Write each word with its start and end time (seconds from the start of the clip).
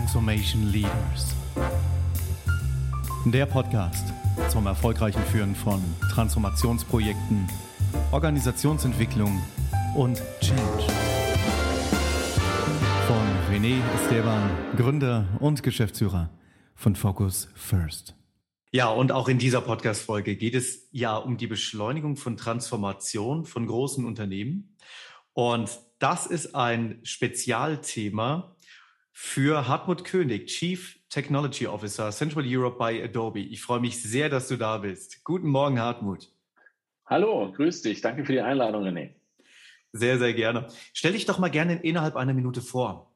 Transformation 0.00 0.72
Leaders. 0.72 1.36
Der 3.26 3.44
Podcast 3.44 4.14
zum 4.48 4.66
erfolgreichen 4.66 5.22
Führen 5.24 5.54
von 5.54 5.82
Transformationsprojekten, 6.10 7.46
Organisationsentwicklung 8.10 9.42
und 9.94 10.22
Change. 10.40 10.86
Von 13.06 13.54
René 13.54 13.78
Esteban, 13.94 14.50
Gründer 14.74 15.28
und 15.38 15.62
Geschäftsführer 15.62 16.30
von 16.74 16.96
Focus 16.96 17.48
First. 17.54 18.14
Ja, 18.72 18.88
und 18.88 19.12
auch 19.12 19.28
in 19.28 19.36
dieser 19.36 19.60
Podcast-Folge 19.60 20.36
geht 20.36 20.54
es 20.54 20.88
ja 20.92 21.14
um 21.14 21.36
die 21.36 21.46
Beschleunigung 21.46 22.16
von 22.16 22.38
Transformation 22.38 23.44
von 23.44 23.66
großen 23.66 24.06
Unternehmen. 24.06 24.74
Und 25.34 25.78
das 25.98 26.26
ist 26.26 26.54
ein 26.54 27.00
Spezialthema 27.02 28.56
für 29.12 29.66
Hartmut 29.66 30.04
König, 30.04 30.46
Chief 30.46 30.98
Technology 31.08 31.66
Officer 31.66 32.10
Central 32.10 32.44
Europe 32.46 32.78
bei 32.78 33.02
Adobe. 33.02 33.40
Ich 33.40 33.60
freue 33.60 33.80
mich 33.80 34.02
sehr, 34.02 34.28
dass 34.28 34.48
du 34.48 34.56
da 34.56 34.78
bist. 34.78 35.24
Guten 35.24 35.48
Morgen, 35.48 35.80
Hartmut. 35.80 36.28
Hallo, 37.06 37.52
grüß 37.52 37.82
dich. 37.82 38.00
Danke 38.00 38.24
für 38.24 38.32
die 38.32 38.40
Einladung, 38.40 38.84
René. 38.84 39.10
Sehr, 39.92 40.18
sehr 40.18 40.32
gerne. 40.32 40.68
Stell 40.92 41.12
dich 41.12 41.26
doch 41.26 41.38
mal 41.38 41.50
gerne 41.50 41.82
innerhalb 41.82 42.14
einer 42.14 42.34
Minute 42.34 42.60
vor. 42.60 43.12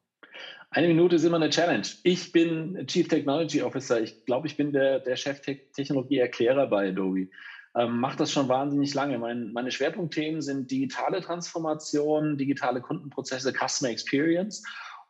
Eine 0.70 0.88
Minute 0.88 1.14
ist 1.14 1.24
immer 1.24 1.36
eine 1.36 1.50
Challenge. 1.50 1.86
Ich 2.02 2.32
bin 2.32 2.84
Chief 2.88 3.06
Technology 3.06 3.62
Officer. 3.62 4.02
Ich 4.02 4.24
glaube, 4.24 4.48
ich 4.48 4.56
bin 4.56 4.72
der, 4.72 4.98
der 4.98 5.14
Chef-Technologie-Erklärer 5.14 6.66
bei 6.66 6.88
Adobe. 6.88 7.28
Ähm, 7.76 8.00
mache 8.00 8.16
das 8.16 8.32
schon 8.32 8.48
wahnsinnig 8.48 8.92
lange. 8.94 9.18
Mein, 9.18 9.52
meine 9.52 9.70
Schwerpunktthemen 9.70 10.42
sind 10.42 10.70
digitale 10.72 11.20
Transformation, 11.20 12.36
digitale 12.36 12.80
Kundenprozesse, 12.80 13.52
Customer 13.52 13.90
Experience. 13.90 14.64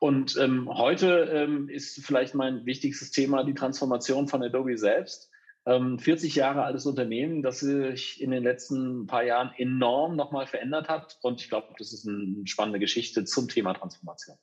Und 0.04 0.36
ähm, 0.36 0.68
heute 0.68 1.30
ähm, 1.32 1.70
ist 1.70 2.04
vielleicht 2.04 2.34
mein 2.34 2.66
wichtigstes 2.66 3.10
Thema 3.10 3.42
die 3.42 3.54
Transformation 3.54 4.28
von 4.28 4.42
Adobe 4.42 4.76
selbst. 4.76 5.30
Ähm, 5.64 5.98
40 5.98 6.34
Jahre 6.34 6.62
altes 6.62 6.84
Unternehmen, 6.84 7.42
das 7.42 7.60
sich 7.60 8.20
in 8.20 8.30
den 8.30 8.42
letzten 8.42 9.06
paar 9.06 9.24
Jahren 9.24 9.52
enorm 9.56 10.14
nochmal 10.14 10.46
verändert 10.46 10.90
hat. 10.90 11.16
Und 11.22 11.40
ich 11.40 11.48
glaube, 11.48 11.68
das 11.78 11.94
ist 11.94 12.06
eine 12.06 12.46
spannende 12.46 12.80
Geschichte 12.80 13.24
zum 13.24 13.48
Thema 13.48 13.72
Transformation. 13.72 14.36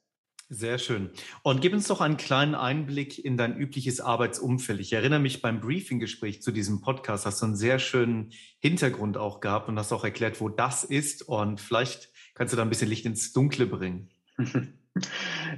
Sehr 0.50 0.80
schön. 0.80 1.12
Und 1.44 1.62
gib 1.62 1.74
uns 1.74 1.88
doch 1.88 2.02
einen 2.02 2.18
kleinen 2.18 2.56
Einblick 2.56 3.24
in 3.24 3.38
dein 3.38 3.56
übliches 3.56 4.02
Arbeitsumfeld. 4.02 4.80
Ich 4.80 4.94
erinnere 4.94 5.20
mich 5.20 5.44
beim 5.44 5.62
Briefinggespräch 5.62 6.42
zu 6.42 6.52
diesem 6.52 6.82
Podcast, 6.82 7.28
hast 7.28 7.40
du 7.40 7.46
einen 7.46 7.56
sehr 7.56 7.78
schönen 7.78 8.32
Hintergrund 8.58 9.16
auch 9.16 9.42
gehabt 9.42 9.70
und 9.70 9.78
hast 9.78 9.94
auch 9.94 10.04
erklärt, 10.04 10.42
wo 10.42 10.50
das 10.50 10.84
ist. 10.84 11.22
Und 11.22 11.62
vielleicht 11.62 12.10
kannst 12.34 12.52
du 12.52 12.58
da 12.58 12.64
ein 12.64 12.70
bisschen 12.70 12.90
Licht 12.90 13.06
ins 13.06 13.32
Dunkle 13.32 13.68
bringen. 13.68 14.10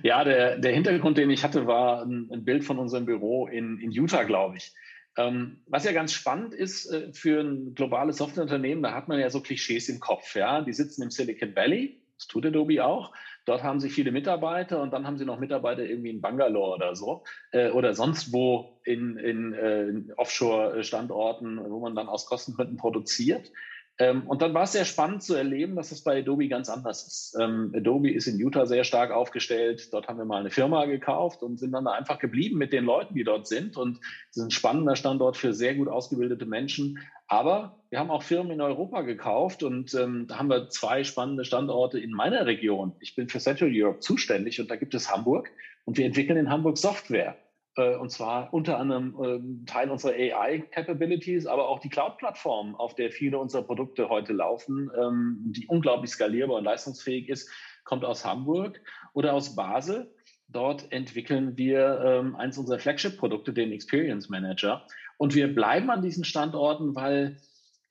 Ja, 0.03 0.23
der, 0.23 0.57
der 0.57 0.73
Hintergrund, 0.73 1.17
den 1.17 1.29
ich 1.29 1.43
hatte, 1.43 1.67
war 1.67 2.03
ein, 2.03 2.29
ein 2.31 2.45
Bild 2.45 2.63
von 2.63 2.79
unserem 2.79 3.05
Büro 3.05 3.47
in, 3.47 3.79
in 3.79 3.91
Utah, 3.91 4.23
glaube 4.23 4.57
ich. 4.57 4.73
Ähm, 5.15 5.61
was 5.67 5.85
ja 5.85 5.91
ganz 5.91 6.13
spannend 6.13 6.53
ist 6.53 6.91
äh, 6.91 7.13
für 7.13 7.41
ein 7.41 7.75
globales 7.75 8.17
Softwareunternehmen, 8.17 8.83
da 8.83 8.93
hat 8.93 9.07
man 9.07 9.19
ja 9.19 9.29
so 9.29 9.41
Klischees 9.41 9.89
im 9.89 9.99
Kopf. 9.99 10.35
Ja, 10.35 10.61
die 10.61 10.73
sitzen 10.73 11.03
im 11.03 11.11
Silicon 11.11 11.55
Valley 11.55 12.03
das 12.23 12.27
tut 12.27 12.45
Adobe 12.45 12.83
auch. 12.83 13.11
Dort 13.45 13.63
haben 13.63 13.79
sie 13.79 13.89
viele 13.89 14.11
Mitarbeiter 14.11 14.81
und 14.81 14.93
dann 14.93 15.05
haben 15.05 15.17
sie 15.17 15.25
noch 15.25 15.39
Mitarbeiter 15.39 15.83
irgendwie 15.83 16.11
in 16.11 16.21
Bangalore 16.21 16.75
oder 16.75 16.95
so 16.95 17.23
äh, 17.51 17.69
oder 17.71 17.93
sonst 17.93 18.31
wo 18.31 18.79
in, 18.85 19.17
in, 19.17 19.53
äh, 19.53 19.87
in 19.87 20.13
Offshore-Standorten, 20.15 21.59
wo 21.69 21.79
man 21.79 21.95
dann 21.95 22.07
aus 22.07 22.25
Kostengründen 22.25 22.77
produziert. 22.77 23.51
Ähm, 23.99 24.27
und 24.27 24.41
dann 24.41 24.55
war 24.55 24.63
es 24.63 24.71
sehr 24.71 24.85
spannend 24.85 25.21
zu 25.21 25.35
erleben, 25.35 25.75
dass 25.75 25.89
das 25.89 26.01
bei 26.01 26.19
Adobe 26.19 26.47
ganz 26.47 26.67
anders 26.67 27.05
ist. 27.05 27.37
Ähm, 27.39 27.71
Adobe 27.75 28.11
ist 28.11 28.25
in 28.25 28.39
Utah 28.39 28.65
sehr 28.65 28.83
stark 28.83 29.11
aufgestellt. 29.11 29.93
Dort 29.93 30.07
haben 30.07 30.17
wir 30.17 30.25
mal 30.25 30.39
eine 30.39 30.49
Firma 30.49 30.85
gekauft 30.85 31.43
und 31.43 31.59
sind 31.59 31.73
dann 31.73 31.85
da 31.85 31.91
einfach 31.91 32.17
geblieben 32.17 32.57
mit 32.57 32.73
den 32.73 32.85
Leuten, 32.85 33.13
die 33.13 33.23
dort 33.23 33.47
sind. 33.47 33.77
Und 33.77 33.99
es 34.31 34.37
ist 34.37 34.43
ein 34.43 34.51
spannender 34.51 34.95
Standort 34.95 35.37
für 35.37 35.53
sehr 35.53 35.75
gut 35.75 35.89
ausgebildete 35.89 36.47
Menschen. 36.47 36.99
Aber 37.27 37.83
wir 37.91 37.99
haben 37.99 38.09
auch 38.09 38.23
Firmen 38.23 38.51
in 38.51 38.61
Europa 38.61 39.01
gekauft 39.01 39.61
und 39.61 39.93
ähm, 39.93 40.25
da 40.27 40.39
haben 40.39 40.49
wir 40.49 40.69
zwei 40.69 41.03
spannende 41.03 41.45
Standorte 41.45 41.99
in 41.99 42.11
meiner 42.11 42.47
Region. 42.47 42.95
Ich 42.99 43.15
bin 43.15 43.29
für 43.29 43.39
Central 43.39 43.71
Europe 43.71 43.99
zuständig 43.99 44.59
und 44.59 44.71
da 44.71 44.75
gibt 44.75 44.95
es 44.95 45.11
Hamburg 45.11 45.49
und 45.85 45.97
wir 45.97 46.05
entwickeln 46.05 46.37
in 46.37 46.49
Hamburg 46.49 46.77
Software. 46.77 47.37
Äh, 47.75 47.95
und 47.95 48.11
zwar 48.11 48.53
unter 48.53 48.77
anderem 48.77 49.15
ähm, 49.23 49.65
Teil 49.65 49.89
unserer 49.89 50.13
AI-Capabilities, 50.13 51.47
aber 51.47 51.69
auch 51.69 51.79
die 51.79 51.89
Cloud-Plattform, 51.89 52.75
auf 52.75 52.95
der 52.95 53.11
viele 53.11 53.39
unserer 53.39 53.63
Produkte 53.63 54.09
heute 54.09 54.33
laufen, 54.33 54.91
ähm, 54.99 55.37
die 55.55 55.67
unglaublich 55.67 56.11
skalierbar 56.11 56.57
und 56.57 56.65
leistungsfähig 56.65 57.29
ist, 57.29 57.49
kommt 57.83 58.05
aus 58.05 58.25
Hamburg 58.25 58.81
oder 59.13 59.33
aus 59.33 59.55
Basel. 59.55 60.13
Dort 60.47 60.91
entwickeln 60.91 61.57
wir 61.57 62.01
ähm, 62.05 62.35
eins 62.35 62.57
unserer 62.57 62.79
Flagship-Produkte, 62.79 63.53
den 63.53 63.71
Experience 63.71 64.29
Manager. 64.29 64.85
Und 65.17 65.33
wir 65.33 65.53
bleiben 65.53 65.89
an 65.89 66.01
diesen 66.01 66.25
Standorten, 66.25 66.95
weil 66.95 67.37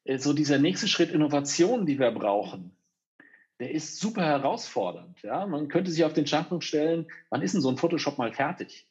äh, 0.04 0.18
so 0.18 0.32
dieser 0.32 0.58
nächste 0.58 0.86
Schritt 0.86 1.10
Innovation, 1.10 1.86
die 1.86 1.98
wir 1.98 2.12
brauchen, 2.12 2.76
der 3.58 3.72
ist 3.72 3.98
super 3.98 4.24
herausfordernd. 4.24 5.22
Ja, 5.22 5.46
man 5.46 5.68
könnte 5.68 5.90
sich 5.90 6.04
auf 6.04 6.12
den 6.12 6.26
Standpunkt 6.26 6.64
stellen, 6.64 7.06
wann 7.30 7.42
ist 7.42 7.54
denn 7.54 7.60
so 7.60 7.68
ein 7.68 7.76
Photoshop 7.76 8.18
mal 8.18 8.32
fertig? 8.32 8.86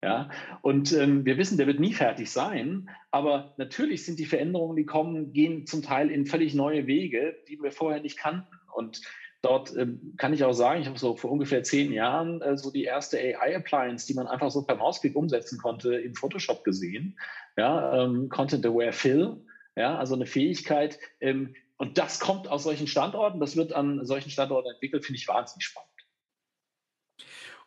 Ja, 0.00 0.30
und 0.62 0.92
ähm, 0.92 1.24
wir 1.24 1.38
wissen, 1.38 1.58
der 1.58 1.66
wird 1.66 1.80
nie 1.80 1.92
fertig 1.92 2.30
sein, 2.30 2.88
aber 3.10 3.54
natürlich 3.56 4.04
sind 4.04 4.20
die 4.20 4.26
Veränderungen, 4.26 4.76
die 4.76 4.86
kommen, 4.86 5.32
gehen 5.32 5.66
zum 5.66 5.82
Teil 5.82 6.12
in 6.12 6.24
völlig 6.24 6.54
neue 6.54 6.86
Wege, 6.86 7.36
die 7.48 7.60
wir 7.60 7.72
vorher 7.72 8.00
nicht 8.00 8.16
kannten. 8.16 8.54
Und 8.72 9.00
dort 9.42 9.76
ähm, 9.76 10.14
kann 10.16 10.32
ich 10.32 10.44
auch 10.44 10.52
sagen, 10.52 10.80
ich 10.80 10.86
habe 10.86 11.00
so 11.00 11.16
vor 11.16 11.32
ungefähr 11.32 11.64
zehn 11.64 11.92
Jahren 11.92 12.40
äh, 12.42 12.56
so 12.56 12.70
die 12.70 12.84
erste 12.84 13.18
AI-Appliance, 13.18 14.06
die 14.06 14.14
man 14.14 14.28
einfach 14.28 14.52
so 14.52 14.62
per 14.62 14.76
Mausklick 14.76 15.16
umsetzen 15.16 15.58
konnte, 15.58 15.96
in 15.96 16.14
Photoshop 16.14 16.62
gesehen. 16.62 17.18
Ja, 17.56 18.04
ähm, 18.04 18.28
Content 18.28 18.64
Aware 18.64 18.92
Fill, 18.92 19.36
ja, 19.74 19.98
also 19.98 20.14
eine 20.14 20.26
Fähigkeit. 20.26 21.00
Ähm, 21.20 21.56
und 21.76 21.98
das 21.98 22.20
kommt 22.20 22.46
aus 22.46 22.62
solchen 22.62 22.86
Standorten, 22.86 23.40
das 23.40 23.56
wird 23.56 23.72
an 23.72 24.06
solchen 24.06 24.30
Standorten 24.30 24.70
entwickelt, 24.70 25.04
finde 25.04 25.18
ich 25.18 25.26
wahnsinnig 25.26 25.64
spannend. 25.64 25.88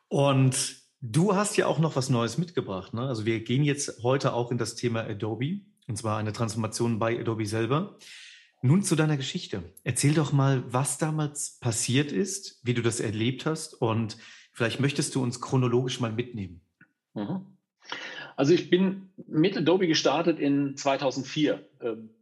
Und 0.07 0.80
Du 1.01 1.35
hast 1.35 1.57
ja 1.57 1.65
auch 1.65 1.79
noch 1.79 1.95
was 1.95 2.09
Neues 2.09 2.37
mitgebracht. 2.37 2.93
Ne? 2.93 3.01
Also 3.01 3.25
wir 3.25 3.43
gehen 3.43 3.63
jetzt 3.63 4.03
heute 4.03 4.33
auch 4.33 4.51
in 4.51 4.59
das 4.59 4.75
Thema 4.75 5.01
Adobe, 5.01 5.61
und 5.87 5.97
zwar 5.97 6.19
eine 6.19 6.31
Transformation 6.31 6.99
bei 6.99 7.19
Adobe 7.19 7.47
selber. 7.47 7.97
Nun 8.61 8.83
zu 8.83 8.95
deiner 8.95 9.17
Geschichte. 9.17 9.63
Erzähl 9.83 10.13
doch 10.13 10.31
mal, 10.31 10.63
was 10.71 10.99
damals 10.99 11.57
passiert 11.59 12.11
ist, 12.11 12.59
wie 12.63 12.75
du 12.75 12.83
das 12.83 12.99
erlebt 12.99 13.47
hast 13.47 13.73
und 13.73 14.17
vielleicht 14.53 14.79
möchtest 14.79 15.15
du 15.15 15.23
uns 15.23 15.41
chronologisch 15.41 15.99
mal 15.99 16.11
mitnehmen. 16.11 16.61
Mhm. 17.15 17.47
Also 18.35 18.53
ich 18.53 18.69
bin 18.69 19.09
mit 19.27 19.57
Adobe 19.57 19.87
gestartet 19.87 20.39
in 20.39 20.75
2004 20.75 21.63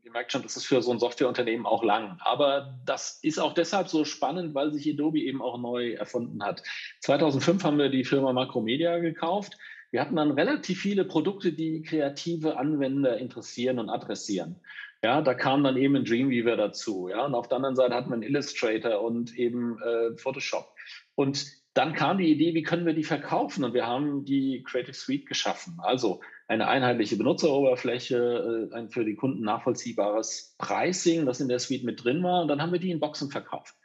ihr 0.09 0.13
merkt 0.13 0.31
schon, 0.31 0.41
das 0.41 0.57
ist 0.57 0.65
für 0.65 0.81
so 0.81 0.91
ein 0.91 0.99
Softwareunternehmen 0.99 1.67
auch 1.67 1.83
lang. 1.83 2.17
Aber 2.21 2.79
das 2.85 3.19
ist 3.21 3.39
auch 3.39 3.53
deshalb 3.53 3.89
so 3.89 4.05
spannend, 4.05 4.55
weil 4.55 4.73
sich 4.73 4.91
Adobe 4.91 5.19
eben 5.19 5.41
auch 5.41 5.59
neu 5.59 5.93
erfunden 5.93 6.43
hat. 6.43 6.63
2005 7.01 7.63
haben 7.63 7.77
wir 7.77 7.89
die 7.89 8.03
Firma 8.03 8.33
Macromedia 8.33 8.97
gekauft. 8.97 9.55
Wir 9.91 10.01
hatten 10.01 10.15
dann 10.15 10.31
relativ 10.31 10.81
viele 10.81 11.05
Produkte, 11.05 11.53
die 11.53 11.83
kreative 11.83 12.57
Anwender 12.57 13.17
interessieren 13.17 13.77
und 13.77 13.89
adressieren. 13.89 14.59
Ja, 15.03 15.21
da 15.21 15.33
kam 15.35 15.63
dann 15.63 15.77
eben 15.77 15.95
ein 15.95 16.05
Dreamweaver 16.05 16.57
dazu. 16.57 17.07
Ja, 17.07 17.25
und 17.25 17.35
auf 17.35 17.47
der 17.47 17.57
anderen 17.57 17.75
Seite 17.75 17.93
hatten 17.93 18.09
wir 18.09 18.15
einen 18.15 18.23
Illustrator 18.23 19.01
und 19.01 19.37
eben 19.37 19.79
äh, 19.81 20.17
Photoshop. 20.17 20.73
Und 21.13 21.45
dann 21.73 21.93
kam 21.93 22.17
die 22.17 22.31
Idee, 22.31 22.53
wie 22.55 22.63
können 22.63 22.85
wir 22.85 22.93
die 22.93 23.03
verkaufen? 23.03 23.63
Und 23.63 23.73
wir 23.73 23.85
haben 23.85 24.25
die 24.25 24.63
Creative 24.63 24.93
Suite 24.93 25.27
geschaffen. 25.27 25.77
Also 25.79 26.21
eine 26.47 26.67
einheitliche 26.67 27.15
Benutzeroberfläche, 27.15 28.69
äh, 28.71 28.75
ein 28.75 28.89
für 28.89 29.05
die 29.05 29.15
Kunden 29.15 29.43
nachvollziehbares 29.43 30.55
Pricing, 30.57 31.25
das 31.25 31.39
in 31.39 31.47
der 31.47 31.59
Suite 31.59 31.83
mit 31.83 32.03
drin 32.03 32.23
war. 32.23 32.41
Und 32.41 32.47
dann 32.47 32.61
haben 32.61 32.71
wir 32.71 32.79
die 32.79 32.91
in 32.91 32.99
Boxen 32.99 33.29
verkauft. 33.29 33.75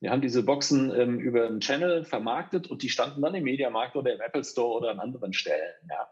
Wir 0.00 0.10
haben 0.10 0.20
diese 0.20 0.42
Boxen 0.42 0.92
ähm, 0.94 1.18
über 1.18 1.46
einen 1.46 1.60
Channel 1.60 2.04
vermarktet 2.04 2.66
und 2.66 2.82
die 2.82 2.90
standen 2.90 3.22
dann 3.22 3.34
im 3.34 3.44
Mediamarkt 3.44 3.96
oder 3.96 4.12
im 4.12 4.20
Apple 4.20 4.44
Store 4.44 4.76
oder 4.76 4.90
an 4.90 5.00
anderen 5.00 5.32
Stellen. 5.32 5.72
Ja. 5.88 6.08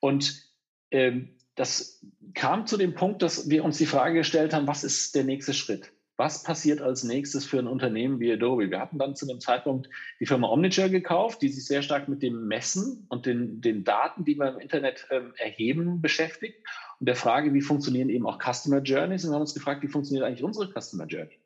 Und 0.00 0.42
ähm, 0.90 1.38
das 1.54 2.04
kam 2.34 2.66
zu 2.66 2.76
dem 2.76 2.94
Punkt, 2.94 3.22
dass 3.22 3.48
wir 3.48 3.64
uns 3.64 3.78
die 3.78 3.86
Frage 3.86 4.18
gestellt 4.18 4.54
haben, 4.54 4.66
was 4.66 4.84
ist 4.84 5.14
der 5.14 5.24
nächste 5.24 5.54
Schritt? 5.54 5.92
Was 6.22 6.44
passiert 6.44 6.80
als 6.80 7.02
nächstes 7.02 7.44
für 7.44 7.58
ein 7.58 7.66
Unternehmen 7.66 8.20
wie 8.20 8.32
Adobe? 8.32 8.70
Wir 8.70 8.78
hatten 8.78 8.96
dann 8.96 9.16
zu 9.16 9.26
dem 9.26 9.40
Zeitpunkt 9.40 9.90
die 10.20 10.26
Firma 10.26 10.48
Omniture 10.50 10.88
gekauft, 10.88 11.42
die 11.42 11.48
sich 11.48 11.66
sehr 11.66 11.82
stark 11.82 12.08
mit 12.08 12.22
dem 12.22 12.46
Messen 12.46 13.06
und 13.08 13.26
den, 13.26 13.60
den 13.60 13.82
Daten, 13.82 14.24
die 14.24 14.36
wir 14.36 14.52
im 14.52 14.60
Internet 14.60 15.08
ähm, 15.10 15.34
erheben, 15.36 16.00
beschäftigt 16.00 16.64
und 17.00 17.06
der 17.06 17.16
Frage, 17.16 17.52
wie 17.54 17.60
funktionieren 17.60 18.08
eben 18.08 18.24
auch 18.24 18.38
Customer 18.38 18.80
Journeys 18.80 19.24
und 19.24 19.30
wir 19.30 19.34
haben 19.34 19.40
uns 19.40 19.52
gefragt, 19.52 19.82
wie 19.82 19.88
funktioniert 19.88 20.24
eigentlich 20.24 20.44
unsere 20.44 20.70
Customer 20.70 21.06
Journey? 21.06 21.40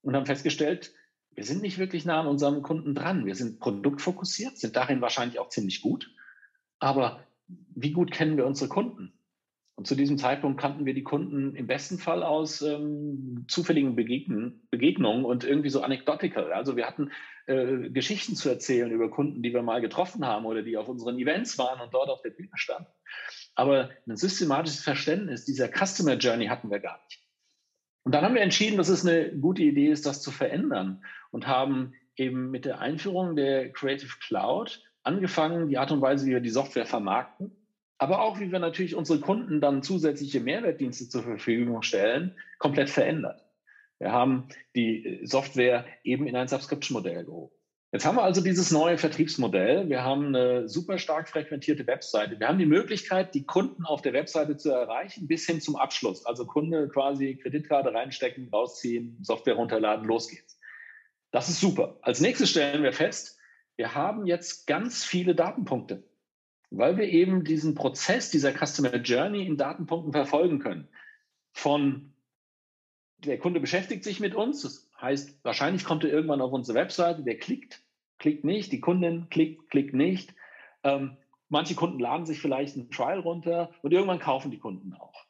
Und 0.00 0.16
haben 0.16 0.24
festgestellt, 0.24 0.94
wir 1.34 1.44
sind 1.44 1.60
nicht 1.60 1.76
wirklich 1.76 2.06
nah 2.06 2.20
an 2.20 2.28
unserem 2.28 2.62
Kunden 2.62 2.94
dran. 2.94 3.26
Wir 3.26 3.34
sind 3.34 3.60
produktfokussiert, 3.60 4.56
sind 4.56 4.74
darin 4.74 5.02
wahrscheinlich 5.02 5.38
auch 5.38 5.50
ziemlich 5.50 5.82
gut. 5.82 6.10
Aber 6.78 7.22
wie 7.74 7.92
gut 7.92 8.10
kennen 8.10 8.38
wir 8.38 8.46
unsere 8.46 8.70
Kunden? 8.70 9.12
Und 9.78 9.86
zu 9.86 9.94
diesem 9.94 10.18
Zeitpunkt 10.18 10.60
kannten 10.60 10.86
wir 10.86 10.92
die 10.92 11.04
Kunden 11.04 11.54
im 11.54 11.68
besten 11.68 11.98
Fall 11.98 12.24
aus 12.24 12.62
ähm, 12.62 13.44
zufälligen 13.46 13.94
Begegnen, 13.94 14.66
Begegnungen 14.72 15.24
und 15.24 15.44
irgendwie 15.44 15.70
so 15.70 15.82
anekdotical. 15.82 16.52
Also 16.52 16.74
wir 16.74 16.84
hatten 16.84 17.12
äh, 17.46 17.88
Geschichten 17.88 18.34
zu 18.34 18.48
erzählen 18.48 18.90
über 18.90 19.08
Kunden, 19.08 19.40
die 19.40 19.54
wir 19.54 19.62
mal 19.62 19.80
getroffen 19.80 20.26
haben 20.26 20.46
oder 20.46 20.62
die 20.62 20.76
auf 20.76 20.88
unseren 20.88 21.16
Events 21.16 21.58
waren 21.58 21.80
und 21.80 21.94
dort 21.94 22.08
auf 22.08 22.22
der 22.22 22.30
Bühne 22.30 22.50
standen. 22.54 22.90
Aber 23.54 23.90
ein 24.08 24.16
systematisches 24.16 24.82
Verständnis 24.82 25.44
dieser 25.44 25.68
Customer 25.68 26.14
Journey 26.14 26.46
hatten 26.46 26.72
wir 26.72 26.80
gar 26.80 27.00
nicht. 27.04 27.22
Und 28.02 28.16
dann 28.16 28.24
haben 28.24 28.34
wir 28.34 28.42
entschieden, 28.42 28.78
dass 28.78 28.88
es 28.88 29.06
eine 29.06 29.30
gute 29.38 29.62
Idee 29.62 29.92
ist, 29.92 30.06
das 30.06 30.22
zu 30.22 30.32
verändern 30.32 31.04
und 31.30 31.46
haben 31.46 31.92
eben 32.16 32.50
mit 32.50 32.64
der 32.64 32.80
Einführung 32.80 33.36
der 33.36 33.70
Creative 33.72 34.16
Cloud 34.26 34.82
angefangen, 35.04 35.68
die 35.68 35.78
Art 35.78 35.92
und 35.92 36.00
Weise, 36.00 36.26
wie 36.26 36.30
wir 36.30 36.40
die 36.40 36.50
Software 36.50 36.84
vermarkten, 36.84 37.52
aber 37.98 38.22
auch 38.22 38.40
wie 38.40 38.52
wir 38.52 38.58
natürlich 38.58 38.94
unsere 38.94 39.20
Kunden 39.20 39.60
dann 39.60 39.82
zusätzliche 39.82 40.40
Mehrwertdienste 40.40 41.08
zur 41.08 41.22
Verfügung 41.22 41.82
stellen, 41.82 42.36
komplett 42.58 42.90
verändert. 42.90 43.44
Wir 43.98 44.12
haben 44.12 44.48
die 44.76 45.20
Software 45.24 45.84
eben 46.04 46.26
in 46.26 46.36
ein 46.36 46.48
Subscription-Modell 46.48 47.24
gehoben. 47.24 47.52
Jetzt 47.90 48.04
haben 48.04 48.16
wir 48.16 48.22
also 48.22 48.42
dieses 48.42 48.70
neue 48.70 48.98
Vertriebsmodell. 48.98 49.88
Wir 49.88 50.04
haben 50.04 50.26
eine 50.26 50.68
super 50.68 50.98
stark 50.98 51.26
frequentierte 51.30 51.86
Webseite. 51.86 52.38
Wir 52.38 52.46
haben 52.46 52.58
die 52.58 52.66
Möglichkeit, 52.66 53.34
die 53.34 53.46
Kunden 53.46 53.86
auf 53.86 54.02
der 54.02 54.12
Webseite 54.12 54.58
zu 54.58 54.70
erreichen 54.70 55.26
bis 55.26 55.46
hin 55.46 55.62
zum 55.62 55.74
Abschluss. 55.74 56.26
Also 56.26 56.44
Kunde 56.44 56.88
quasi 56.88 57.36
Kreditkarte 57.36 57.94
reinstecken, 57.94 58.50
rausziehen, 58.52 59.16
Software 59.22 59.54
runterladen, 59.54 60.06
los 60.06 60.28
geht's. 60.28 60.60
Das 61.30 61.48
ist 61.48 61.60
super. 61.60 61.98
Als 62.02 62.20
nächstes 62.20 62.50
stellen 62.50 62.82
wir 62.82 62.92
fest, 62.92 63.38
wir 63.76 63.94
haben 63.94 64.26
jetzt 64.26 64.66
ganz 64.66 65.04
viele 65.04 65.34
Datenpunkte, 65.34 66.04
weil 66.70 66.96
wir 66.96 67.08
eben 67.08 67.44
diesen 67.44 67.74
Prozess 67.74 68.30
dieser 68.30 68.52
Customer 68.52 68.94
Journey 68.96 69.46
in 69.46 69.56
Datenpunkten 69.56 70.12
verfolgen 70.12 70.58
können. 70.58 70.88
Von 71.52 72.12
der 73.18 73.38
Kunde 73.38 73.60
beschäftigt 73.60 74.04
sich 74.04 74.20
mit 74.20 74.34
uns, 74.34 74.62
das 74.62 74.88
heißt, 75.00 75.44
wahrscheinlich 75.44 75.84
kommt 75.84 76.04
er 76.04 76.10
irgendwann 76.10 76.40
auf 76.40 76.52
unsere 76.52 76.78
Webseite, 76.78 77.22
der 77.22 77.38
klickt, 77.38 77.82
klickt 78.18 78.44
nicht, 78.44 78.70
die 78.72 78.80
Kundin 78.80 79.28
klickt, 79.30 79.70
klickt 79.70 79.94
nicht. 79.94 80.34
Ähm, 80.84 81.16
manche 81.48 81.74
Kunden 81.74 81.98
laden 81.98 82.26
sich 82.26 82.40
vielleicht 82.40 82.76
einen 82.76 82.90
Trial 82.90 83.20
runter 83.20 83.70
und 83.82 83.92
irgendwann 83.92 84.20
kaufen 84.20 84.50
die 84.50 84.58
Kunden 84.58 84.92
auch. 84.92 85.24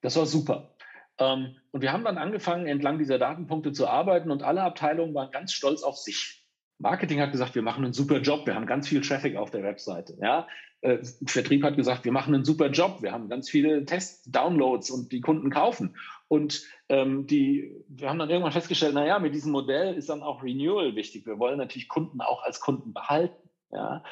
Das 0.00 0.16
war 0.16 0.26
super. 0.26 0.74
Ähm, 1.18 1.56
und 1.70 1.80
wir 1.80 1.92
haben 1.92 2.04
dann 2.04 2.18
angefangen, 2.18 2.66
entlang 2.66 2.98
dieser 2.98 3.18
Datenpunkte 3.18 3.72
zu 3.72 3.88
arbeiten 3.88 4.30
und 4.30 4.42
alle 4.42 4.62
Abteilungen 4.62 5.14
waren 5.14 5.30
ganz 5.30 5.52
stolz 5.52 5.82
auf 5.82 5.96
sich. 5.96 6.43
Marketing 6.78 7.20
hat 7.20 7.32
gesagt, 7.32 7.54
wir 7.54 7.62
machen 7.62 7.84
einen 7.84 7.94
super 7.94 8.20
Job, 8.20 8.46
wir 8.46 8.54
haben 8.54 8.66
ganz 8.66 8.88
viel 8.88 9.00
Traffic 9.00 9.36
auf 9.36 9.50
der 9.50 9.62
Webseite. 9.62 10.16
Ja? 10.20 10.46
Äh, 10.80 10.98
Vertrieb 11.26 11.62
hat 11.62 11.76
gesagt, 11.76 12.04
wir 12.04 12.12
machen 12.12 12.34
einen 12.34 12.44
super 12.44 12.68
Job, 12.68 13.02
wir 13.02 13.12
haben 13.12 13.28
ganz 13.28 13.48
viele 13.48 13.84
Test-Downloads 13.84 14.90
und 14.90 15.12
die 15.12 15.20
Kunden 15.20 15.50
kaufen. 15.50 15.96
Und 16.28 16.62
ähm, 16.88 17.26
die, 17.26 17.72
wir 17.88 18.08
haben 18.08 18.18
dann 18.18 18.30
irgendwann 18.30 18.52
festgestellt, 18.52 18.94
naja, 18.94 19.18
mit 19.18 19.34
diesem 19.34 19.52
Modell 19.52 19.94
ist 19.94 20.08
dann 20.08 20.22
auch 20.22 20.42
Renewal 20.42 20.96
wichtig. 20.96 21.26
Wir 21.26 21.38
wollen 21.38 21.58
natürlich 21.58 21.88
Kunden 21.88 22.20
auch 22.20 22.42
als 22.42 22.60
Kunden 22.60 22.92
behalten. 22.92 23.48
Ja? 23.72 24.02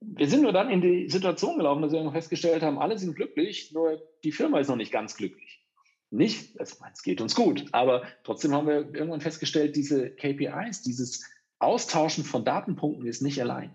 Wir 0.00 0.28
sind 0.28 0.42
nur 0.42 0.52
dann 0.52 0.70
in 0.70 0.80
die 0.80 1.08
Situation 1.10 1.56
gelaufen, 1.56 1.82
dass 1.82 1.92
wir 1.92 2.12
festgestellt 2.12 2.62
haben, 2.62 2.78
alle 2.78 2.98
sind 2.98 3.16
glücklich, 3.16 3.72
nur 3.72 4.00
die 4.24 4.32
Firma 4.32 4.60
ist 4.60 4.68
noch 4.68 4.76
nicht 4.76 4.92
ganz 4.92 5.16
glücklich. 5.16 5.62
Nicht, 6.10 6.56
es 6.60 6.78
geht 7.02 7.20
uns 7.20 7.34
gut, 7.34 7.64
aber 7.72 8.04
trotzdem 8.22 8.52
haben 8.52 8.68
wir 8.68 8.94
irgendwann 8.94 9.20
festgestellt, 9.20 9.74
diese 9.74 10.10
KPIs, 10.10 10.82
dieses 10.82 11.28
Austauschen 11.58 12.24
von 12.24 12.44
Datenpunkten 12.44 13.06
ist 13.06 13.22
nicht 13.22 13.40
allein. 13.40 13.72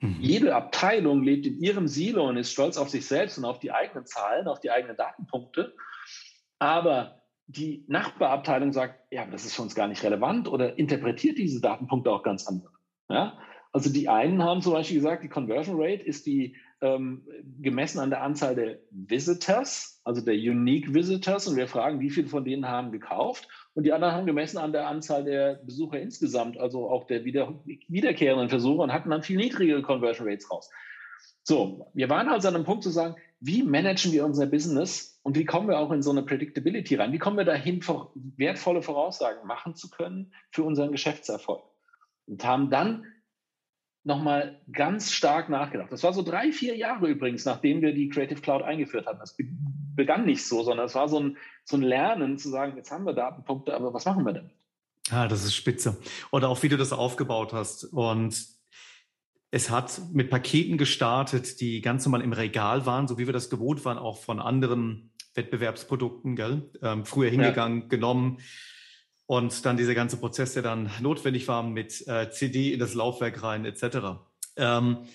Mhm. 0.00 0.16
Jede 0.20 0.54
Abteilung 0.54 1.22
lebt 1.22 1.46
in 1.46 1.58
ihrem 1.58 1.88
Silo 1.88 2.28
und 2.28 2.36
ist 2.36 2.52
stolz 2.52 2.76
auf 2.76 2.90
sich 2.90 3.06
selbst 3.06 3.38
und 3.38 3.44
auf 3.44 3.58
die 3.58 3.72
eigenen 3.72 4.06
Zahlen, 4.06 4.48
auf 4.48 4.60
die 4.60 4.70
eigenen 4.70 4.96
Datenpunkte. 4.96 5.74
Aber 6.58 7.22
die 7.46 7.84
Nachbarabteilung 7.88 8.72
sagt, 8.72 9.12
ja, 9.12 9.26
das 9.26 9.44
ist 9.44 9.54
für 9.54 9.62
uns 9.62 9.74
gar 9.74 9.88
nicht 9.88 10.02
relevant 10.02 10.48
oder 10.48 10.78
interpretiert 10.78 11.38
diese 11.38 11.60
Datenpunkte 11.60 12.10
auch 12.10 12.22
ganz 12.22 12.46
anders. 12.46 12.72
Ja? 13.08 13.38
Also 13.72 13.90
die 13.90 14.08
einen 14.08 14.42
haben 14.42 14.62
zum 14.62 14.72
Beispiel 14.72 14.96
gesagt, 14.96 15.24
die 15.24 15.28
Conversion 15.28 15.76
Rate 15.78 16.02
ist 16.02 16.26
die 16.26 16.56
ähm, 16.80 17.26
gemessen 17.60 17.98
an 17.98 18.10
der 18.10 18.22
Anzahl 18.22 18.54
der 18.54 18.78
Visitors, 18.90 20.00
also 20.04 20.20
der 20.20 20.34
Unique 20.34 20.92
Visitors, 20.92 21.46
und 21.48 21.56
wir 21.56 21.68
fragen, 21.68 22.00
wie 22.00 22.10
viele 22.10 22.28
von 22.28 22.44
denen 22.44 22.68
haben 22.68 22.92
gekauft. 22.92 23.48
Und 23.74 23.84
die 23.84 23.92
anderen 23.92 24.14
haben 24.14 24.26
gemessen 24.26 24.58
an 24.58 24.72
der 24.72 24.86
Anzahl 24.86 25.24
der 25.24 25.60
Besucher 25.64 26.00
insgesamt, 26.00 26.58
also 26.58 26.88
auch 26.88 27.04
der 27.04 27.24
wieder, 27.24 27.54
wiederkehrenden 27.88 28.48
Versucher 28.48 28.82
und 28.82 28.92
hatten 28.92 29.10
dann 29.10 29.22
viel 29.22 29.36
niedrigere 29.36 29.82
Conversion 29.82 30.28
Rates 30.28 30.50
raus. 30.50 30.70
So, 31.42 31.90
wir 31.92 32.08
waren 32.08 32.28
also 32.28 32.48
an 32.48 32.54
einem 32.54 32.64
Punkt 32.64 32.82
zu 32.82 32.90
sagen, 32.90 33.16
wie 33.40 33.62
managen 33.62 34.12
wir 34.12 34.24
unser 34.24 34.46
Business 34.46 35.20
und 35.22 35.36
wie 35.36 35.44
kommen 35.44 35.68
wir 35.68 35.78
auch 35.78 35.92
in 35.92 36.02
so 36.02 36.10
eine 36.10 36.22
Predictability 36.22 36.94
rein? 36.94 37.12
Wie 37.12 37.18
kommen 37.18 37.36
wir 37.36 37.44
dahin, 37.44 37.80
wertvolle 38.36 38.80
Voraussagen 38.80 39.46
machen 39.46 39.74
zu 39.74 39.90
können 39.90 40.32
für 40.50 40.62
unseren 40.62 40.92
Geschäftserfolg? 40.92 41.62
Und 42.26 42.42
haben 42.44 42.70
dann 42.70 43.04
nochmal 44.04 44.60
ganz 44.70 45.12
stark 45.12 45.48
nachgedacht. 45.48 45.90
Das 45.90 46.02
war 46.02 46.12
so 46.12 46.22
drei, 46.22 46.52
vier 46.52 46.76
Jahre 46.76 47.08
übrigens, 47.08 47.44
nachdem 47.44 47.80
wir 47.80 47.94
die 47.94 48.08
Creative 48.10 48.40
Cloud 48.40 48.62
eingeführt 48.62 49.06
hatten. 49.06 49.18
Das 49.18 49.36
begann 49.96 50.26
nicht 50.26 50.46
so, 50.46 50.62
sondern 50.62 50.86
es 50.86 50.94
war 50.94 51.08
so 51.08 51.18
ein, 51.18 51.38
so 51.64 51.76
ein 51.76 51.82
Lernen 51.82 52.38
zu 52.38 52.50
sagen, 52.50 52.76
jetzt 52.76 52.90
haben 52.90 53.06
wir 53.06 53.14
Datenpunkte, 53.14 53.74
aber 53.74 53.94
was 53.94 54.04
machen 54.04 54.24
wir 54.24 54.34
damit? 54.34 54.52
Ah, 55.10 55.26
das 55.26 55.44
ist 55.44 55.54
spitze. 55.54 55.96
Oder 56.30 56.48
auch 56.48 56.62
wie 56.62 56.68
du 56.68 56.76
das 56.76 56.92
aufgebaut 56.92 57.52
hast. 57.52 57.84
Und 57.84 58.46
es 59.50 59.70
hat 59.70 60.00
mit 60.12 60.30
Paketen 60.30 60.78
gestartet, 60.78 61.60
die 61.60 61.80
ganz 61.80 62.04
normal 62.04 62.22
im 62.22 62.32
Regal 62.32 62.86
waren, 62.86 63.08
so 63.08 63.18
wie 63.18 63.26
wir 63.26 63.32
das 63.32 63.50
gewohnt 63.50 63.84
waren, 63.84 63.98
auch 63.98 64.18
von 64.18 64.40
anderen 64.40 65.12
Wettbewerbsprodukten, 65.34 66.36
gell? 66.36 66.70
Ähm, 66.82 67.04
früher 67.04 67.30
hingegangen, 67.30 67.82
ja. 67.82 67.88
genommen, 67.88 68.38
und 69.26 69.64
dann 69.64 69.76
dieser 69.76 69.94
ganze 69.94 70.16
Prozess, 70.16 70.52
der 70.52 70.62
dann 70.62 70.90
notwendig 71.00 71.48
war 71.48 71.62
mit 71.62 72.06
äh, 72.06 72.30
CD 72.30 72.72
in 72.72 72.80
das 72.80 72.94
Laufwerk 72.94 73.42
rein 73.42 73.64
etc. 73.64 74.20
Ähm, 74.56 75.06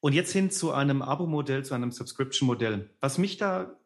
und 0.00 0.12
jetzt 0.12 0.32
hin 0.32 0.50
zu 0.50 0.72
einem 0.72 1.02
Abo-Modell, 1.02 1.64
zu 1.64 1.74
einem 1.74 1.90
Subscription-Modell. 1.90 2.90
Was 3.00 3.18
mich 3.18 3.36
da 3.36 3.76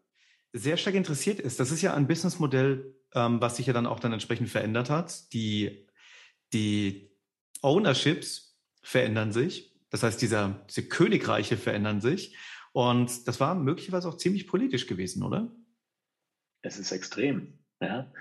sehr 0.53 0.77
stark 0.77 0.95
interessiert 0.95 1.41
ist, 1.41 1.59
das 1.59 1.71
ist 1.71 1.81
ja 1.81 1.95
ein 1.95 2.07
Businessmodell, 2.07 2.95
ähm, 3.15 3.41
was 3.41 3.57
sich 3.57 3.67
ja 3.67 3.73
dann 3.73 3.87
auch 3.87 4.01
dann 4.01 4.13
entsprechend 4.13 4.51
verändert 4.51 4.91
hat. 4.91 5.33
Die, 5.33 5.87
die 6.53 7.11
Ownerships 7.63 8.61
verändern 8.83 9.33
sich. 9.33 9.75
Das 9.89 10.03
heißt, 10.03 10.21
dieser, 10.21 10.65
diese 10.69 10.87
Königreiche 10.87 11.57
verändern 11.57 12.03
sich. 12.03 12.37
Und 12.73 13.27
das 13.27 13.41
war 13.41 13.55
möglicherweise 13.55 14.09
auch 14.09 14.17
ziemlich 14.17 14.47
politisch 14.47 14.87
gewesen, 14.87 15.23
oder? 15.23 15.51
Es 16.61 16.79
ist 16.79 16.93
extrem. 16.93 17.59
Ja 17.81 18.13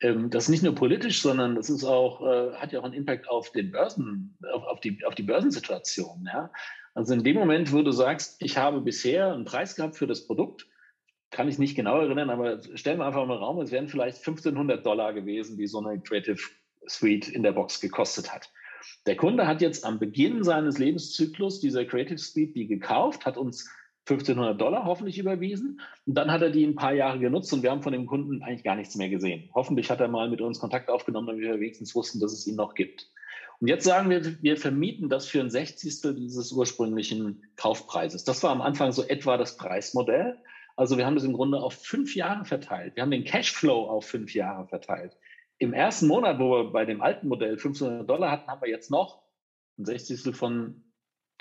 das 0.00 0.44
ist 0.44 0.48
nicht 0.48 0.62
nur 0.62 0.74
politisch, 0.74 1.20
sondern 1.20 1.56
das 1.56 1.68
ist 1.68 1.84
auch, 1.84 2.22
äh, 2.22 2.54
hat 2.54 2.72
ja 2.72 2.80
auch 2.80 2.84
einen 2.84 2.94
Impact 2.94 3.28
auf 3.28 3.52
den 3.52 3.70
Börsen, 3.70 4.36
auf, 4.52 4.64
auf, 4.64 4.80
die, 4.80 5.04
auf 5.04 5.14
die 5.14 5.22
Börsensituation. 5.22 6.26
Ja? 6.32 6.50
Also 6.94 7.12
in 7.12 7.22
dem 7.22 7.36
Moment, 7.36 7.72
wo 7.72 7.82
du 7.82 7.92
sagst, 7.92 8.36
ich 8.40 8.56
habe 8.56 8.80
bisher 8.80 9.32
einen 9.32 9.44
Preis 9.44 9.76
gehabt 9.76 9.96
für 9.96 10.06
das 10.06 10.26
Produkt, 10.26 10.66
kann 11.30 11.48
ich 11.48 11.58
nicht 11.58 11.76
genau 11.76 12.00
erinnern, 12.00 12.30
aber 12.30 12.60
stellen 12.74 12.98
wir 12.98 13.06
einfach 13.06 13.26
mal 13.26 13.36
Raum, 13.36 13.60
es 13.60 13.70
wären 13.70 13.88
vielleicht 13.88 14.18
1500 14.18 14.84
Dollar 14.84 15.12
gewesen, 15.12 15.56
die 15.56 15.66
so 15.66 15.78
eine 15.78 16.00
Creative 16.00 16.40
Suite 16.88 17.28
in 17.28 17.42
der 17.42 17.52
Box 17.52 17.80
gekostet 17.80 18.32
hat. 18.32 18.50
Der 19.06 19.16
Kunde 19.16 19.46
hat 19.46 19.60
jetzt 19.60 19.84
am 19.84 19.98
Beginn 19.98 20.42
seines 20.42 20.78
Lebenszyklus 20.78 21.60
dieser 21.60 21.84
Creative 21.84 22.18
Suite 22.18 22.54
die 22.56 22.66
gekauft, 22.66 23.26
hat 23.26 23.36
uns 23.36 23.70
1500 24.08 24.60
Dollar 24.60 24.84
hoffentlich 24.84 25.18
überwiesen. 25.18 25.80
Und 26.06 26.14
dann 26.14 26.30
hat 26.32 26.42
er 26.42 26.50
die 26.50 26.64
ein 26.64 26.74
paar 26.74 26.94
Jahre 26.94 27.18
genutzt 27.18 27.52
und 27.52 27.62
wir 27.62 27.70
haben 27.70 27.82
von 27.82 27.92
dem 27.92 28.06
Kunden 28.06 28.42
eigentlich 28.42 28.64
gar 28.64 28.76
nichts 28.76 28.96
mehr 28.96 29.08
gesehen. 29.08 29.50
Hoffentlich 29.54 29.90
hat 29.90 30.00
er 30.00 30.08
mal 30.08 30.28
mit 30.28 30.40
uns 30.40 30.58
Kontakt 30.58 30.88
aufgenommen, 30.88 31.28
damit 31.28 31.42
wir 31.42 31.60
wenigstens 31.60 31.94
wussten, 31.94 32.20
dass 32.20 32.32
es 32.32 32.46
ihn 32.46 32.56
noch 32.56 32.74
gibt. 32.74 33.10
Und 33.60 33.68
jetzt 33.68 33.84
sagen 33.84 34.08
wir, 34.08 34.42
wir 34.42 34.56
vermieten 34.56 35.10
das 35.10 35.26
für 35.26 35.40
ein 35.40 35.50
Sechzigstel 35.50 36.14
dieses 36.14 36.50
ursprünglichen 36.50 37.42
Kaufpreises. 37.56 38.24
Das 38.24 38.42
war 38.42 38.50
am 38.50 38.62
Anfang 38.62 38.92
so 38.92 39.02
etwa 39.02 39.36
das 39.36 39.58
Preismodell. 39.58 40.38
Also 40.76 40.96
wir 40.96 41.04
haben 41.04 41.14
das 41.14 41.24
im 41.24 41.34
Grunde 41.34 41.60
auf 41.60 41.74
fünf 41.74 42.16
Jahre 42.16 42.46
verteilt. 42.46 42.96
Wir 42.96 43.02
haben 43.02 43.10
den 43.10 43.24
Cashflow 43.24 43.86
auf 43.86 44.06
fünf 44.06 44.34
Jahre 44.34 44.66
verteilt. 44.66 45.14
Im 45.58 45.74
ersten 45.74 46.06
Monat, 46.06 46.38
wo 46.38 46.52
wir 46.52 46.72
bei 46.72 46.86
dem 46.86 47.02
alten 47.02 47.28
Modell 47.28 47.58
500 47.58 48.08
Dollar 48.08 48.30
hatten, 48.30 48.48
haben 48.48 48.62
wir 48.62 48.70
jetzt 48.70 48.90
noch 48.90 49.22
ein 49.78 49.84
Sechzigstel 49.84 50.32
von 50.32 50.89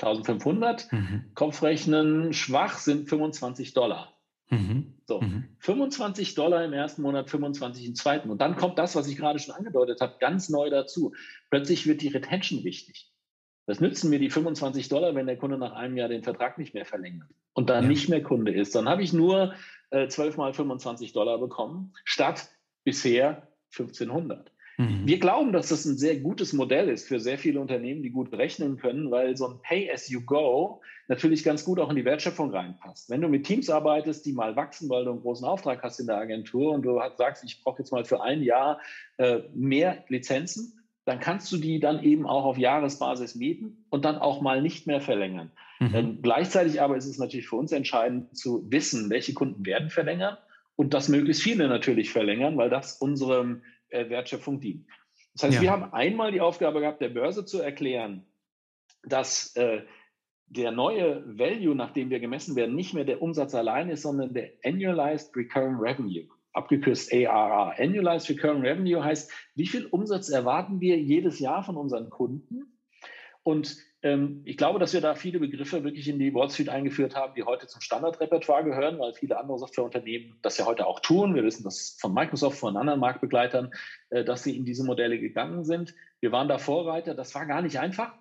1500. 0.01 0.91
Mhm. 0.91 1.25
Kopfrechnen 1.36 2.34
schwach 2.34 2.77
sind 2.77 3.10
25 3.10 3.74
Dollar. 3.74 4.13
Mhm. 4.50 4.96
So, 5.06 5.22
mhm. 5.22 5.46
25 5.60 6.36
Dollar 6.36 6.63
im 6.65 6.74
ersten 6.74 7.01
Monat, 7.01 7.29
25 7.29 7.86
im 7.86 7.96
zweiten. 7.96 8.29
Und 8.29 8.41
dann 8.41 8.56
kommt 8.56 8.79
das, 8.79 8.96
was 8.96 9.08
ich 9.08 9.18
gerade 9.18 9.39
schon 9.39 9.53
angedeutet 9.53 10.01
habe, 10.01 10.15
ganz 10.20 10.50
neu 10.50 10.70
dazu. 10.70 11.13
Plötzlich 11.50 11.86
wird 11.86 12.01
die 12.01 12.08
Retention 12.08 12.63
wichtig. 12.63 13.12
Das 13.68 13.79
nützen 13.79 14.10
mir 14.10 14.18
die 14.18 14.32
25 14.32 14.89
Dollar, 14.89 15.13
wenn 15.13 15.27
der 15.27 15.38
Kunde 15.38 15.58
nach 15.58 15.74
einem 15.74 15.96
Jahr 15.96 16.10
den 16.10 16.24
Vertrag 16.24 16.58
nicht 16.58 16.74
mehr 16.74 16.86
verlängert 16.86 17.29
und 17.53 17.70
dann 17.70 17.84
ja. 17.84 17.89
nicht 17.89 18.10
mehr 18.10 18.24
Kunde 18.24 18.51
ist. 18.51 18.74
Dann 18.74 18.89
habe 18.89 19.03
ich 19.03 19.13
nur 19.13 19.53
äh, 19.91 20.08
12 20.08 20.38
mal 20.38 20.53
25 20.53 21.13
Dollar 21.13 21.38
bekommen, 21.38 21.94
statt 22.03 22.50
bisher 22.84 23.48
1500. 23.77 24.51
Mhm. 24.80 25.06
Wir 25.06 25.20
glauben, 25.20 25.52
dass 25.52 25.68
das 25.68 25.84
ein 25.84 25.98
sehr 25.98 26.16
gutes 26.22 26.54
Modell 26.54 26.88
ist 26.88 27.06
für 27.06 27.20
sehr 27.20 27.38
viele 27.38 27.60
Unternehmen, 27.60 28.02
die 28.02 28.12
gut 28.12 28.32
rechnen 28.32 28.78
können, 28.78 29.12
weil 29.12 29.36
so 29.36 29.46
ein 29.46 29.60
Pay-as-you-go 29.62 30.82
natürlich 31.10 31.44
ganz 31.44 31.66
gut 31.66 31.80
auch 31.80 31.90
in 31.90 31.98
die 31.98 32.06
Wertschöpfung 32.06 32.52
reinpasst. 32.52 33.10
Wenn 33.10 33.20
du 33.20 33.28
mit 33.28 33.46
Teams 33.46 33.70
arbeitest, 33.70 34.26
die 34.26 34.32
mal 34.32 34.56
wachsen, 34.56 34.90
weil 34.90 35.04
du 35.04 35.12
einen 35.12 35.22
großen 35.22 35.46
Auftrag 35.46 35.84
hast 35.84 36.00
in 36.00 36.08
der 36.08 36.16
Agentur 36.16 36.72
und 36.72 36.84
du 36.84 36.98
sagst, 37.18 37.44
ich 37.44 37.62
brauche 37.62 37.80
jetzt 37.80 37.92
mal 37.92 38.06
für 38.06 38.24
ein 38.24 38.42
Jahr 38.42 38.80
äh, 39.18 39.40
mehr 39.54 40.06
Lizenzen, 40.08 40.82
dann 41.04 41.20
kannst 41.20 41.52
du 41.52 41.58
die 41.58 41.82
dann 41.82 42.02
eben 42.02 42.26
auch 42.26 42.46
auf 42.46 42.58
Jahresbasis 42.58 43.36
mieten 43.36 43.86
und 43.90 44.06
dann 44.06 44.18
auch 44.18 44.40
mal 44.40 44.62
nicht 44.62 44.88
mehr 44.88 45.02
verlängern. 45.02 45.52
Mhm. 45.82 45.96
Ähm, 45.96 46.20
gleichzeitig 46.22 46.82
aber 46.82 46.96
ist 46.96 47.06
es 47.06 47.18
natürlich 47.18 47.50
für 47.50 47.58
uns 47.58 47.74
entscheidend 47.74 48.38
zu 48.38 48.66
wissen, 48.72 49.10
welche 49.10 49.34
Kunden 49.34 49.66
werden 49.66 49.90
verlängern 49.90 50.38
und 50.78 50.94
dass 50.94 51.10
möglichst 51.10 51.44
viele 51.44 51.68
natürlich 51.68 52.12
verlängern, 52.12 52.56
weil 52.56 52.70
das 52.70 52.94
unserem 52.94 53.64
Wertschöpfung 53.91 54.60
dient. 54.60 54.88
Das 55.34 55.43
heißt, 55.43 55.55
ja. 55.55 55.62
wir 55.62 55.72
haben 55.72 55.93
einmal 55.93 56.31
die 56.31 56.41
Aufgabe 56.41 56.81
gehabt, 56.81 57.01
der 57.01 57.10
Börse 57.10 57.46
zu 57.46 57.62
erklären, 57.62 58.25
dass 59.03 59.55
äh, 59.55 59.84
der 60.48 60.72
neue 60.72 61.24
Value, 61.38 61.75
nach 61.75 61.91
dem 61.91 62.10
wir 62.10 62.19
gemessen 62.19 62.55
werden, 62.55 62.75
nicht 62.75 62.93
mehr 62.93 63.05
der 63.05 63.22
Umsatz 63.22 63.53
allein 63.53 63.89
ist, 63.89 64.01
sondern 64.01 64.34
der 64.34 64.51
Annualized 64.65 65.36
Recurring 65.36 65.75
Revenue, 65.75 66.27
abgekürzt 66.53 67.13
ARR. 67.13 67.75
Annualized 67.77 68.29
Recurring 68.29 68.62
Revenue 68.62 69.03
heißt, 69.03 69.31
wie 69.55 69.67
viel 69.67 69.86
Umsatz 69.86 70.29
erwarten 70.29 70.81
wir 70.81 70.98
jedes 70.98 71.39
Jahr 71.39 71.63
von 71.63 71.77
unseren 71.77 72.10
Kunden? 72.10 72.79
Und 73.50 73.77
ähm, 74.03 74.44
ich 74.46 74.58
glaube, 74.58 74.77
dass 74.77 74.94
wir 74.94 75.01
da 75.01 75.15
viele 75.15 75.39
Begriffe 75.39 75.84
wirklich 75.84 76.08
in 76.08 76.20
die 76.20 76.36
Wall 76.36 76.51
Street 76.51 76.70
eingeführt 76.70 77.15
haben, 77.15 77.34
die 77.34 77.44
heute 77.44 77.65
zum 77.65 77.82
Standardrepertoire 77.82 78.63
gehören, 78.63 79.00
weil 79.00 79.13
viele 79.13 79.39
andere 79.39 79.58
Softwareunternehmen 79.58 80.38
das 80.44 80.60
ja 80.60 80.68
heute 80.68 80.86
auch 80.86 81.00
tun. 81.00 81.34
Wir 81.34 81.44
wissen 81.44 81.63
das 81.63 81.98
von 82.00 82.13
Microsoft, 82.13 82.60
von 82.60 82.77
anderen 82.77 83.00
Marktbegleitern, 83.00 83.72
äh, 84.12 84.24
dass 84.24 84.44
sie 84.44 84.56
in 84.56 84.65
diese 84.65 84.84
Modelle 84.84 85.20
gegangen 85.20 85.63
sind. 85.65 85.96
Wir 86.20 86.32
waren 86.32 86.48
da 86.48 86.60
Vorreiter. 86.60 87.15
Das 87.15 87.34
war 87.34 87.48
gar 87.48 87.63
nicht 87.63 87.79
einfach. 87.79 88.13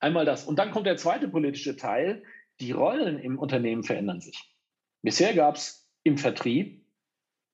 Einmal 0.00 0.24
das. 0.24 0.46
Und 0.46 0.58
dann 0.58 0.70
kommt 0.70 0.86
der 0.86 0.96
zweite 0.96 1.28
politische 1.28 1.76
Teil. 1.76 2.22
Die 2.60 2.72
Rollen 2.72 3.18
im 3.18 3.38
Unternehmen 3.38 3.82
verändern 3.82 4.22
sich. 4.22 4.42
Bisher 5.02 5.34
gab 5.34 5.56
es 5.56 5.86
im 6.02 6.16
Vertrieb 6.16 6.82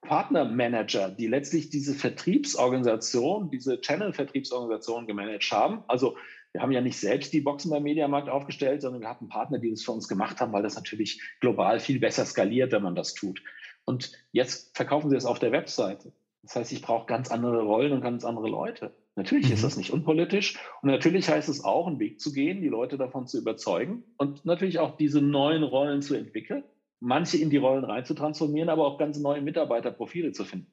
Partnermanager, 0.03 1.11
die 1.11 1.27
letztlich 1.27 1.71
diese 1.71 1.95
Vertriebsorganisation, 1.95 3.51
diese 3.51 3.81
Channel-Vertriebsorganisation 3.81 5.07
gemanagt 5.07 5.51
haben. 5.51 5.83
Also 5.89 6.17
wir 6.53 6.63
haben 6.63 6.73
ja 6.73 6.81
nicht 6.81 6.99
selbst 6.99 7.33
die 7.33 7.41
Boxen 7.41 7.71
beim 7.71 7.83
Mediamarkt 7.83 8.29
aufgestellt, 8.29 8.83
sondern 8.83 9.03
wir 9.03 9.09
hatten 9.09 9.29
Partner, 9.29 9.59
die 9.59 9.71
das 9.71 9.83
für 9.83 9.93
uns 9.93 10.09
gemacht 10.09 10.41
haben, 10.41 10.53
weil 10.53 10.63
das 10.63 10.77
natürlich 10.77 11.21
global 11.41 11.79
viel 11.79 12.01
besser 12.01 12.25
skaliert, 12.25 12.73
wenn 12.73 12.83
man 12.83 12.95
das 12.95 13.15
tut. 13.15 13.43
Und 13.85 14.13
jetzt 14.33 14.77
verkaufen 14.77 15.11
sie 15.11 15.17
es 15.17 15.25
auf 15.25 15.39
der 15.39 15.53
Webseite. 15.53 16.13
Das 16.43 16.57
heißt, 16.57 16.73
ich 16.73 16.83
brauche 16.83 17.07
ganz 17.07 17.31
andere 17.31 17.63
Rollen 17.63 17.93
und 17.93 18.01
ganz 18.01 18.25
andere 18.25 18.49
Leute. 18.49 18.95
Natürlich 19.17 19.49
mhm. 19.49 19.55
ist 19.55 19.65
das 19.65 19.77
nicht 19.77 19.93
unpolitisch 19.93 20.59
und 20.81 20.91
natürlich 20.91 21.29
heißt 21.29 21.49
es 21.49 21.65
auch, 21.65 21.89
einen 21.89 21.99
Weg 21.99 22.21
zu 22.21 22.33
gehen, 22.33 22.61
die 22.61 22.69
Leute 22.69 22.97
davon 22.97 23.27
zu 23.27 23.39
überzeugen 23.39 24.05
und 24.17 24.45
natürlich 24.45 24.79
auch 24.79 24.97
diese 24.97 25.21
neuen 25.21 25.65
Rollen 25.65 26.03
zu 26.03 26.15
entwickeln, 26.15 26.63
manche 27.01 27.37
in 27.37 27.51
die 27.51 27.57
Rollen 27.57 27.85
rein 27.85 28.05
zu 28.05 28.15
transformieren, 28.15 28.69
aber 28.69 28.87
auch 28.87 28.97
ganz 28.97 29.19
neue 29.19 29.43
Mitarbeiterprofile 29.43 30.31
zu 30.33 30.45
finden. 30.45 30.71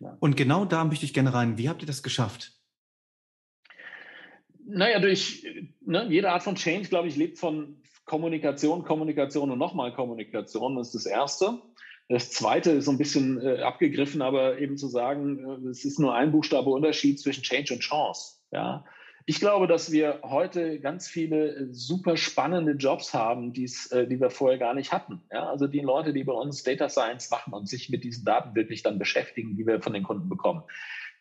Ja. 0.00 0.16
Und 0.18 0.36
genau 0.36 0.64
da 0.64 0.84
möchte 0.84 1.04
ich 1.04 1.12
gerne 1.12 1.34
rein. 1.34 1.58
Wie 1.58 1.68
habt 1.68 1.82
ihr 1.82 1.86
das 1.86 2.02
geschafft? 2.02 2.61
Naja, 4.64 5.00
durch 5.00 5.46
ne, 5.80 6.06
jede 6.08 6.30
Art 6.30 6.42
von 6.42 6.54
Change, 6.54 6.88
glaube 6.88 7.08
ich, 7.08 7.16
lebt 7.16 7.38
von 7.38 7.76
Kommunikation, 8.04 8.84
Kommunikation 8.84 9.50
und 9.50 9.58
nochmal 9.58 9.92
Kommunikation. 9.94 10.76
Das 10.76 10.88
ist 10.88 10.94
das 10.94 11.06
Erste. 11.06 11.60
Das 12.08 12.30
Zweite 12.30 12.72
ist 12.72 12.86
so 12.86 12.90
ein 12.90 12.98
bisschen 12.98 13.40
äh, 13.40 13.62
abgegriffen, 13.62 14.22
aber 14.22 14.58
eben 14.58 14.76
zu 14.76 14.88
sagen, 14.88 15.64
äh, 15.64 15.68
es 15.68 15.84
ist 15.84 15.98
nur 15.98 16.14
ein 16.14 16.32
Buchstabe 16.32 16.70
Unterschied 16.70 17.20
zwischen 17.20 17.42
Change 17.42 17.74
und 17.74 17.80
Chance. 17.80 18.36
Ja. 18.50 18.84
Ich 19.24 19.38
glaube, 19.38 19.68
dass 19.68 19.92
wir 19.92 20.20
heute 20.24 20.80
ganz 20.80 21.06
viele 21.06 21.54
äh, 21.54 21.68
super 21.70 22.16
spannende 22.16 22.72
Jobs 22.72 23.14
haben, 23.14 23.52
die's, 23.52 23.90
äh, 23.92 24.06
die 24.06 24.20
wir 24.20 24.30
vorher 24.30 24.58
gar 24.58 24.74
nicht 24.74 24.92
hatten. 24.92 25.22
Ja, 25.32 25.48
also 25.48 25.68
die 25.68 25.80
Leute, 25.80 26.12
die 26.12 26.24
bei 26.24 26.32
uns 26.32 26.64
Data 26.64 26.88
Science 26.88 27.30
machen 27.30 27.54
und 27.54 27.68
sich 27.68 27.88
mit 27.88 28.02
diesen 28.04 28.24
Daten 28.24 28.54
wirklich 28.56 28.82
dann 28.82 28.98
beschäftigen, 28.98 29.56
die 29.56 29.66
wir 29.66 29.80
von 29.80 29.92
den 29.92 30.02
Kunden 30.02 30.28
bekommen 30.28 30.64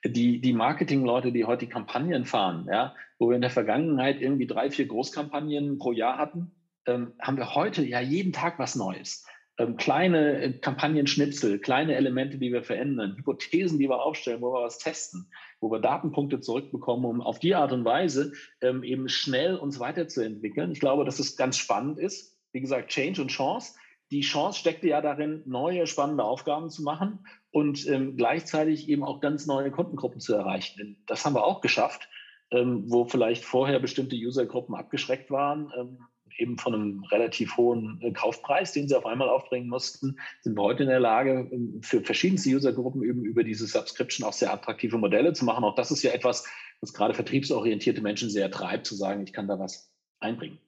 die, 0.05 0.41
die 0.41 0.53
Marketingleute, 0.53 1.31
die 1.31 1.46
heute 1.46 1.65
die 1.65 1.72
Kampagnen 1.72 2.25
fahren, 2.25 2.67
ja, 2.72 2.96
wo 3.20 3.29
wir 3.29 3.36
in 3.36 3.41
der 3.41 3.51
Vergangenheit 3.51 4.20
irgendwie 4.20 4.48
drei, 4.48 4.72
vier 4.72 4.88
Großkampagnen 4.88 5.77
pro 5.77 5.91
Jahr 5.91 6.17
hatten, 6.17 6.51
ähm, 6.88 7.13
haben 7.20 7.38
wir 7.38 7.53
heute 7.53 7.86
ja 7.86 8.00
jeden 8.00 8.34
Tag 8.34 8.58
was 8.58 8.75
Neues. 8.75 9.25
Ähm, 9.58 9.77
kleine 9.77 10.41
äh, 10.41 10.53
Kampagnenschnipsel, 10.53 11.60
kleine 11.60 11.96
Elemente, 11.96 12.39
die 12.39 12.51
wir 12.51 12.63
verändern, 12.63 13.15
Hypothesen, 13.17 13.77
die 13.77 13.89
wir 13.89 14.01
aufstellen, 14.01 14.41
wo 14.41 14.53
wir 14.53 14.63
was 14.63 14.79
testen, 14.79 15.29
wo 15.60 15.70
wir 15.70 15.79
Datenpunkte 15.79 16.39
zurückbekommen, 16.39 17.05
um 17.05 17.22
auf 17.22 17.38
die 17.38 17.53
Art 17.53 17.72
und 17.72 17.86
Weise 17.86 18.34
ähm, 18.62 18.84
eben 18.84 19.08
schnell 19.08 19.55
uns 19.55 19.79
weiterzuentwickeln. 19.79 20.72
Ich 20.72 20.79
glaube, 20.79 21.05
dass 21.05 21.20
es 21.20 21.36
ganz 21.36 21.58
spannend 21.58 22.00
ist. 22.00 22.39
Wie 22.53 22.62
gesagt, 22.62 22.89
Change 22.89 23.22
und 23.22 23.27
Chance. 23.27 23.74
Die 24.12 24.22
Chance 24.22 24.60
steckte 24.60 24.88
ja 24.88 25.01
darin, 25.01 25.41
neue 25.46 25.88
spannende 25.88 26.24
Aufgaben 26.24 26.70
zu 26.70 26.84
machen 26.84 27.25
und 27.51 27.88
ähm, 27.88 28.18
gleichzeitig 28.18 28.89
eben 28.89 29.03
auch 29.03 29.22
ganz 29.22 29.46
neue 29.46 29.72
Kundengruppen 29.72 30.20
zu 30.20 30.34
erreichen. 30.34 30.77
Denn 30.77 30.98
das 31.08 31.25
haben 31.25 31.34
wir 31.34 31.46
auch 31.46 31.62
geschafft, 31.62 32.10
ähm, 32.51 32.84
wo 32.91 33.06
vielleicht 33.06 33.46
vorher 33.46 33.80
bestimmte 33.80 34.18
Usergruppen 34.18 34.75
abgeschreckt 34.75 35.32
waren, 35.32 35.72
ähm, 35.77 36.00
eben 36.38 36.58
von 36.58 36.74
einem 36.74 37.03
relativ 37.06 37.56
hohen 37.58 38.00
äh, 38.01 38.12
Kaufpreis, 38.12 38.74
den 38.74 38.88
sie 38.88 38.98
auf 38.98 39.06
einmal 39.06 39.30
aufbringen 39.30 39.70
mussten, 39.70 40.18
sind 40.41 40.58
wir 40.58 40.63
heute 40.63 40.84
in 40.84 40.89
der 40.89 41.00
Lage, 41.00 41.50
ähm, 41.51 41.80
für 41.82 42.01
verschiedenste 42.01 42.50
Usergruppen 42.50 43.03
eben 43.03 43.24
über 43.24 43.44
diese 43.44 43.65
Subscription 43.65 44.27
auch 44.27 44.34
sehr 44.34 44.51
attraktive 44.51 44.98
Modelle 44.98 45.34
zu 45.34 45.46
machen. 45.46 45.63
Auch 45.63 45.75
das 45.75 45.91
ist 45.91 46.03
ja 46.03 46.12
etwas, 46.12 46.46
was 46.82 46.94
gerade 46.94 47.13
vertriebsorientierte 47.13 48.01
Menschen 48.01 48.30
sehr 48.30 48.51
treibt, 48.51 48.88
zu 48.88 48.96
sagen, 48.96 49.24
ich 49.24 49.34
kann 49.34 49.48
da 49.48 49.60
was 49.60 49.91
einbringen. 50.20 50.60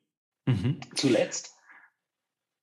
Mhm. 0.46 0.80
Zuletzt 0.96 1.56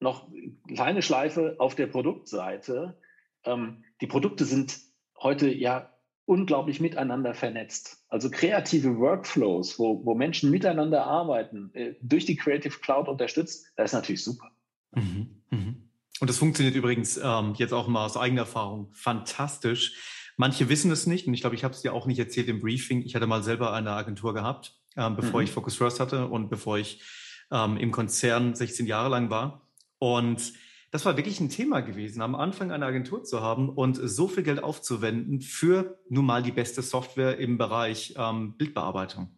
noch 0.00 0.28
kleine 0.66 1.02
Schleife 1.02 1.56
auf 1.58 1.74
der 1.74 1.86
Produktseite 1.86 2.96
ähm, 3.44 3.84
die 4.00 4.06
Produkte 4.06 4.44
sind 4.44 4.78
heute 5.18 5.52
ja 5.52 5.90
unglaublich 6.26 6.80
miteinander 6.80 7.34
vernetzt. 7.34 8.04
Also 8.08 8.30
kreative 8.30 8.98
Workflows, 8.98 9.78
wo, 9.78 10.04
wo 10.04 10.14
Menschen 10.14 10.50
miteinander 10.50 11.06
arbeiten, 11.06 11.70
äh, 11.74 11.94
durch 12.02 12.24
die 12.24 12.36
Creative 12.36 12.78
Cloud 12.78 13.08
unterstützt, 13.08 13.66
das 13.76 13.90
ist 13.90 13.94
natürlich 13.94 14.22
super. 14.22 14.50
Mhm, 14.92 15.42
mhm. 15.50 15.90
Und 16.20 16.30
das 16.30 16.38
funktioniert 16.38 16.76
übrigens 16.76 17.18
ähm, 17.22 17.54
jetzt 17.56 17.72
auch 17.72 17.88
mal 17.88 18.04
aus 18.04 18.16
eigener 18.16 18.42
Erfahrung 18.42 18.92
fantastisch. 18.92 19.98
Manche 20.36 20.68
wissen 20.68 20.90
es 20.90 21.06
nicht 21.06 21.26
und 21.26 21.34
ich 21.34 21.40
glaube, 21.40 21.56
ich 21.56 21.64
habe 21.64 21.74
es 21.74 21.82
dir 21.82 21.92
auch 21.92 22.06
nicht 22.06 22.18
erzählt 22.18 22.48
im 22.48 22.60
Briefing. 22.60 23.02
Ich 23.02 23.14
hatte 23.14 23.26
mal 23.26 23.42
selber 23.42 23.72
eine 23.72 23.90
Agentur 23.90 24.34
gehabt, 24.34 24.78
ähm, 24.96 25.16
bevor 25.16 25.40
mhm. 25.40 25.44
ich 25.44 25.50
Focus 25.50 25.76
First 25.76 26.00
hatte 26.00 26.28
und 26.28 26.48
bevor 26.48 26.78
ich 26.78 27.02
ähm, 27.50 27.76
im 27.76 27.90
Konzern 27.90 28.54
16 28.54 28.86
Jahre 28.86 29.08
lang 29.08 29.30
war. 29.30 29.69
Und 30.00 30.54
das 30.90 31.04
war 31.04 31.16
wirklich 31.16 31.38
ein 31.38 31.50
Thema 31.50 31.82
gewesen, 31.82 32.20
am 32.20 32.34
Anfang 32.34 32.72
eine 32.72 32.84
Agentur 32.84 33.22
zu 33.22 33.40
haben 33.42 33.68
und 33.68 33.94
so 33.96 34.26
viel 34.26 34.42
Geld 34.42 34.62
aufzuwenden 34.62 35.40
für 35.40 36.00
nun 36.08 36.26
mal 36.26 36.42
die 36.42 36.50
beste 36.50 36.82
Software 36.82 37.38
im 37.38 37.58
Bereich 37.58 38.14
ähm, 38.16 38.56
Bildbearbeitung. 38.56 39.28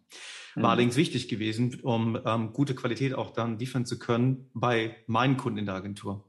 War 0.55 0.61
mhm. 0.61 0.65
allerdings 0.65 0.95
wichtig 0.95 1.27
gewesen, 1.27 1.79
um 1.83 2.17
ähm, 2.25 2.53
gute 2.53 2.73
Qualität 2.73 3.13
auch 3.13 3.31
dann 3.31 3.59
liefern 3.59 3.85
zu 3.85 3.99
können 3.99 4.49
bei 4.55 4.95
meinen 5.05 5.37
Kunden 5.37 5.59
in 5.59 5.65
der 5.67 5.75
Agentur. 5.75 6.27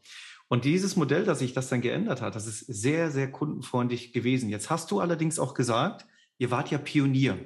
Und 0.49 0.67
dieses 0.67 0.95
Modell, 0.97 1.25
dass 1.25 1.39
sich 1.39 1.55
das 1.55 1.69
dann 1.69 1.81
geändert 1.81 2.21
hat, 2.21 2.35
das 2.35 2.47
ist 2.47 2.61
sehr, 2.61 3.11
sehr 3.11 3.31
kundenfreundlich 3.33 4.13
gewesen. 4.13 4.51
Jetzt 4.51 4.69
hast 4.69 4.91
du 4.91 5.01
allerdings 5.01 5.39
auch 5.39 5.55
gesagt, 5.55 6.07
ihr 6.37 6.51
wart 6.51 6.71
ja 6.71 6.79
Pionier 6.79 7.39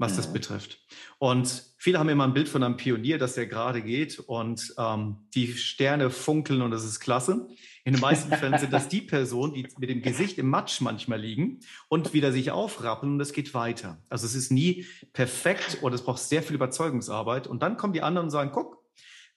was 0.00 0.16
das 0.16 0.32
betrifft. 0.32 0.80
Und 1.18 1.62
viele 1.76 1.98
haben 1.98 2.08
immer 2.08 2.24
ein 2.24 2.32
Bild 2.32 2.48
von 2.48 2.62
einem 2.62 2.78
Pionier, 2.78 3.18
dass 3.18 3.34
der 3.34 3.46
gerade 3.46 3.82
geht 3.82 4.18
und 4.18 4.74
ähm, 4.78 5.28
die 5.34 5.52
Sterne 5.52 6.08
funkeln 6.08 6.62
und 6.62 6.70
das 6.70 6.84
ist 6.84 7.00
klasse. 7.00 7.48
In 7.84 7.92
den 7.92 8.00
meisten 8.00 8.34
Fällen 8.34 8.58
sind 8.58 8.72
das 8.72 8.88
die 8.88 9.02
Personen, 9.02 9.52
die 9.52 9.68
mit 9.78 9.90
dem 9.90 10.00
Gesicht 10.00 10.38
im 10.38 10.48
Matsch 10.48 10.80
manchmal 10.80 11.20
liegen 11.20 11.60
und 11.88 12.14
wieder 12.14 12.32
sich 12.32 12.50
aufrappeln 12.50 13.12
und 13.12 13.20
es 13.20 13.34
geht 13.34 13.52
weiter. 13.52 14.02
Also 14.08 14.24
es 14.24 14.34
ist 14.34 14.50
nie 14.50 14.86
perfekt 15.12 15.78
und 15.82 15.92
es 15.92 16.02
braucht 16.02 16.20
sehr 16.20 16.42
viel 16.42 16.56
Überzeugungsarbeit. 16.56 17.46
Und 17.46 17.62
dann 17.62 17.76
kommen 17.76 17.92
die 17.92 18.02
anderen 18.02 18.28
und 18.28 18.30
sagen, 18.30 18.52
guck, 18.54 18.82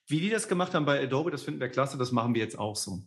wie 0.06 0.20
die 0.20 0.30
das 0.30 0.48
gemacht 0.48 0.72
haben 0.72 0.86
bei 0.86 1.02
Adobe, 1.02 1.30
das 1.30 1.42
finden 1.42 1.60
wir 1.60 1.68
klasse, 1.68 1.98
das 1.98 2.10
machen 2.10 2.34
wir 2.34 2.40
jetzt 2.40 2.58
auch 2.58 2.76
so. 2.76 3.02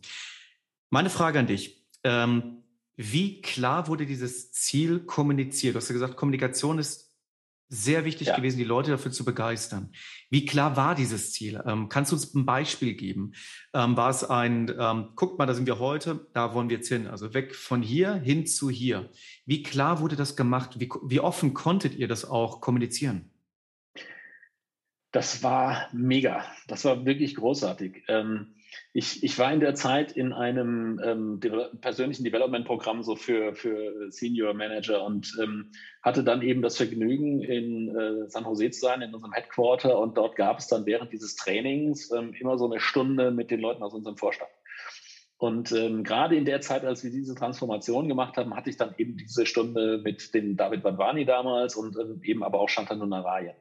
Meine 0.90 1.10
Frage 1.10 1.40
an 1.40 1.48
dich. 1.48 1.84
Ähm, 2.04 2.62
wie 2.94 3.42
klar 3.42 3.88
wurde 3.88 4.06
dieses 4.06 4.52
Ziel 4.52 5.00
kommuniziert? 5.00 5.74
Du 5.74 5.78
hast 5.78 5.88
ja 5.88 5.92
gesagt, 5.92 6.16
Kommunikation 6.16 6.78
ist 6.78 7.07
sehr 7.68 8.04
wichtig 8.04 8.28
ja. 8.28 8.36
gewesen, 8.36 8.58
die 8.58 8.64
Leute 8.64 8.90
dafür 8.90 9.12
zu 9.12 9.24
begeistern. 9.24 9.92
Wie 10.30 10.46
klar 10.46 10.76
war 10.76 10.94
dieses 10.94 11.32
Ziel? 11.32 11.62
Ähm, 11.66 11.88
kannst 11.88 12.12
du 12.12 12.16
uns 12.16 12.34
ein 12.34 12.46
Beispiel 12.46 12.94
geben? 12.94 13.32
Ähm, 13.74 13.96
war 13.96 14.10
es 14.10 14.24
ein, 14.24 14.74
ähm, 14.78 15.10
guckt 15.14 15.38
mal, 15.38 15.46
da 15.46 15.54
sind 15.54 15.66
wir 15.66 15.78
heute, 15.78 16.26
da 16.32 16.54
wollen 16.54 16.70
wir 16.70 16.78
jetzt 16.78 16.88
hin, 16.88 17.06
also 17.06 17.34
weg 17.34 17.54
von 17.54 17.82
hier 17.82 18.14
hin 18.14 18.46
zu 18.46 18.70
hier. 18.70 19.10
Wie 19.44 19.62
klar 19.62 20.00
wurde 20.00 20.16
das 20.16 20.36
gemacht? 20.36 20.80
Wie, 20.80 20.88
wie 21.04 21.20
offen 21.20 21.52
konntet 21.54 21.94
ihr 21.94 22.08
das 22.08 22.24
auch 22.24 22.60
kommunizieren? 22.60 23.30
Das 25.12 25.42
war 25.42 25.88
mega. 25.92 26.44
Das 26.66 26.84
war 26.84 27.04
wirklich 27.04 27.34
großartig. 27.34 28.04
Ähm, 28.08 28.54
ich, 28.92 29.22
ich 29.22 29.38
war 29.38 29.52
in 29.52 29.60
der 29.60 29.74
Zeit 29.74 30.12
in 30.12 30.32
einem 30.32 31.00
ähm, 31.04 31.40
de 31.40 31.52
persönlichen 31.80 32.24
Development-Programm 32.24 33.02
so 33.02 33.16
für, 33.16 33.54
für 33.54 34.10
Senior 34.10 34.54
Manager 34.54 35.04
und 35.04 35.36
ähm, 35.42 35.70
hatte 36.02 36.24
dann 36.24 36.42
eben 36.42 36.62
das 36.62 36.78
Vergnügen, 36.78 37.42
in 37.42 37.94
äh, 37.94 38.28
San 38.28 38.44
Jose 38.44 38.70
zu 38.70 38.80
sein, 38.80 39.02
in 39.02 39.14
unserem 39.14 39.32
Headquarter. 39.32 39.98
Und 39.98 40.16
dort 40.16 40.36
gab 40.36 40.58
es 40.58 40.68
dann 40.68 40.86
während 40.86 41.12
dieses 41.12 41.36
Trainings 41.36 42.10
ähm, 42.12 42.32
immer 42.32 42.56
so 42.56 42.64
eine 42.64 42.80
Stunde 42.80 43.30
mit 43.30 43.50
den 43.50 43.60
Leuten 43.60 43.82
aus 43.82 43.92
unserem 43.92 44.16
Vorstand. 44.16 44.50
Und 45.36 45.70
ähm, 45.70 46.02
gerade 46.02 46.36
in 46.36 46.44
der 46.44 46.60
Zeit, 46.62 46.84
als 46.84 47.04
wir 47.04 47.12
diese 47.12 47.34
Transformation 47.34 48.08
gemacht 48.08 48.36
haben, 48.36 48.56
hatte 48.56 48.70
ich 48.70 48.76
dann 48.76 48.94
eben 48.98 49.16
diese 49.16 49.46
Stunde 49.46 50.00
mit 50.02 50.34
dem 50.34 50.56
David 50.56 50.82
Badwani 50.82 51.24
damals 51.24 51.76
und 51.76 51.96
ähm, 51.96 52.20
eben 52.24 52.42
aber 52.42 52.58
auch 52.58 52.68
Shantanu 52.68 53.06
Narayan. 53.06 53.54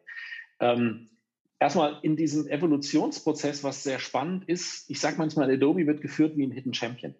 Ähm, 0.59 1.09
erstmal 1.59 1.99
in 2.01 2.15
diesem 2.15 2.47
Evolutionsprozess, 2.47 3.63
was 3.63 3.83
sehr 3.83 3.99
spannend 3.99 4.47
ist, 4.47 4.89
ich 4.89 4.99
sage 4.99 5.17
manchmal, 5.17 5.51
Adobe 5.51 5.87
wird 5.87 6.01
geführt 6.01 6.37
wie 6.37 6.45
ein 6.45 6.51
Hidden 6.51 6.73
Champion. 6.73 7.15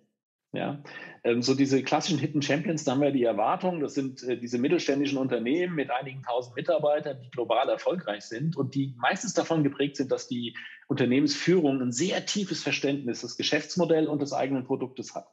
Ja, 0.54 0.82
ähm, 1.26 1.42
so 1.42 1.54
diese 1.56 1.84
klassischen 1.84 2.20
Hidden 2.20 2.42
Champions, 2.42 2.86
da 2.86 2.94
haben 2.94 3.02
wir 3.02 3.12
die 3.12 3.26
Erwartung, 3.26 3.82
das 3.82 3.94
sind 3.94 4.24
äh, 4.24 4.40
diese 4.40 4.58
mittelständischen 4.58 5.18
Unternehmen 5.18 5.76
mit 5.76 5.92
einigen 5.92 6.24
tausend 6.24 6.56
Mitarbeitern, 6.56 7.20
die 7.22 7.30
global 7.30 7.68
erfolgreich 7.68 8.24
sind 8.24 8.56
und 8.56 8.74
die 8.74 8.96
meistens 8.98 9.34
davon 9.34 9.64
geprägt 9.64 9.98
sind, 9.98 10.10
dass 10.10 10.28
die 10.28 10.56
Unternehmensführung 10.88 11.82
ein 11.82 11.92
sehr 11.92 12.26
tiefes 12.26 12.64
Verständnis 12.64 13.22
des 13.22 13.36
Geschäftsmodells 13.36 14.08
und 14.08 14.22
des 14.22 14.32
eigenen 14.32 14.64
Produktes 14.64 15.16
hat. 15.16 15.28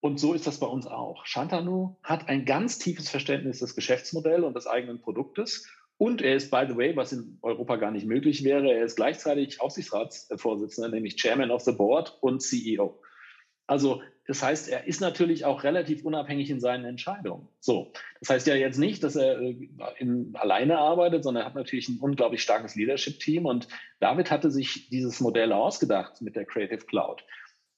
Und 0.00 0.18
so 0.18 0.32
ist 0.32 0.46
das 0.46 0.58
bei 0.58 0.66
uns 0.66 0.86
auch. 0.86 1.26
Shantanu 1.26 1.96
hat 2.02 2.28
ein 2.28 2.44
ganz 2.46 2.78
tiefes 2.78 3.08
Verständnis 3.08 3.60
des 3.60 3.76
Geschäftsmodells 3.76 4.42
und 4.42 4.56
des 4.56 4.66
eigenen 4.66 5.00
Produktes. 5.00 5.68
Und 6.02 6.20
er 6.20 6.34
ist, 6.34 6.50
by 6.50 6.64
the 6.68 6.76
way, 6.76 6.96
was 6.96 7.12
in 7.12 7.38
Europa 7.42 7.76
gar 7.76 7.92
nicht 7.92 8.06
möglich 8.06 8.42
wäre, 8.42 8.72
er 8.72 8.84
ist 8.84 8.96
gleichzeitig 8.96 9.60
Aufsichtsratsvorsitzender, 9.60 10.90
nämlich 10.90 11.14
Chairman 11.14 11.52
of 11.52 11.62
the 11.62 11.70
Board 11.70 12.18
und 12.20 12.42
CEO. 12.42 13.00
Also 13.68 14.02
das 14.26 14.42
heißt, 14.42 14.68
er 14.68 14.88
ist 14.88 15.00
natürlich 15.00 15.44
auch 15.44 15.62
relativ 15.62 16.04
unabhängig 16.04 16.50
in 16.50 16.58
seinen 16.58 16.86
Entscheidungen. 16.86 17.46
So, 17.60 17.92
das 18.18 18.30
heißt 18.30 18.48
ja 18.48 18.56
jetzt 18.56 18.78
nicht, 18.78 19.04
dass 19.04 19.14
er 19.14 19.40
äh, 19.40 19.68
in, 19.98 20.34
alleine 20.34 20.78
arbeitet, 20.78 21.22
sondern 21.22 21.44
er 21.44 21.46
hat 21.46 21.54
natürlich 21.54 21.88
ein 21.88 22.00
unglaublich 22.00 22.42
starkes 22.42 22.74
Leadership-Team. 22.74 23.46
Und 23.46 23.68
David 24.00 24.32
hatte 24.32 24.50
sich 24.50 24.88
dieses 24.88 25.20
Modell 25.20 25.52
ausgedacht 25.52 26.20
mit 26.20 26.34
der 26.34 26.46
Creative 26.46 26.84
Cloud. 26.84 27.24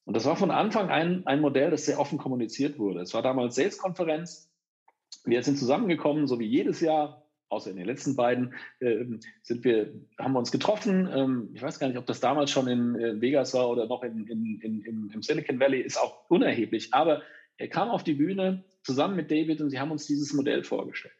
Und 0.06 0.16
das 0.16 0.24
war 0.24 0.36
von 0.36 0.50
Anfang 0.50 0.88
an 0.88 1.26
ein 1.26 1.42
Modell, 1.42 1.70
das 1.70 1.84
sehr 1.84 2.00
offen 2.00 2.16
kommuniziert 2.16 2.78
wurde. 2.78 3.02
Es 3.02 3.12
war 3.12 3.20
damals 3.20 3.56
Sales-Konferenz. 3.56 4.50
Wir 5.26 5.42
sind 5.42 5.58
zusammengekommen, 5.58 6.26
so 6.26 6.38
wie 6.38 6.46
jedes 6.46 6.80
Jahr, 6.80 7.23
außer 7.54 7.70
in 7.70 7.76
den 7.76 7.86
letzten 7.86 8.16
beiden, 8.16 8.54
äh, 8.80 9.04
sind 9.42 9.64
wir, 9.64 9.92
haben 10.18 10.32
wir 10.32 10.38
uns 10.38 10.52
getroffen. 10.52 11.08
Ähm, 11.12 11.50
ich 11.54 11.62
weiß 11.62 11.78
gar 11.78 11.88
nicht, 11.88 11.98
ob 11.98 12.06
das 12.06 12.20
damals 12.20 12.50
schon 12.50 12.68
in 12.68 12.96
äh, 12.96 13.20
Vegas 13.20 13.54
war 13.54 13.70
oder 13.70 13.86
noch 13.86 14.02
in, 14.02 14.26
in, 14.26 14.60
in, 14.60 15.10
im 15.12 15.22
Silicon 15.22 15.58
Valley, 15.58 15.80
ist 15.80 15.98
auch 15.98 16.28
unerheblich. 16.28 16.92
Aber 16.92 17.22
er 17.56 17.68
kam 17.68 17.88
auf 17.88 18.04
die 18.04 18.14
Bühne 18.14 18.64
zusammen 18.82 19.16
mit 19.16 19.30
David 19.30 19.60
und 19.60 19.70
sie 19.70 19.80
haben 19.80 19.90
uns 19.90 20.06
dieses 20.06 20.32
Modell 20.32 20.64
vorgestellt. 20.64 21.14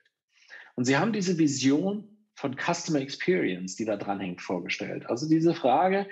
Und 0.74 0.84
sie 0.84 0.96
haben 0.96 1.12
diese 1.12 1.38
Vision 1.38 2.08
von 2.34 2.56
Customer 2.56 3.00
Experience, 3.00 3.76
die 3.76 3.84
da 3.84 3.96
dranhängt, 3.96 4.42
vorgestellt. 4.42 5.08
Also 5.08 5.28
diese 5.28 5.54
Frage, 5.54 6.06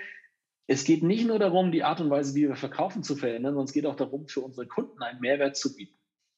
es 0.67 0.85
geht 0.85 1.03
nicht 1.03 1.27
nur 1.27 1.39
darum, 1.39 1.71
die 1.71 1.83
Art 1.83 1.99
und 1.99 2.09
Weise, 2.09 2.35
wie 2.35 2.47
wir 2.47 2.55
verkaufen, 2.55 3.03
zu 3.03 3.15
verändern, 3.15 3.53
sondern 3.53 3.65
es 3.65 3.73
geht 3.73 3.85
auch 3.85 3.97
darum, 3.97 4.27
für 4.27 4.39
unsere 4.41 4.65
Kunden 4.65 5.01
einen 5.03 5.19
Mehrwert 5.19 5.57
zu 5.57 5.75
bieten. 5.75 5.97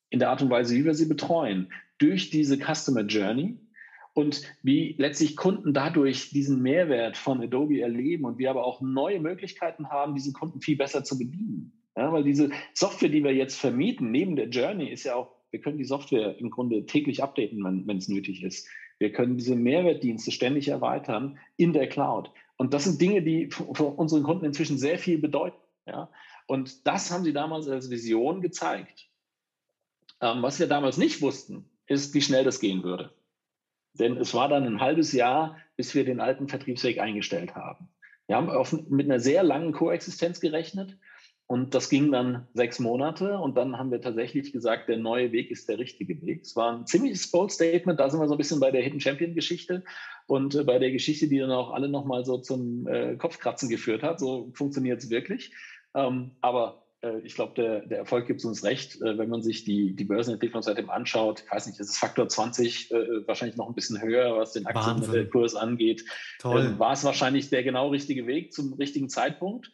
In 0.09 0.19
der 0.19 0.29
Art 0.29 0.41
und 0.41 0.49
Weise, 0.49 0.75
wie 0.75 0.85
wir 0.85 0.95
sie 0.95 1.05
betreuen. 1.05 1.71
Durch 1.99 2.29
diese 2.29 2.57
Customer 2.57 3.01
Journey, 3.01 3.59
und 4.15 4.43
wie 4.63 4.95
letztlich 4.97 5.35
Kunden 5.35 5.73
dadurch 5.73 6.29
diesen 6.29 6.61
Mehrwert 6.61 7.17
von 7.17 7.41
Adobe 7.41 7.81
erleben 7.81 8.23
und 8.23 8.37
wir 8.37 8.49
aber 8.49 8.65
auch 8.65 8.79
neue 8.79 9.19
Möglichkeiten 9.19 9.89
haben, 9.89 10.15
diese 10.15 10.31
Kunden 10.31 10.61
viel 10.61 10.77
besser 10.77 11.03
zu 11.03 11.19
bedienen. 11.19 11.73
Ja, 11.97 12.11
weil 12.13 12.23
diese 12.23 12.49
Software, 12.73 13.09
die 13.09 13.23
wir 13.23 13.33
jetzt 13.33 13.59
vermieten, 13.59 14.11
neben 14.11 14.37
der 14.37 14.47
Journey, 14.47 14.89
ist 14.89 15.03
ja 15.03 15.15
auch, 15.15 15.35
wir 15.51 15.59
können 15.59 15.77
die 15.77 15.83
Software 15.83 16.37
im 16.39 16.49
Grunde 16.49 16.85
täglich 16.85 17.21
updaten, 17.21 17.61
wenn, 17.63 17.85
wenn 17.87 17.97
es 17.97 18.07
nötig 18.07 18.41
ist. 18.41 18.67
Wir 18.99 19.11
können 19.11 19.37
diese 19.37 19.57
Mehrwertdienste 19.57 20.31
ständig 20.31 20.69
erweitern 20.69 21.37
in 21.57 21.73
der 21.73 21.87
Cloud. 21.89 22.31
Und 22.55 22.73
das 22.73 22.85
sind 22.85 23.01
Dinge, 23.01 23.21
die 23.21 23.49
für 23.51 23.83
unseren 23.83 24.23
Kunden 24.23 24.45
inzwischen 24.45 24.77
sehr 24.77 24.97
viel 24.97 25.17
bedeuten. 25.17 25.59
Ja? 25.85 26.09
Und 26.47 26.87
das 26.87 27.11
haben 27.11 27.25
sie 27.25 27.33
damals 27.33 27.67
als 27.67 27.89
Vision 27.89 28.41
gezeigt. 28.41 29.09
Ähm, 30.21 30.41
was 30.41 30.57
wir 30.57 30.67
damals 30.67 30.97
nicht 30.97 31.21
wussten, 31.21 31.69
ist, 31.85 32.13
wie 32.13 32.21
schnell 32.21 32.45
das 32.45 32.61
gehen 32.61 32.83
würde. 32.83 33.13
Denn 33.99 34.17
es 34.17 34.33
war 34.33 34.49
dann 34.49 34.65
ein 34.65 34.81
halbes 34.81 35.11
Jahr, 35.11 35.57
bis 35.75 35.95
wir 35.95 36.05
den 36.05 36.19
alten 36.19 36.47
Vertriebsweg 36.47 36.99
eingestellt 36.99 37.55
haben. 37.55 37.89
Wir 38.27 38.35
haben 38.35 38.49
auf, 38.49 38.73
mit 38.89 39.05
einer 39.05 39.19
sehr 39.19 39.43
langen 39.43 39.71
Koexistenz 39.71 40.39
gerechnet 40.39 40.97
und 41.47 41.75
das 41.75 41.89
ging 41.89 42.11
dann 42.11 42.47
sechs 42.53 42.79
Monate 42.79 43.37
und 43.37 43.55
dann 43.55 43.77
haben 43.77 43.91
wir 43.91 44.01
tatsächlich 44.01 44.51
gesagt, 44.51 44.89
der 44.89 44.97
neue 44.97 45.31
Weg 45.31 45.51
ist 45.51 45.69
der 45.69 45.77
richtige 45.77 46.19
Weg. 46.23 46.41
Es 46.41 46.55
war 46.55 46.75
ein 46.75 46.87
ziemliches 46.87 47.29
Bold 47.29 47.51
Statement, 47.51 47.99
da 47.99 48.09
sind 48.09 48.19
wir 48.19 48.27
so 48.27 48.33
ein 48.33 48.39
bisschen 48.39 48.59
bei 48.59 48.71
der 48.71 48.81
Hidden 48.81 48.99
Champion 48.99 49.35
Geschichte 49.35 49.83
und 50.25 50.55
äh, 50.55 50.63
bei 50.63 50.79
der 50.79 50.91
Geschichte, 50.91 51.27
die 51.27 51.37
dann 51.37 51.51
auch 51.51 51.71
alle 51.71 51.87
nochmal 51.87 52.25
so 52.25 52.39
zum 52.39 52.87
äh, 52.87 53.15
Kopfkratzen 53.15 53.69
geführt 53.69 54.01
hat. 54.01 54.19
So 54.19 54.51
funktioniert 54.53 55.03
es 55.03 55.11
wirklich. 55.11 55.53
Ähm, 55.93 56.31
aber 56.41 56.84
ich 57.23 57.35
glaube, 57.35 57.53
der, 57.55 57.85
der 57.85 57.99
Erfolg 57.99 58.27
gibt 58.27 58.43
uns 58.45 58.63
recht, 58.63 59.01
äh, 59.01 59.17
wenn 59.17 59.29
man 59.29 59.41
sich 59.41 59.63
die, 59.63 59.95
die 59.95 60.03
Börsenentwicklung 60.03 60.61
seitdem 60.61 60.89
anschaut. 60.89 61.43
Ich 61.45 61.51
weiß 61.51 61.67
nicht, 61.67 61.79
es 61.79 61.89
ist 61.89 61.97
Faktor 61.97 62.27
20, 62.27 62.91
äh, 62.91 63.27
wahrscheinlich 63.27 63.57
noch 63.57 63.67
ein 63.67 63.75
bisschen 63.75 64.01
höher, 64.01 64.37
was 64.37 64.53
den 64.53 64.65
Aktienkurs 64.65 65.55
angeht. 65.55 66.05
Toll. 66.39 66.65
Ähm, 66.65 66.79
war 66.79 66.93
es 66.93 67.03
wahrscheinlich 67.03 67.49
der 67.49 67.63
genau 67.63 67.89
richtige 67.89 68.27
Weg 68.27 68.53
zum 68.53 68.73
richtigen 68.73 69.09
Zeitpunkt. 69.09 69.71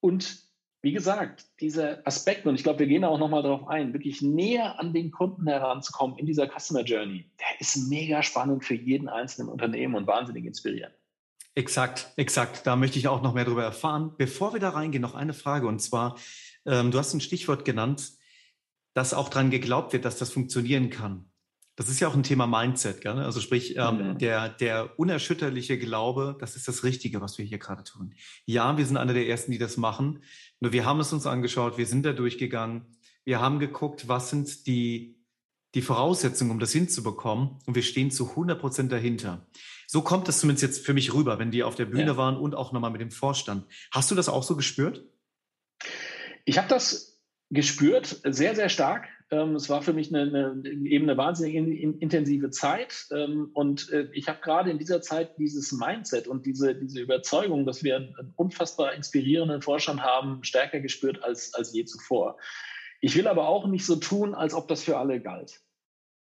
Und 0.00 0.50
wie 0.82 0.92
gesagt, 0.92 1.46
dieser 1.60 2.06
Aspekt, 2.06 2.46
und 2.46 2.54
ich 2.54 2.62
glaube, 2.62 2.78
wir 2.78 2.86
gehen 2.86 3.04
auch 3.04 3.18
nochmal 3.18 3.42
darauf 3.42 3.68
ein, 3.68 3.92
wirklich 3.92 4.22
näher 4.22 4.80
an 4.80 4.94
den 4.94 5.10
Kunden 5.10 5.46
heranzukommen 5.46 6.16
in 6.18 6.24
dieser 6.24 6.48
Customer 6.48 6.82
Journey, 6.82 7.30
der 7.38 7.60
ist 7.60 7.88
mega 7.88 8.22
spannend 8.22 8.64
für 8.64 8.74
jeden 8.74 9.08
einzelnen 9.08 9.50
Unternehmen 9.50 9.94
und 9.94 10.06
wahnsinnig 10.06 10.46
inspirierend. 10.46 10.94
Exakt, 11.54 12.12
exakt. 12.16 12.66
Da 12.66 12.76
möchte 12.76 12.98
ich 12.98 13.08
auch 13.08 13.22
noch 13.22 13.34
mehr 13.34 13.44
darüber 13.44 13.64
erfahren. 13.64 14.14
Bevor 14.16 14.52
wir 14.52 14.60
da 14.60 14.70
reingehen, 14.70 15.02
noch 15.02 15.14
eine 15.14 15.34
Frage. 15.34 15.66
Und 15.66 15.80
zwar, 15.80 16.16
ähm, 16.66 16.90
du 16.90 16.98
hast 16.98 17.14
ein 17.14 17.20
Stichwort 17.20 17.64
genannt, 17.64 18.12
dass 18.94 19.14
auch 19.14 19.28
daran 19.28 19.50
geglaubt 19.50 19.92
wird, 19.92 20.04
dass 20.04 20.18
das 20.18 20.32
funktionieren 20.32 20.90
kann. 20.90 21.30
Das 21.76 21.88
ist 21.88 22.00
ja 22.00 22.08
auch 22.08 22.14
ein 22.14 22.22
Thema 22.22 22.46
Mindset, 22.46 23.00
gell? 23.00 23.18
also 23.20 23.40
sprich 23.40 23.74
ähm, 23.76 23.96
mhm. 24.12 24.18
der, 24.18 24.50
der 24.50 24.98
unerschütterliche 24.98 25.78
Glaube, 25.78 26.36
das 26.38 26.56
ist 26.56 26.68
das 26.68 26.84
Richtige, 26.84 27.22
was 27.22 27.38
wir 27.38 27.44
hier 27.46 27.58
gerade 27.58 27.84
tun. 27.84 28.14
Ja, 28.44 28.76
wir 28.76 28.84
sind 28.84 28.98
einer 28.98 29.14
der 29.14 29.26
Ersten, 29.28 29.52
die 29.52 29.58
das 29.58 29.78
machen. 29.78 30.22
Nur 30.58 30.72
wir 30.72 30.84
haben 30.84 31.00
es 31.00 31.12
uns 31.12 31.26
angeschaut, 31.26 31.78
wir 31.78 31.86
sind 31.86 32.04
da 32.04 32.12
durchgegangen, 32.12 32.98
wir 33.24 33.40
haben 33.40 33.60
geguckt, 33.60 34.08
was 34.08 34.28
sind 34.28 34.66
die, 34.66 35.24
die 35.74 35.80
Voraussetzungen, 35.80 36.50
um 36.50 36.58
das 36.58 36.72
hinzubekommen 36.72 37.58
und 37.64 37.74
wir 37.74 37.82
stehen 37.82 38.10
zu 38.10 38.28
100 38.28 38.60
Prozent 38.60 38.92
dahinter. 38.92 39.46
So 39.86 40.02
kommt 40.02 40.28
das 40.28 40.40
zumindest 40.40 40.62
jetzt 40.62 40.84
für 40.84 40.92
mich 40.92 41.14
rüber, 41.14 41.38
wenn 41.38 41.50
die 41.50 41.62
auf 41.62 41.76
der 41.76 41.86
Bühne 41.86 42.08
ja. 42.08 42.16
waren 42.18 42.36
und 42.36 42.54
auch 42.54 42.72
nochmal 42.72 42.90
mit 42.90 43.00
dem 43.00 43.10
Vorstand. 43.10 43.64
Hast 43.90 44.10
du 44.10 44.14
das 44.14 44.28
auch 44.28 44.42
so 44.42 44.54
gespürt? 44.54 45.04
Ich 46.44 46.58
habe 46.58 46.68
das 46.68 47.10
gespürt, 47.50 48.20
sehr, 48.24 48.54
sehr 48.54 48.68
stark. 48.68 49.08
Ähm, 49.30 49.54
es 49.56 49.68
war 49.68 49.82
für 49.82 49.92
mich 49.92 50.14
eine, 50.14 50.22
eine, 50.22 50.68
eben 50.86 51.08
eine 51.08 51.16
wahnsinnig 51.16 51.54
intensive 51.54 52.50
Zeit. 52.50 53.06
Ähm, 53.12 53.50
und 53.52 53.90
äh, 53.90 54.08
ich 54.12 54.28
habe 54.28 54.40
gerade 54.40 54.70
in 54.70 54.78
dieser 54.78 55.02
Zeit 55.02 55.36
dieses 55.38 55.72
Mindset 55.72 56.28
und 56.28 56.46
diese, 56.46 56.74
diese 56.74 57.00
Überzeugung, 57.00 57.66
dass 57.66 57.82
wir 57.82 57.96
einen 57.96 58.32
unfassbar 58.36 58.94
inspirierenden 58.94 59.62
Vorstand 59.62 60.02
haben, 60.02 60.42
stärker 60.44 60.80
gespürt 60.80 61.22
als, 61.24 61.54
als 61.54 61.72
je 61.72 61.84
zuvor. 61.84 62.38
Ich 63.00 63.16
will 63.16 63.26
aber 63.26 63.48
auch 63.48 63.66
nicht 63.66 63.84
so 63.84 63.96
tun, 63.96 64.34
als 64.34 64.54
ob 64.54 64.68
das 64.68 64.82
für 64.82 64.98
alle 64.98 65.20
galt. 65.20 65.60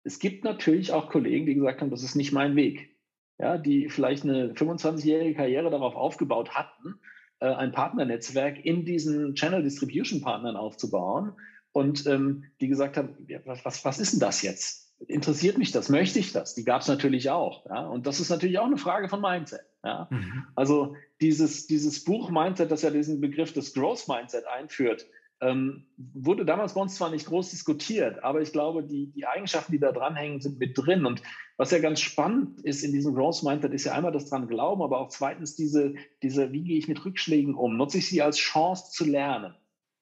Es 0.05 0.19
gibt 0.19 0.43
natürlich 0.43 0.93
auch 0.93 1.11
Kollegen, 1.11 1.47
die 1.47 1.55
gesagt 1.55 1.81
haben, 1.81 1.91
das 1.91 2.03
ist 2.03 2.17
nicht 2.17 2.33
mein 2.33 2.57
Weg. 2.57 2.91
Ja, 3.39 3.59
die 3.59 3.89
vielleicht 3.89 4.25
eine 4.25 4.53
25-jährige 4.53 5.35
Karriere 5.35 5.71
darauf 5.71 5.95
aufgebaut 5.95 6.51
hatten 6.51 7.01
ein 7.47 7.73
Partnernetzwerk 7.73 8.65
in 8.65 8.85
diesen 8.85 9.35
Channel 9.35 9.63
Distribution 9.63 10.21
Partnern 10.21 10.57
aufzubauen 10.57 11.33
und 11.73 12.07
ähm, 12.07 12.45
die 12.61 12.69
gesagt 12.69 12.97
haben, 12.97 13.17
ja, 13.29 13.41
was, 13.45 13.85
was 13.85 13.99
ist 13.99 14.13
denn 14.13 14.21
das 14.21 14.43
jetzt? 14.43 14.93
Interessiert 15.09 15.59
mich 15.59 15.73
das? 15.73 15.89
Möchte 15.89 16.19
ich 16.19 16.33
das? 16.33 16.55
Die 16.55 16.65
gab 16.65 16.83
es 16.83 16.89
natürlich 16.89 17.31
auch. 17.31 17.67
Ja? 17.67 17.87
Und 17.87 18.07
das 18.07 18.21
ist 18.21 18.31
natürlich 18.31 18.59
auch 18.59 18.67
eine 18.67 18.77
Frage 18.77 19.09
von 19.09 19.21
Mindset. 19.21 19.63
Ja? 19.83 20.07
Mhm. 20.11 20.45
Also 20.55 20.95
dieses, 21.21 21.67
dieses 21.67 22.05
Buch 22.05 22.31
Mindset, 22.31 22.71
das 22.71 22.83
ja 22.83 22.91
diesen 22.91 23.21
Begriff 23.21 23.53
des 23.53 23.75
Growth 23.75 24.07
Mindset 24.07 24.47
einführt, 24.47 25.07
ähm, 25.43 25.87
wurde 25.97 26.45
damals 26.45 26.75
bei 26.75 26.81
uns 26.81 26.95
zwar 26.95 27.11
nicht 27.11 27.27
groß 27.27 27.51
diskutiert, 27.51 28.23
aber 28.23 28.41
ich 28.41 28.53
glaube, 28.53 28.85
die, 28.85 29.11
die 29.11 29.27
Eigenschaften, 29.27 29.73
die 29.73 29.81
da 29.81 29.91
dranhängen, 29.91 30.41
sind 30.41 30.61
mit 30.61 30.79
drin. 30.79 31.05
Und 31.05 31.21
was 31.57 31.73
ja 31.73 31.81
ganz 31.81 32.01
spannend 32.01 32.61
ist 32.63 32.85
in 32.85 32.93
diesem 32.93 33.15
Growth 33.15 33.43
Mindset, 33.43 33.73
ist 33.73 33.85
ja 33.85 33.93
einmal 33.93 34.13
das 34.13 34.31
dran 34.31 34.47
glauben, 34.47 34.83
aber 34.83 35.01
auch 35.01 35.09
zweitens 35.09 35.57
diese, 35.57 35.95
diese 36.23 36.53
wie 36.53 36.63
gehe 36.63 36.79
ich 36.79 36.87
mit 36.87 37.05
Rückschlägen 37.05 37.57
um? 37.57 37.77
Nutze 37.77 37.99
ich 37.99 38.09
sie 38.09 38.23
als 38.23 38.39
Chance 38.39 38.93
zu 38.93 39.05
lernen? 39.05 39.55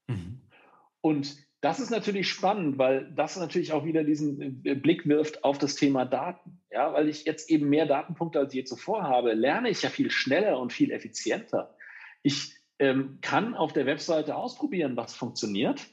Mhm. 0.09 0.42
Und 1.00 1.37
das 1.62 1.81
ist 1.81 1.90
natürlich 1.90 2.29
spannend, 2.29 2.76
weil 2.76 3.11
das 3.14 3.38
natürlich 3.38 3.72
auch 3.72 3.87
wieder 3.87 4.05
diesen 4.05 4.62
äh, 4.64 4.74
Blick 4.74 5.09
wirft 5.09 5.42
auf 5.42 5.57
das 5.57 5.74
Thema 5.74 6.05
Daten. 6.05 6.61
Ja, 6.70 6.92
weil 6.92 7.09
ich 7.09 7.24
jetzt 7.24 7.50
eben 7.50 7.70
mehr 7.70 7.87
Datenpunkte 7.87 8.38
als 8.38 8.53
je 8.53 8.64
zuvor 8.64 9.05
habe, 9.05 9.33
lerne 9.33 9.70
ich 9.70 9.81
ja 9.83 9.88
viel 9.88 10.11
schneller 10.11 10.61
und 10.61 10.72
viel 10.72 10.90
effizienter. 10.90 11.74
Ich 12.22 12.59
ähm, 12.80 13.18
kann 13.20 13.54
auf 13.54 13.72
der 13.72 13.86
Webseite 13.86 14.34
ausprobieren, 14.34 14.96
was 14.96 15.14
funktioniert 15.14 15.86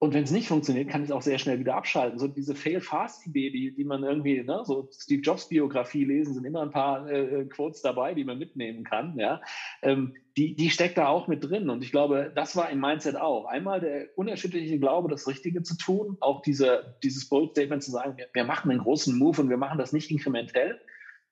und 0.00 0.14
wenn 0.14 0.22
es 0.22 0.30
nicht 0.30 0.46
funktioniert, 0.46 0.88
kann 0.88 1.02
ich 1.02 1.08
es 1.08 1.12
auch 1.12 1.22
sehr 1.22 1.38
schnell 1.38 1.58
wieder 1.58 1.74
abschalten. 1.74 2.20
So 2.20 2.28
diese 2.28 2.54
Fail-Fast-Idee, 2.54 3.72
die, 3.76 3.84
man 3.84 4.04
irgendwie, 4.04 4.44
ne, 4.44 4.62
so 4.64 4.88
Steve 4.92 5.22
Jobs-Biografie 5.22 6.04
lesen, 6.04 6.34
sind 6.34 6.44
immer 6.44 6.62
ein 6.62 6.70
paar 6.70 7.10
äh, 7.10 7.46
Quotes 7.46 7.82
dabei, 7.82 8.14
die 8.14 8.22
man 8.22 8.38
mitnehmen 8.38 8.84
kann. 8.84 9.18
Ja, 9.18 9.40
ähm, 9.82 10.14
die, 10.36 10.54
die 10.54 10.70
steckt 10.70 10.98
da 10.98 11.08
auch 11.08 11.26
mit 11.26 11.42
drin. 11.42 11.68
Und 11.68 11.82
ich 11.82 11.90
glaube, 11.90 12.30
das 12.32 12.54
war 12.54 12.70
im 12.70 12.78
Mindset 12.78 13.16
auch. 13.16 13.46
Einmal 13.46 13.80
der 13.80 14.06
unerschütterliche 14.16 14.78
Glaube, 14.78 15.08
das 15.08 15.26
Richtige 15.26 15.64
zu 15.64 15.76
tun, 15.76 16.16
auch 16.20 16.42
diese, 16.42 16.96
dieses 17.02 17.28
Bold-Statement 17.28 17.82
zu 17.82 17.90
sagen, 17.90 18.16
wir, 18.16 18.28
wir, 18.32 18.44
machen 18.44 18.70
einen 18.70 18.80
großen 18.80 19.18
Move 19.18 19.42
und 19.42 19.50
wir 19.50 19.56
machen 19.56 19.78
das 19.78 19.92
nicht 19.92 20.12
inkrementell, 20.12 20.80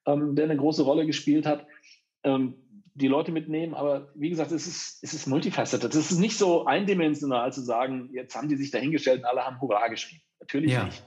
ähm, 0.06 0.34
der 0.34 0.46
eine 0.46 0.56
große 0.56 0.82
Rolle 0.82 1.06
gespielt 1.06 1.46
hat. 1.46 1.68
Ähm, 2.24 2.54
die 2.96 3.08
Leute 3.08 3.30
mitnehmen. 3.30 3.74
Aber 3.74 4.10
wie 4.14 4.30
gesagt, 4.30 4.52
es 4.52 4.66
ist, 4.66 5.02
es 5.02 5.12
ist 5.12 5.26
multifaceted. 5.26 5.94
Es 5.94 6.10
ist 6.10 6.18
nicht 6.18 6.38
so 6.38 6.64
eindimensional 6.64 7.52
zu 7.52 7.60
sagen, 7.60 8.10
jetzt 8.12 8.34
haben 8.34 8.48
die 8.48 8.56
sich 8.56 8.70
dahingestellt 8.70 9.20
und 9.20 9.26
alle 9.26 9.44
haben 9.44 9.60
Hurra 9.60 9.88
geschrieben. 9.88 10.22
Natürlich 10.40 10.72
ja. 10.72 10.84
nicht. 10.84 11.02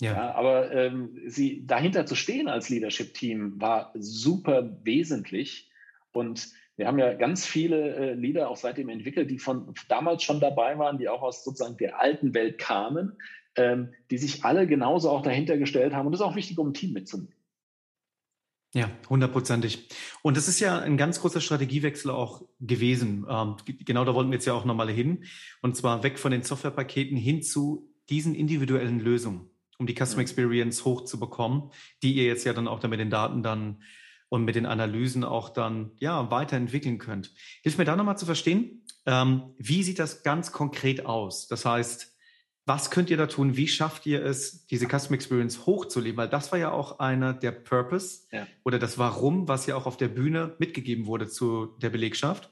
Ja. 0.00 0.12
ja 0.12 0.34
aber 0.34 0.72
ähm, 0.72 1.18
sie 1.26 1.66
dahinter 1.66 2.06
zu 2.06 2.14
stehen 2.14 2.48
als 2.48 2.68
Leadership-Team 2.70 3.60
war 3.60 3.92
super 3.94 4.78
wesentlich. 4.82 5.70
Und 6.12 6.48
wir 6.76 6.86
haben 6.86 6.98
ja 6.98 7.12
ganz 7.12 7.46
viele 7.46 7.94
äh, 7.94 8.14
Leader 8.14 8.48
auch 8.48 8.56
seitdem 8.56 8.88
entwickelt, 8.88 9.30
die 9.30 9.38
von 9.38 9.74
damals 9.88 10.22
schon 10.22 10.40
dabei 10.40 10.78
waren, 10.78 10.98
die 10.98 11.08
auch 11.08 11.22
aus 11.22 11.44
sozusagen 11.44 11.76
der 11.76 12.00
alten 12.00 12.32
Welt 12.34 12.58
kamen, 12.58 13.18
ähm, 13.56 13.92
die 14.10 14.18
sich 14.18 14.44
alle 14.44 14.66
genauso 14.66 15.10
auch 15.10 15.22
dahinter 15.22 15.58
gestellt 15.58 15.92
haben. 15.92 16.06
Und 16.06 16.12
das 16.12 16.20
ist 16.20 16.26
auch 16.26 16.36
wichtig, 16.36 16.58
um 16.58 16.70
ein 16.70 16.74
Team 16.74 16.92
mitzunehmen. 16.92 17.34
Ja, 18.76 18.90
hundertprozentig. 19.08 19.88
Und 20.20 20.36
das 20.36 20.48
ist 20.48 20.60
ja 20.60 20.78
ein 20.78 20.98
ganz 20.98 21.22
großer 21.22 21.40
Strategiewechsel 21.40 22.10
auch 22.10 22.42
gewesen. 22.60 23.24
Ähm, 23.26 23.56
genau 23.64 24.04
da 24.04 24.14
wollten 24.14 24.30
wir 24.30 24.34
jetzt 24.34 24.44
ja 24.44 24.52
auch 24.52 24.66
nochmal 24.66 24.90
hin. 24.90 25.24
Und 25.62 25.76
zwar 25.76 26.02
weg 26.02 26.18
von 26.18 26.30
den 26.30 26.42
Softwarepaketen 26.42 27.16
hin 27.16 27.42
zu 27.42 27.90
diesen 28.10 28.34
individuellen 28.34 29.00
Lösungen, 29.00 29.48
um 29.78 29.86
die 29.86 29.94
Customer 29.94 30.20
Experience 30.20 30.84
hochzubekommen, 30.84 31.70
die 32.02 32.16
ihr 32.16 32.26
jetzt 32.26 32.44
ja 32.44 32.52
dann 32.52 32.68
auch 32.68 32.78
dann 32.78 32.90
mit 32.90 33.00
den 33.00 33.08
Daten 33.08 33.42
dann 33.42 33.82
und 34.28 34.44
mit 34.44 34.56
den 34.56 34.66
Analysen 34.66 35.24
auch 35.24 35.48
dann 35.48 35.92
ja 35.96 36.30
weiterentwickeln 36.30 36.98
könnt. 36.98 37.32
Hilf 37.62 37.78
mir 37.78 37.86
da 37.86 37.96
nochmal 37.96 38.18
zu 38.18 38.26
verstehen, 38.26 38.84
ähm, 39.06 39.54
wie 39.56 39.84
sieht 39.84 39.98
das 39.98 40.22
ganz 40.22 40.52
konkret 40.52 41.06
aus? 41.06 41.48
Das 41.48 41.64
heißt, 41.64 42.14
was 42.66 42.90
könnt 42.90 43.10
ihr 43.10 43.16
da 43.16 43.26
tun? 43.26 43.56
Wie 43.56 43.68
schafft 43.68 44.06
ihr 44.06 44.24
es, 44.24 44.66
diese 44.66 44.88
Custom 44.88 45.14
Experience 45.14 45.66
hochzuleben? 45.66 46.16
Weil 46.16 46.28
das 46.28 46.50
war 46.50 46.58
ja 46.58 46.72
auch 46.72 46.98
einer 46.98 47.32
der 47.32 47.52
Purpose 47.52 48.26
ja. 48.32 48.46
oder 48.64 48.80
das 48.80 48.98
Warum, 48.98 49.46
was 49.46 49.66
ja 49.66 49.76
auch 49.76 49.86
auf 49.86 49.96
der 49.96 50.08
Bühne 50.08 50.56
mitgegeben 50.58 51.06
wurde 51.06 51.28
zu 51.28 51.76
der 51.80 51.90
Belegschaft. 51.90 52.50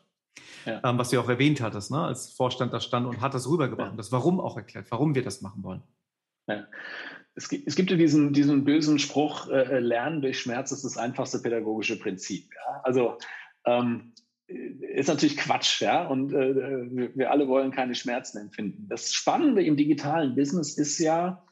Ja. 0.66 0.80
Ähm, 0.84 0.98
was 0.98 1.10
du 1.10 1.16
ja 1.16 1.22
auch 1.22 1.28
erwähnt 1.28 1.60
hattest, 1.60 1.90
ne? 1.90 1.98
als 1.98 2.30
Vorstand 2.30 2.72
da 2.72 2.80
stand 2.80 3.06
und 3.06 3.20
hat 3.20 3.34
das 3.34 3.48
rübergebracht 3.48 3.90
ja. 3.90 3.96
das 3.96 4.12
Warum 4.12 4.40
auch 4.40 4.56
erklärt, 4.56 4.86
warum 4.90 5.14
wir 5.14 5.22
das 5.22 5.42
machen 5.42 5.62
wollen. 5.62 5.82
Ja. 6.46 6.66
Es, 7.34 7.48
gibt, 7.48 7.66
es 7.66 7.74
gibt 7.74 7.90
ja 7.90 7.96
diesen, 7.96 8.32
diesen 8.32 8.64
bösen 8.64 8.98
Spruch, 9.00 9.50
äh, 9.50 9.80
Lernen 9.80 10.22
durch 10.22 10.40
Schmerz 10.40 10.70
ist 10.70 10.84
das 10.84 10.96
einfachste 10.96 11.40
pädagogische 11.40 11.98
Prinzip. 11.98 12.50
Also 12.84 13.18
ähm, 13.66 14.12
ist 14.46 15.08
natürlich 15.08 15.36
Quatsch, 15.36 15.80
ja. 15.80 16.06
Und 16.06 16.32
äh, 16.32 17.14
wir 17.16 17.30
alle 17.30 17.48
wollen 17.48 17.70
keine 17.70 17.94
Schmerzen 17.94 18.38
empfinden. 18.38 18.86
Das 18.88 19.12
Spannende 19.12 19.64
im 19.64 19.76
digitalen 19.76 20.34
Business 20.34 20.76
ist 20.76 20.98
ja 20.98 21.44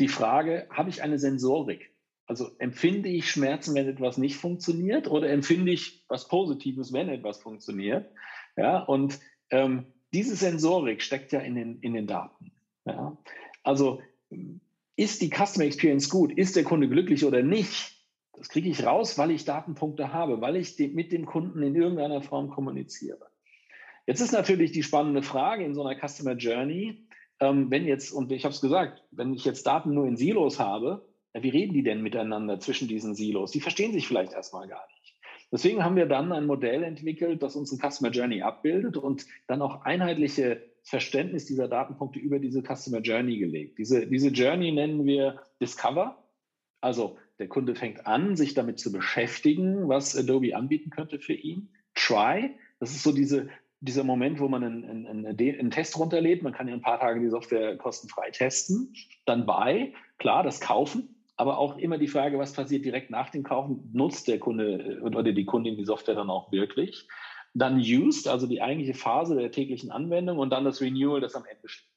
die 0.00 0.08
Frage, 0.08 0.66
habe 0.70 0.90
ich 0.90 1.02
eine 1.02 1.18
Sensorik? 1.18 1.90
Also 2.26 2.50
empfinde 2.58 3.08
ich 3.08 3.30
Schmerzen, 3.30 3.74
wenn 3.74 3.88
etwas 3.88 4.18
nicht 4.18 4.36
funktioniert, 4.36 5.08
oder 5.08 5.28
empfinde 5.30 5.72
ich 5.72 6.04
was 6.08 6.28
Positives, 6.28 6.92
wenn 6.92 7.08
etwas 7.08 7.40
funktioniert? 7.40 8.10
Ja, 8.56 8.78
und 8.78 9.18
ähm, 9.50 9.86
diese 10.12 10.36
Sensorik 10.36 11.02
steckt 11.02 11.32
ja 11.32 11.40
in 11.40 11.54
den, 11.54 11.80
in 11.80 11.92
den 11.92 12.06
Daten. 12.06 12.52
Ja? 12.86 13.18
Also 13.62 14.00
ist 14.96 15.22
die 15.22 15.30
Customer 15.30 15.66
Experience 15.66 16.08
gut? 16.08 16.32
Ist 16.32 16.56
der 16.56 16.64
Kunde 16.64 16.88
glücklich 16.88 17.24
oder 17.24 17.42
nicht? 17.42 17.93
Das 18.36 18.48
kriege 18.48 18.68
ich 18.68 18.84
raus, 18.84 19.16
weil 19.18 19.30
ich 19.30 19.44
Datenpunkte 19.44 20.12
habe, 20.12 20.40
weil 20.40 20.56
ich 20.56 20.78
mit 20.78 21.12
dem 21.12 21.26
Kunden 21.26 21.62
in 21.62 21.74
irgendeiner 21.74 22.22
Form 22.22 22.50
kommuniziere. 22.50 23.26
Jetzt 24.06 24.20
ist 24.20 24.32
natürlich 24.32 24.72
die 24.72 24.82
spannende 24.82 25.22
Frage 25.22 25.64
in 25.64 25.74
so 25.74 25.84
einer 25.84 25.98
Customer 25.98 26.34
Journey, 26.34 27.06
ähm, 27.40 27.70
wenn 27.70 27.86
jetzt, 27.86 28.12
und 28.12 28.30
ich 28.32 28.44
habe 28.44 28.54
es 28.54 28.60
gesagt, 28.60 29.02
wenn 29.10 29.34
ich 29.34 29.44
jetzt 29.44 29.66
Daten 29.66 29.94
nur 29.94 30.06
in 30.06 30.16
Silos 30.16 30.58
habe, 30.58 31.06
wie 31.32 31.48
reden 31.48 31.74
die 31.74 31.82
denn 31.82 32.02
miteinander 32.02 32.60
zwischen 32.60 32.86
diesen 32.86 33.14
Silos? 33.14 33.50
Die 33.50 33.60
verstehen 33.60 33.92
sich 33.92 34.06
vielleicht 34.06 34.32
erstmal 34.32 34.68
gar 34.68 34.86
nicht. 34.86 35.14
Deswegen 35.50 35.84
haben 35.84 35.96
wir 35.96 36.06
dann 36.06 36.32
ein 36.32 36.46
Modell 36.46 36.82
entwickelt, 36.82 37.42
das 37.42 37.56
unsere 37.56 37.80
Customer 37.90 38.10
Journey 38.10 38.42
abbildet 38.42 38.96
und 38.96 39.26
dann 39.46 39.62
auch 39.62 39.82
einheitliche 39.82 40.62
Verständnis 40.82 41.46
dieser 41.46 41.68
Datenpunkte 41.68 42.18
über 42.18 42.38
diese 42.38 42.62
Customer 42.62 43.00
Journey 43.00 43.38
gelegt. 43.38 43.78
Diese, 43.78 44.06
diese 44.06 44.28
Journey 44.28 44.72
nennen 44.72 45.06
wir 45.06 45.40
Discover. 45.60 46.22
Also 46.80 47.18
der 47.38 47.48
Kunde 47.48 47.74
fängt 47.74 48.06
an, 48.06 48.36
sich 48.36 48.54
damit 48.54 48.78
zu 48.78 48.92
beschäftigen, 48.92 49.88
was 49.88 50.16
Adobe 50.16 50.56
anbieten 50.56 50.90
könnte 50.90 51.18
für 51.18 51.34
ihn. 51.34 51.70
Try, 51.94 52.54
das 52.80 52.90
ist 52.90 53.02
so 53.02 53.12
diese, 53.12 53.48
dieser 53.80 54.04
Moment, 54.04 54.40
wo 54.40 54.48
man 54.48 54.64
einen, 54.64 55.06
einen, 55.06 55.26
einen, 55.26 55.70
Test 55.70 55.98
runterlädt. 55.98 56.42
Man 56.42 56.52
kann 56.52 56.68
ja 56.68 56.74
ein 56.74 56.80
paar 56.80 57.00
Tage 57.00 57.20
die 57.20 57.28
Software 57.28 57.76
kostenfrei 57.76 58.30
testen. 58.30 58.94
Dann 59.26 59.46
Buy, 59.46 59.94
klar, 60.18 60.42
das 60.42 60.60
Kaufen. 60.60 61.10
Aber 61.36 61.58
auch 61.58 61.78
immer 61.78 61.98
die 61.98 62.08
Frage, 62.08 62.38
was 62.38 62.52
passiert 62.52 62.84
direkt 62.84 63.10
nach 63.10 63.30
dem 63.30 63.42
Kaufen? 63.42 63.90
Nutzt 63.92 64.28
der 64.28 64.38
Kunde 64.38 65.00
oder 65.02 65.22
die 65.24 65.44
Kundin 65.44 65.76
die 65.76 65.84
Software 65.84 66.14
dann 66.14 66.30
auch 66.30 66.52
wirklich? 66.52 67.08
Dann 67.54 67.78
Used, 67.78 68.28
also 68.28 68.46
die 68.46 68.62
eigentliche 68.62 68.94
Phase 68.94 69.34
der 69.34 69.50
täglichen 69.50 69.90
Anwendung 69.90 70.38
und 70.38 70.50
dann 70.50 70.64
das 70.64 70.80
Renewal, 70.80 71.20
das 71.20 71.34
am 71.34 71.44
Ende 71.44 71.68
steht. 71.68 71.88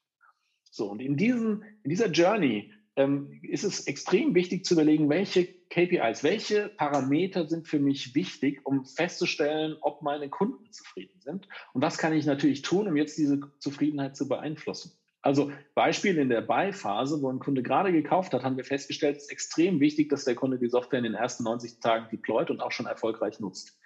So, 0.63 0.89
und 0.89 1.01
in, 1.01 1.17
diesem, 1.17 1.63
in 1.83 1.89
dieser 1.89 2.09
Journey 2.09 2.71
ähm, 2.97 3.39
ist 3.43 3.63
es 3.63 3.85
extrem 3.85 4.33
wichtig 4.35 4.65
zu 4.65 4.73
überlegen, 4.73 5.07
welche 5.07 5.45
KPIs, 5.45 6.23
welche 6.23 6.69
Parameter 6.69 7.47
sind 7.47 7.67
für 7.67 7.79
mich 7.79 8.15
wichtig, 8.15 8.65
um 8.65 8.85
festzustellen, 8.85 9.77
ob 9.81 10.01
meine 10.01 10.29
Kunden 10.29 10.71
zufrieden 10.71 11.21
sind. 11.21 11.47
Und 11.73 11.81
was 11.83 11.99
kann 11.99 12.13
ich 12.13 12.25
natürlich 12.25 12.63
tun, 12.63 12.87
um 12.87 12.97
jetzt 12.97 13.17
diese 13.17 13.39
Zufriedenheit 13.59 14.17
zu 14.17 14.27
beeinflussen. 14.27 14.93
Also 15.21 15.51
Beispiel 15.75 16.17
in 16.17 16.29
der 16.29 16.41
Buy-Phase, 16.41 17.21
wo 17.21 17.29
ein 17.29 17.39
Kunde 17.39 17.61
gerade 17.61 17.91
gekauft 17.91 18.33
hat, 18.33 18.43
haben 18.43 18.57
wir 18.57 18.63
festgestellt, 18.63 19.17
es 19.17 19.23
ist 19.23 19.31
extrem 19.31 19.79
wichtig, 19.79 20.09
dass 20.09 20.25
der 20.25 20.35
Kunde 20.35 20.57
die 20.57 20.69
Software 20.69 20.99
in 20.99 21.03
den 21.03 21.15
ersten 21.15 21.43
90 21.43 21.79
Tagen 21.79 22.07
deployt 22.11 22.49
und 22.49 22.61
auch 22.61 22.71
schon 22.71 22.87
erfolgreich 22.87 23.39
nutzt. 23.39 23.79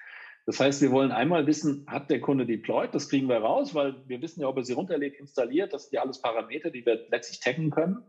Das 0.46 0.60
heißt, 0.60 0.82
wir 0.82 0.92
wollen 0.92 1.12
einmal 1.12 1.48
wissen, 1.48 1.86
hat 1.88 2.10
der 2.10 2.22
Kunde 2.22 2.46
deployed? 2.46 2.94
Das 2.94 3.10
kriegen 3.10 3.28
wir 3.28 3.38
raus, 3.38 3.76
weil 3.76 3.96
wir 4.08 4.22
wissen 4.22 4.42
ja, 4.42 4.48
ob 4.48 4.58
er 4.58 4.64
sie 4.64 4.74
runterlädt, 4.74 5.16
installiert. 5.16 5.74
Das 5.74 5.84
sind 5.84 5.94
ja 5.94 6.02
alles 6.02 6.22
Parameter, 6.22 6.72
die 6.72 6.86
wir 6.86 7.08
letztlich 7.10 7.42
taggen 7.42 7.70
können. 7.70 8.04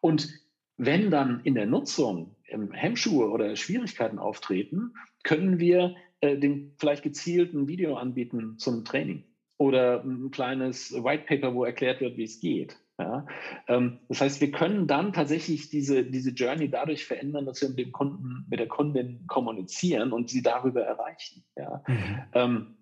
Und 0.00 0.28
wenn 0.76 1.10
dann 1.10 1.40
in 1.44 1.54
der 1.54 1.66
Nutzung 1.66 2.36
ähm, 2.48 2.72
Hemmschuhe 2.72 3.30
oder 3.30 3.56
Schwierigkeiten 3.56 4.18
auftreten, 4.18 4.94
können 5.22 5.58
wir 5.58 5.96
äh, 6.20 6.36
den 6.38 6.72
vielleicht 6.78 7.02
gezielten 7.02 7.68
Video 7.68 7.96
anbieten 7.96 8.58
zum 8.58 8.84
Training 8.84 9.24
oder 9.58 10.04
ein 10.04 10.30
kleines 10.30 10.92
White 10.92 11.24
Paper, 11.26 11.54
wo 11.54 11.64
erklärt 11.64 12.00
wird, 12.00 12.16
wie 12.16 12.24
es 12.24 12.40
geht. 12.40 12.78
Ja? 12.98 13.26
Ähm, 13.68 13.98
das 14.08 14.20
heißt, 14.20 14.40
wir 14.40 14.50
können 14.50 14.86
dann 14.86 15.12
tatsächlich 15.12 15.68
diese, 15.70 16.04
diese 16.04 16.30
Journey 16.30 16.70
dadurch 16.70 17.04
verändern, 17.04 17.46
dass 17.46 17.60
wir 17.60 17.68
mit 17.68 17.78
dem 17.78 17.92
Kunden, 17.92 18.46
mit 18.48 18.60
der 18.60 18.68
Kundin 18.68 19.26
kommunizieren 19.26 20.12
und 20.12 20.30
sie 20.30 20.42
darüber 20.42 20.82
erreichen. 20.82 21.44
Ja? 21.56 21.82
Mhm. 21.86 22.22
Ähm, 22.32 22.75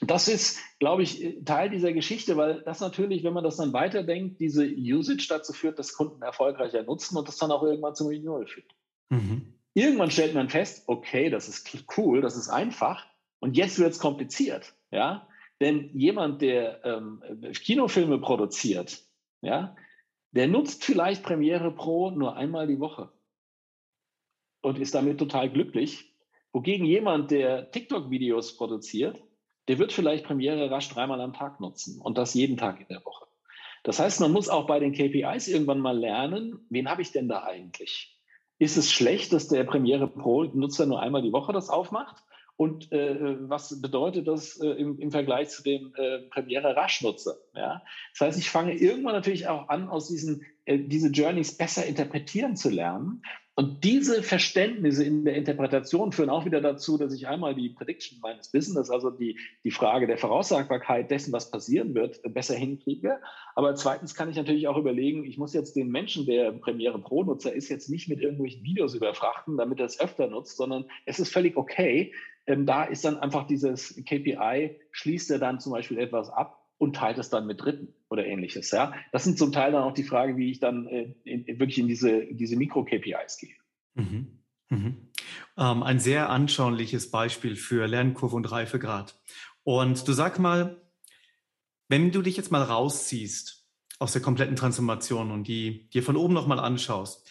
das 0.00 0.28
ist, 0.28 0.60
glaube 0.78 1.02
ich, 1.02 1.44
Teil 1.44 1.70
dieser 1.70 1.92
Geschichte, 1.92 2.36
weil 2.36 2.62
das 2.62 2.80
natürlich, 2.80 3.24
wenn 3.24 3.32
man 3.32 3.44
das 3.44 3.56
dann 3.56 3.72
weiterdenkt, 3.72 4.40
diese 4.40 4.66
Usage 4.66 5.26
dazu 5.28 5.52
führt, 5.52 5.78
dass 5.78 5.94
Kunden 5.94 6.22
erfolgreicher 6.22 6.82
nutzen 6.82 7.16
und 7.16 7.28
das 7.28 7.36
dann 7.36 7.52
auch 7.52 7.62
irgendwann 7.62 7.94
zum 7.94 8.08
Renewal 8.08 8.46
führt. 8.46 8.74
Mhm. 9.10 9.54
Irgendwann 9.74 10.10
stellt 10.10 10.34
man 10.34 10.48
fest, 10.48 10.84
okay, 10.86 11.30
das 11.30 11.48
ist 11.48 11.70
cool, 11.96 12.20
das 12.20 12.36
ist 12.36 12.48
einfach 12.48 13.04
und 13.40 13.56
jetzt 13.56 13.78
wird 13.78 13.92
es 13.92 13.98
kompliziert. 13.98 14.74
Ja? 14.90 15.28
Denn 15.60 15.90
jemand, 15.94 16.42
der 16.42 16.84
ähm, 16.84 17.22
Kinofilme 17.52 18.18
produziert, 18.18 19.02
ja, 19.42 19.76
der 20.32 20.48
nutzt 20.48 20.84
vielleicht 20.84 21.22
Premiere 21.22 21.70
Pro 21.70 22.10
nur 22.10 22.36
einmal 22.36 22.66
die 22.66 22.80
Woche 22.80 23.12
und 24.62 24.78
ist 24.78 24.94
damit 24.94 25.18
total 25.18 25.50
glücklich. 25.50 26.12
Wogegen 26.52 26.86
jemand, 26.86 27.30
der 27.30 27.70
TikTok-Videos 27.70 28.56
produziert, 28.56 29.22
der 29.68 29.78
wird 29.78 29.92
vielleicht 29.92 30.24
Premiere 30.24 30.70
rasch 30.70 30.88
dreimal 30.88 31.20
am 31.20 31.32
Tag 31.32 31.60
nutzen 31.60 32.00
und 32.00 32.18
das 32.18 32.34
jeden 32.34 32.56
Tag 32.56 32.80
in 32.80 32.88
der 32.88 33.04
Woche. 33.04 33.26
Das 33.82 33.98
heißt, 33.98 34.20
man 34.20 34.32
muss 34.32 34.48
auch 34.48 34.66
bei 34.66 34.80
den 34.80 34.92
KPIs 34.92 35.48
irgendwann 35.48 35.80
mal 35.80 35.98
lernen, 35.98 36.66
wen 36.70 36.88
habe 36.88 37.02
ich 37.02 37.12
denn 37.12 37.28
da 37.28 37.44
eigentlich? 37.44 38.18
Ist 38.58 38.76
es 38.76 38.90
schlecht, 38.90 39.32
dass 39.32 39.48
der 39.48 39.64
Premiere 39.64 40.08
Pro-Nutzer 40.08 40.86
nur 40.86 41.00
einmal 41.00 41.22
die 41.22 41.32
Woche 41.32 41.52
das 41.52 41.68
aufmacht? 41.68 42.22
Und 42.56 42.92
äh, 42.92 43.36
was 43.48 43.80
bedeutet 43.82 44.28
das 44.28 44.60
äh, 44.60 44.68
im, 44.68 44.98
im, 45.00 45.10
Vergleich 45.10 45.48
zu 45.48 45.64
dem 45.64 45.92
äh, 45.96 46.20
Premiere 46.30 46.76
Rasch-Nutzer? 46.76 47.34
Ja? 47.52 47.82
Das 48.12 48.20
heißt, 48.20 48.38
ich 48.38 48.48
fange 48.48 48.74
irgendwann 48.74 49.14
natürlich 49.14 49.48
auch 49.48 49.68
an, 49.68 49.88
aus 49.88 50.06
diesen 50.06 50.46
äh, 50.64 50.78
diese 50.78 51.08
Journeys 51.08 51.56
besser 51.56 51.84
interpretieren 51.84 52.56
zu 52.56 52.70
lernen 52.70 53.22
Und 53.56 53.84
diese 53.84 54.24
Verständnisse 54.24 55.04
in 55.04 55.24
der 55.24 55.36
Interpretation 55.36 56.10
führen 56.10 56.28
auch 56.28 56.44
wieder 56.44 56.60
dazu, 56.60 56.98
dass 56.98 57.14
ich 57.14 57.28
einmal 57.28 57.54
die 57.54 57.68
Prediction 57.68 58.18
meines 58.20 58.50
Business, 58.50 58.90
also 58.90 59.10
die, 59.10 59.38
die 59.62 59.70
Frage 59.70 60.08
der 60.08 60.18
Voraussagbarkeit 60.18 61.08
dessen, 61.08 61.32
was 61.32 61.52
passieren 61.52 61.94
wird, 61.94 62.20
besser 62.34 62.54
hinkriege. 62.54 63.20
Aber 63.54 63.76
zweitens 63.76 64.16
kann 64.16 64.28
ich 64.28 64.36
natürlich 64.36 64.66
auch 64.66 64.76
überlegen, 64.76 65.24
ich 65.24 65.38
muss 65.38 65.54
jetzt 65.54 65.76
den 65.76 65.88
Menschen, 65.88 66.26
der 66.26 66.50
Premiere 66.50 66.98
Pro-Nutzer 66.98 67.52
ist, 67.52 67.68
jetzt 67.68 67.88
nicht 67.88 68.08
mit 68.08 68.20
irgendwelchen 68.20 68.64
Videos 68.64 68.94
überfrachten, 68.94 69.56
damit 69.56 69.78
er 69.78 69.86
es 69.86 70.00
öfter 70.00 70.26
nutzt, 70.26 70.56
sondern 70.56 70.86
es 71.06 71.20
ist 71.20 71.32
völlig 71.32 71.56
okay. 71.56 72.12
Ähm, 72.46 72.66
da 72.66 72.82
ist 72.82 73.04
dann 73.04 73.18
einfach 73.18 73.46
dieses 73.46 73.94
KPI, 74.04 74.80
schließt 74.90 75.30
er 75.30 75.38
dann 75.38 75.60
zum 75.60 75.70
Beispiel 75.70 75.98
etwas 75.98 76.28
ab 76.28 76.60
und 76.78 76.96
teilt 76.96 77.18
es 77.18 77.30
dann 77.30 77.46
mit 77.46 77.60
Dritten 77.60 77.94
oder 78.14 78.26
ähnliches. 78.26 78.70
Ja? 78.70 78.94
Das 79.12 79.24
sind 79.24 79.36
zum 79.36 79.52
Teil 79.52 79.72
dann 79.72 79.82
auch 79.82 79.92
die 79.92 80.04
Fragen, 80.04 80.38
wie 80.38 80.50
ich 80.50 80.60
dann 80.60 80.86
äh, 80.86 81.14
in, 81.24 81.46
wirklich 81.58 81.78
in 81.78 81.88
diese, 81.88 82.26
diese 82.30 82.56
Mikro-KPIs 82.56 83.38
gehe. 83.38 83.54
Mhm. 83.94 84.38
Mhm. 84.70 85.08
Ähm, 85.58 85.82
ein 85.82 86.00
sehr 86.00 86.30
anschauliches 86.30 87.10
Beispiel 87.10 87.56
für 87.56 87.86
Lernkurve 87.86 88.36
und 88.36 88.50
Reifegrad. 88.50 89.20
Und 89.62 90.08
du 90.08 90.12
sag 90.12 90.38
mal, 90.38 90.80
wenn 91.88 92.10
du 92.10 92.22
dich 92.22 92.36
jetzt 92.36 92.50
mal 92.50 92.62
rausziehst 92.62 93.66
aus 93.98 94.12
der 94.12 94.22
kompletten 94.22 94.56
Transformation 94.56 95.30
und 95.30 95.46
die 95.46 95.88
dir 95.90 96.02
von 96.02 96.16
oben 96.16 96.34
nochmal 96.34 96.58
anschaust, 96.58 97.28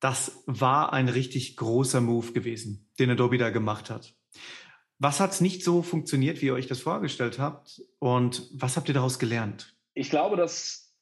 das 0.00 0.42
war 0.46 0.92
ein 0.92 1.08
richtig 1.08 1.56
großer 1.56 2.00
Move 2.00 2.32
gewesen, 2.32 2.88
den 2.98 3.10
Adobe 3.10 3.38
da 3.38 3.50
gemacht 3.50 3.90
hat. 3.90 4.14
Was 4.98 5.20
hat 5.20 5.40
nicht 5.40 5.62
so 5.62 5.82
funktioniert, 5.82 6.42
wie 6.42 6.46
ihr 6.46 6.54
euch 6.54 6.66
das 6.66 6.80
vorgestellt 6.80 7.38
habt? 7.38 7.82
Und 7.98 8.48
was 8.52 8.76
habt 8.76 8.88
ihr 8.88 8.94
daraus 8.94 9.18
gelernt? 9.18 9.76
Ich 9.94 10.10
glaube, 10.10 10.36
dass 10.36 10.92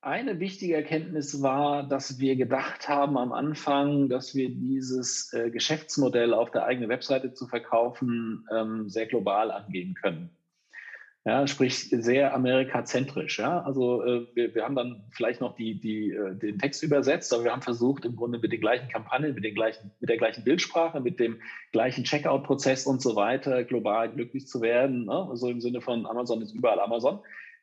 eine 0.00 0.38
wichtige 0.38 0.74
Erkenntnis 0.74 1.42
war, 1.42 1.86
dass 1.86 2.18
wir 2.18 2.36
gedacht 2.36 2.88
haben 2.88 3.18
am 3.18 3.32
Anfang, 3.32 4.08
dass 4.08 4.34
wir 4.34 4.50
dieses 4.50 5.32
äh, 5.32 5.50
Geschäftsmodell 5.50 6.32
auf 6.32 6.50
der 6.50 6.64
eigenen 6.64 6.88
Webseite 6.88 7.32
zu 7.32 7.46
verkaufen 7.46 8.46
ähm, 8.54 8.88
sehr 8.88 9.06
global 9.06 9.50
angehen 9.50 9.94
können 9.94 10.37
ja, 11.24 11.46
sprich 11.46 11.90
sehr 11.90 12.34
amerikazentrisch. 12.34 13.38
Ja? 13.38 13.60
Also 13.62 14.02
äh, 14.02 14.26
wir, 14.34 14.54
wir 14.54 14.64
haben 14.64 14.76
dann 14.76 15.04
vielleicht 15.10 15.40
noch 15.40 15.54
die, 15.56 15.78
die, 15.78 16.12
äh, 16.12 16.34
den 16.34 16.58
Text 16.58 16.82
übersetzt, 16.82 17.32
aber 17.34 17.44
wir 17.44 17.52
haben 17.52 17.62
versucht, 17.62 18.04
im 18.04 18.16
Grunde 18.16 18.38
mit 18.38 18.52
den 18.52 18.60
gleichen 18.60 18.88
Kampagnen, 18.88 19.34
mit, 19.34 19.44
den 19.44 19.54
gleichen, 19.54 19.90
mit 20.00 20.08
der 20.08 20.16
gleichen 20.16 20.44
Bildsprache, 20.44 21.00
mit 21.00 21.20
dem 21.20 21.40
gleichen 21.72 22.04
Checkout-Prozess 22.04 22.86
und 22.86 23.02
so 23.02 23.16
weiter 23.16 23.64
global 23.64 24.10
glücklich 24.10 24.46
zu 24.46 24.62
werden. 24.62 25.04
Ne? 25.06 25.28
Also 25.28 25.50
im 25.50 25.60
Sinne 25.60 25.80
von 25.80 26.06
Amazon 26.06 26.40
ist 26.40 26.54
überall 26.54 26.80
Amazon. 26.80 27.20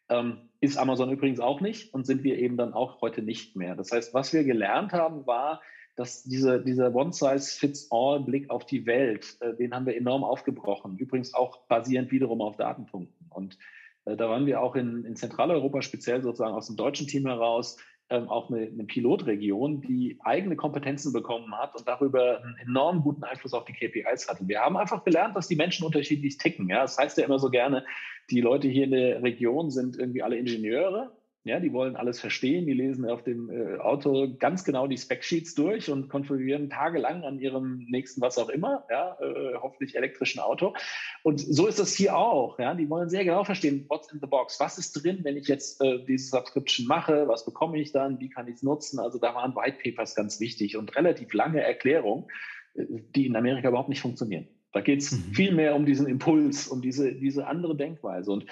Ähm, 0.09 0.49
ist 0.59 0.77
Amazon 0.77 1.11
übrigens 1.11 1.39
auch 1.39 1.61
nicht 1.61 1.93
und 1.93 2.05
sind 2.05 2.23
wir 2.23 2.37
eben 2.37 2.57
dann 2.57 2.73
auch 2.73 3.01
heute 3.01 3.23
nicht 3.23 3.55
mehr. 3.55 3.75
Das 3.75 3.91
heißt, 3.91 4.13
was 4.13 4.33
wir 4.33 4.43
gelernt 4.43 4.93
haben, 4.93 5.25
war, 5.25 5.61
dass 5.95 6.23
diese, 6.23 6.61
dieser 6.61 6.93
One-Size-Fits-All-Blick 6.93 8.49
auf 8.49 8.65
die 8.65 8.85
Welt, 8.85 9.37
äh, 9.39 9.55
den 9.55 9.73
haben 9.73 9.85
wir 9.85 9.95
enorm 9.95 10.23
aufgebrochen. 10.23 10.97
Übrigens 10.97 11.33
auch 11.33 11.65
basierend 11.67 12.11
wiederum 12.11 12.41
auf 12.41 12.57
Datenpunkten. 12.57 13.14
Und 13.35 13.57
äh, 14.05 14.15
da 14.15 14.29
waren 14.29 14.45
wir 14.45 14.61
auch 14.61 14.75
in, 14.75 15.05
in 15.05 15.15
Zentraleuropa, 15.15 15.81
speziell 15.81 16.21
sozusagen 16.21 16.55
aus 16.55 16.67
dem 16.67 16.75
deutschen 16.75 17.07
Team 17.07 17.27
heraus, 17.27 17.77
ähm, 18.09 18.29
auch 18.29 18.51
eine, 18.51 18.67
eine 18.67 18.83
Pilotregion, 18.83 19.81
die 19.81 20.19
eigene 20.23 20.55
Kompetenzen 20.55 21.11
bekommen 21.11 21.55
hat 21.57 21.75
und 21.75 21.87
darüber 21.87 22.43
einen 22.43 22.55
enorm 22.57 23.01
guten 23.01 23.23
Einfluss 23.23 23.53
auf 23.53 23.65
die 23.65 23.73
KPIs 23.73 24.29
hatte. 24.29 24.47
Wir 24.47 24.59
haben 24.59 24.77
einfach 24.77 25.03
gelernt, 25.03 25.35
dass 25.35 25.47
die 25.47 25.55
Menschen 25.55 25.85
unterschiedlich 25.85 26.37
ticken. 26.37 26.69
Ja? 26.69 26.81
Das 26.81 26.97
heißt 26.97 27.17
ja 27.17 27.25
immer 27.25 27.39
so 27.39 27.49
gerne, 27.49 27.83
die 28.29 28.41
Leute 28.41 28.67
hier 28.67 28.85
in 28.85 28.91
der 28.91 29.23
Region 29.23 29.71
sind 29.71 29.97
irgendwie 29.97 30.21
alle 30.21 30.37
Ingenieure 30.37 31.15
ja, 31.45 31.59
die 31.59 31.71
wollen 31.73 31.95
alles 31.95 32.19
verstehen, 32.19 32.65
die 32.65 32.73
lesen 32.73 33.07
auf 33.07 33.23
dem 33.23 33.51
äh, 33.51 33.77
Auto 33.77 34.35
ganz 34.39 34.63
genau 34.63 34.87
die 34.87 34.97
Spec-Sheets 34.97 35.53
durch 35.53 35.91
und 35.91 36.09
konfigurieren 36.09 36.71
tagelang 36.71 37.23
an 37.23 37.39
ihrem 37.39 37.85
nächsten 37.87 38.19
was 38.19 38.39
auch 38.39 38.49
immer, 38.49 38.83
ja, 38.89 39.15
äh, 39.21 39.53
hoffentlich 39.61 39.95
elektrischen 39.95 40.39
Auto. 40.39 40.73
Und 41.21 41.39
so 41.39 41.67
ist 41.67 41.77
das 41.77 41.93
hier 41.93 42.17
auch. 42.17 42.57
Ja, 42.57 42.73
die 42.73 42.89
wollen 42.89 43.09
sehr 43.09 43.23
genau 43.23 43.43
verstehen, 43.43 43.85
what's 43.89 44.11
in 44.11 44.19
the 44.19 44.25
box, 44.25 44.59
was 44.59 44.79
ist 44.79 44.93
drin, 44.93 45.19
wenn 45.21 45.37
ich 45.37 45.47
jetzt 45.47 45.79
äh, 45.81 46.03
diese 46.03 46.29
Subscription 46.29 46.87
mache, 46.87 47.27
was 47.27 47.45
bekomme 47.45 47.79
ich 47.79 47.91
dann, 47.91 48.19
wie 48.19 48.29
kann 48.29 48.47
ich 48.47 48.55
es 48.55 48.63
nutzen. 48.63 48.97
Also 48.97 49.19
da 49.19 49.35
waren 49.35 49.55
White 49.55 49.77
Papers 49.83 50.15
ganz 50.15 50.39
wichtig 50.39 50.75
und 50.75 50.95
relativ 50.95 51.31
lange 51.31 51.61
Erklärungen, 51.61 52.25
äh, 52.73 52.85
die 53.15 53.27
in 53.27 53.35
Amerika 53.35 53.69
überhaupt 53.69 53.89
nicht 53.89 54.01
funktionieren. 54.01 54.47
Da 54.71 54.81
geht 54.81 55.01
es 55.01 55.11
mhm. 55.11 55.33
viel 55.33 55.53
mehr 55.53 55.75
um 55.75 55.85
diesen 55.85 56.07
Impuls, 56.07 56.67
um 56.67 56.81
diese, 56.81 57.13
diese 57.13 57.45
andere 57.45 57.77
Denkweise. 57.77 58.31
Und 58.31 58.47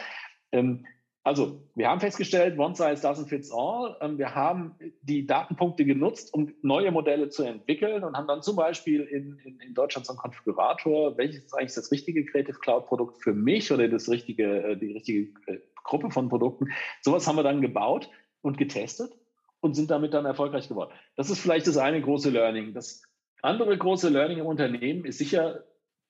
ähm, 0.52 0.86
also, 1.26 1.62
wir 1.76 1.90
haben 1.90 2.02
festgestellt, 2.02 2.60
One 2.60 2.76
Size 2.76 3.08
doesn't 3.08 3.28
fits 3.28 3.50
all. 3.50 3.96
Ähm, 4.02 4.18
wir 4.18 4.36
haben 4.36 4.76
die 5.02 5.26
Datenpunkte 5.26 5.86
genutzt, 5.86 6.34
um 6.34 6.54
neue 6.62 6.92
Modelle 6.92 7.30
zu 7.30 7.44
entwickeln 7.44 8.04
und 8.04 8.18
haben 8.18 8.28
dann 8.28 8.42
zum 8.42 8.58
Beispiel 8.58 9.02
in, 9.04 9.40
in, 9.46 9.60
in 9.62 9.74
Deutschland 9.74 10.06
so 10.06 10.12
einen 10.12 10.20
Konfigurator, 10.20 11.18
welches 11.18 11.46
ist 11.46 11.54
eigentlich 11.54 11.76
das 11.76 11.92
richtige 11.92 12.26
Creative 12.26 12.60
Cloud 12.60 12.88
Produkt 12.88 13.24
für 13.24 13.34
mich 13.34 13.72
oder 13.72 13.88
das 13.88 14.10
richtige, 14.10 14.64
äh, 14.64 14.78
die 14.78 14.92
richtige 14.92 15.22
äh, 15.48 15.60
Gruppe 15.86 16.12
von 16.12 16.28
Produkten. 16.28 16.68
Sowas 17.02 17.26
haben 17.26 17.38
wir 17.38 17.44
dann 17.44 17.62
gebaut 17.62 18.10
und 18.42 18.58
getestet 18.58 19.14
und 19.62 19.76
sind 19.76 19.92
damit 19.92 20.14
dann 20.14 20.26
erfolgreich 20.26 20.68
geworden. 20.68 20.92
Das 21.16 21.30
ist 21.30 21.40
vielleicht 21.40 21.68
das 21.68 21.78
eine 21.78 22.02
große 22.02 22.32
Learning. 22.32 22.74
Das 22.74 23.02
andere 23.42 23.78
große 23.78 24.10
Learning 24.10 24.40
im 24.40 24.46
Unternehmen 24.46 25.06
ist 25.06 25.20
sicher, 25.20 25.64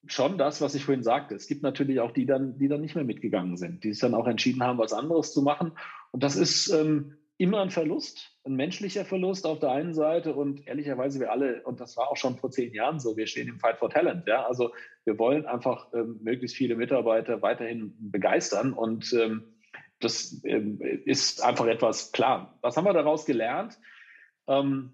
schon 0.06 0.38
das, 0.38 0.60
was 0.60 0.74
ich 0.74 0.84
vorhin 0.84 1.02
sagte. 1.02 1.34
Es 1.34 1.46
gibt 1.46 1.62
natürlich 1.62 2.00
auch 2.00 2.12
die 2.12 2.26
dann, 2.26 2.58
die 2.58 2.68
dann 2.68 2.80
nicht 2.80 2.94
mehr 2.94 3.04
mitgegangen 3.04 3.56
sind, 3.56 3.84
die 3.84 3.92
sich 3.92 4.00
dann 4.00 4.14
auch 4.14 4.26
entschieden 4.26 4.62
haben, 4.62 4.78
was 4.78 4.92
anderes 4.92 5.32
zu 5.32 5.42
machen. 5.42 5.72
Und 6.10 6.22
das 6.22 6.36
ist 6.36 6.68
ähm, 6.68 7.16
immer 7.36 7.60
ein 7.62 7.70
Verlust, 7.70 8.36
ein 8.44 8.54
menschlicher 8.54 9.04
Verlust 9.04 9.46
auf 9.46 9.58
der 9.58 9.70
einen 9.70 9.94
Seite 9.94 10.34
und 10.34 10.66
ehrlicherweise 10.66 11.18
wir 11.18 11.32
alle, 11.32 11.62
und 11.62 11.80
das 11.80 11.96
war 11.96 12.10
auch 12.10 12.16
schon 12.16 12.36
vor 12.36 12.50
zehn 12.50 12.72
Jahren 12.72 13.00
so, 13.00 13.16
wir 13.16 13.26
stehen 13.26 13.48
im 13.48 13.58
Fight 13.58 13.78
for 13.78 13.90
Talent. 13.90 14.26
Ja? 14.26 14.46
Also 14.46 14.72
wir 15.04 15.18
wollen 15.18 15.46
einfach 15.46 15.92
ähm, 15.94 16.20
möglichst 16.22 16.56
viele 16.56 16.76
Mitarbeiter 16.76 17.42
weiterhin 17.42 17.94
begeistern 17.98 18.72
und 18.72 19.12
ähm, 19.14 19.44
das 20.00 20.42
ähm, 20.44 20.80
ist 20.80 21.42
einfach 21.42 21.66
etwas 21.66 22.12
klar. 22.12 22.58
Was 22.60 22.76
haben 22.76 22.84
wir 22.84 22.92
daraus 22.92 23.24
gelernt? 23.24 23.78
Ähm, 24.46 24.92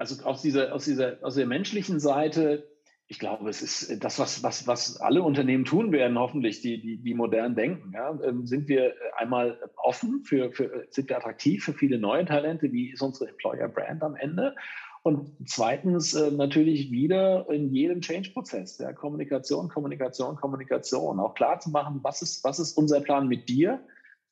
also 0.00 0.24
aus 0.24 0.40
dieser, 0.40 0.74
aus 0.74 0.86
dieser, 0.86 1.18
aus 1.20 1.34
der 1.34 1.46
menschlichen 1.46 2.00
Seite, 2.00 2.66
ich 3.06 3.18
glaube, 3.18 3.50
es 3.50 3.60
ist 3.60 4.02
das, 4.02 4.18
was, 4.18 4.42
was, 4.42 4.66
was 4.66 4.98
alle 4.98 5.22
Unternehmen 5.22 5.66
tun 5.66 5.92
werden, 5.92 6.18
hoffentlich, 6.18 6.62
die, 6.62 6.80
die, 6.80 6.96
die 7.02 7.12
modern 7.12 7.54
denken. 7.54 7.92
Ja? 7.92 8.18
Ähm, 8.24 8.46
sind 8.46 8.66
wir 8.68 8.94
einmal 9.18 9.58
offen 9.76 10.22
für, 10.24 10.52
für, 10.52 10.86
sind 10.88 11.10
wir 11.10 11.18
attraktiv 11.18 11.64
für 11.64 11.74
viele 11.74 11.98
neue 11.98 12.24
Talente? 12.24 12.72
Wie 12.72 12.92
ist 12.92 13.02
unsere 13.02 13.28
Employer 13.28 13.68
Brand 13.68 14.02
am 14.02 14.16
Ende? 14.16 14.54
Und 15.02 15.32
zweitens 15.44 16.14
äh, 16.14 16.30
natürlich 16.30 16.90
wieder 16.90 17.46
in 17.50 17.70
jedem 17.74 18.00
Change-Prozess, 18.00 18.78
ja, 18.78 18.94
Kommunikation, 18.94 19.68
Kommunikation, 19.68 20.36
Kommunikation, 20.36 21.20
auch 21.20 21.34
klar 21.34 21.60
zu 21.60 21.68
machen, 21.68 22.00
was 22.02 22.22
ist, 22.22 22.42
was 22.42 22.58
ist 22.58 22.72
unser 22.78 23.00
Plan 23.00 23.28
mit 23.28 23.50
dir, 23.50 23.84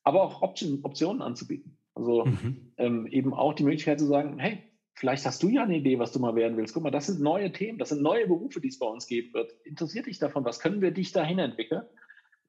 aber 0.03 0.23
auch 0.23 0.41
Option, 0.41 0.79
Optionen 0.81 1.21
anzubieten. 1.21 1.77
Also 1.93 2.25
mhm. 2.25 2.71
ähm, 2.77 3.05
eben 3.07 3.35
auch 3.35 3.53
die 3.53 3.63
Möglichkeit 3.63 3.99
zu 3.99 4.07
sagen, 4.07 4.39
hey, 4.39 4.63
Vielleicht 4.99 5.25
hast 5.25 5.41
du 5.41 5.47
ja 5.47 5.63
eine 5.63 5.77
Idee, 5.77 5.97
was 5.97 6.11
du 6.11 6.19
mal 6.19 6.35
werden 6.35 6.57
willst. 6.57 6.73
Guck 6.73 6.83
mal, 6.83 6.91
das 6.91 7.07
sind 7.07 7.21
neue 7.21 7.53
Themen, 7.53 7.77
das 7.77 7.87
sind 7.87 8.01
neue 8.01 8.27
Berufe, 8.27 8.59
die 8.59 8.67
es 8.67 8.79
bei 8.79 8.85
uns 8.85 9.07
geben 9.07 9.33
wird. 9.33 9.53
Interessiert 9.63 10.07
dich 10.07 10.19
davon? 10.19 10.43
Was 10.43 10.59
können 10.59 10.81
wir 10.81 10.91
dich 10.91 11.13
dahin 11.13 11.39
entwickeln? 11.39 11.83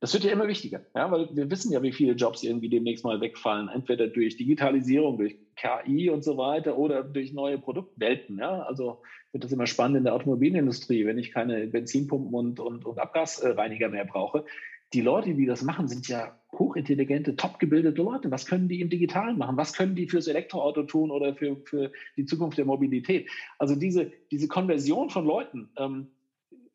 Das 0.01 0.15
wird 0.15 0.25
ja 0.25 0.33
immer 0.33 0.49
wichtiger, 0.49 0.81
ja, 0.97 1.13
weil 1.13 1.29
wir 1.37 1.49
wissen 1.49 1.71
ja, 1.71 1.81
wie 1.83 1.93
viele 1.93 2.15
Jobs 2.15 2.43
irgendwie 2.43 2.69
demnächst 2.69 3.05
mal 3.05 3.21
wegfallen, 3.21 3.69
entweder 3.69 4.09
durch 4.09 4.37
Digitalisierung, 4.37 5.19
durch 5.19 5.37
KI 5.55 6.11
und 6.11 6.25
so 6.25 6.39
weiter 6.39 6.77
oder 6.77 7.05
durch 7.05 7.33
neue 7.33 7.59
Produktwelten. 7.59 8.39
Ja. 8.39 8.63
Also 8.63 9.03
wird 9.31 9.45
das 9.45 9.53
immer 9.53 9.67
spannend 9.67 9.99
in 9.99 10.05
der 10.05 10.15
Automobilindustrie, 10.15 11.07
wenn 11.07 11.19
ich 11.19 11.31
keine 11.31 11.69
Benzinpumpen 11.69 12.35
und, 12.35 12.59
und, 12.59 12.85
und 12.85 12.99
Abgasreiniger 12.99 13.91
mehr 13.91 14.07
brauche 14.07 14.45
die 14.93 15.01
Leute, 15.01 15.35
die 15.35 15.47
das 15.47 15.63
machen, 15.63 15.89
sind 15.89 16.09
ja 16.09 16.37
hochintelligente, 16.53 17.37
topgebildete 17.37 18.03
Leute. 18.03 18.31
Was 18.31 18.47
können 18.47 18.69
die 18.69 18.81
im 18.81 18.91
Digitalen 18.91 19.39
machen? 19.39 19.57
Was 19.57 19.73
können 19.73 19.95
die 19.95 20.09
fürs 20.09 20.27
Elektroauto 20.27 20.83
tun 20.83 21.11
oder 21.11 21.35
für, 21.35 21.57
für 21.65 21.93
die 22.17 22.27
Zukunft 22.27 22.59
der 22.59 22.65
Mobilität? 22.65 23.31
Also 23.59 23.77
diese, 23.77 24.11
diese 24.31 24.49
Konversion 24.49 25.11
von 25.11 25.25
Leuten 25.25 25.71
ähm, 25.77 26.09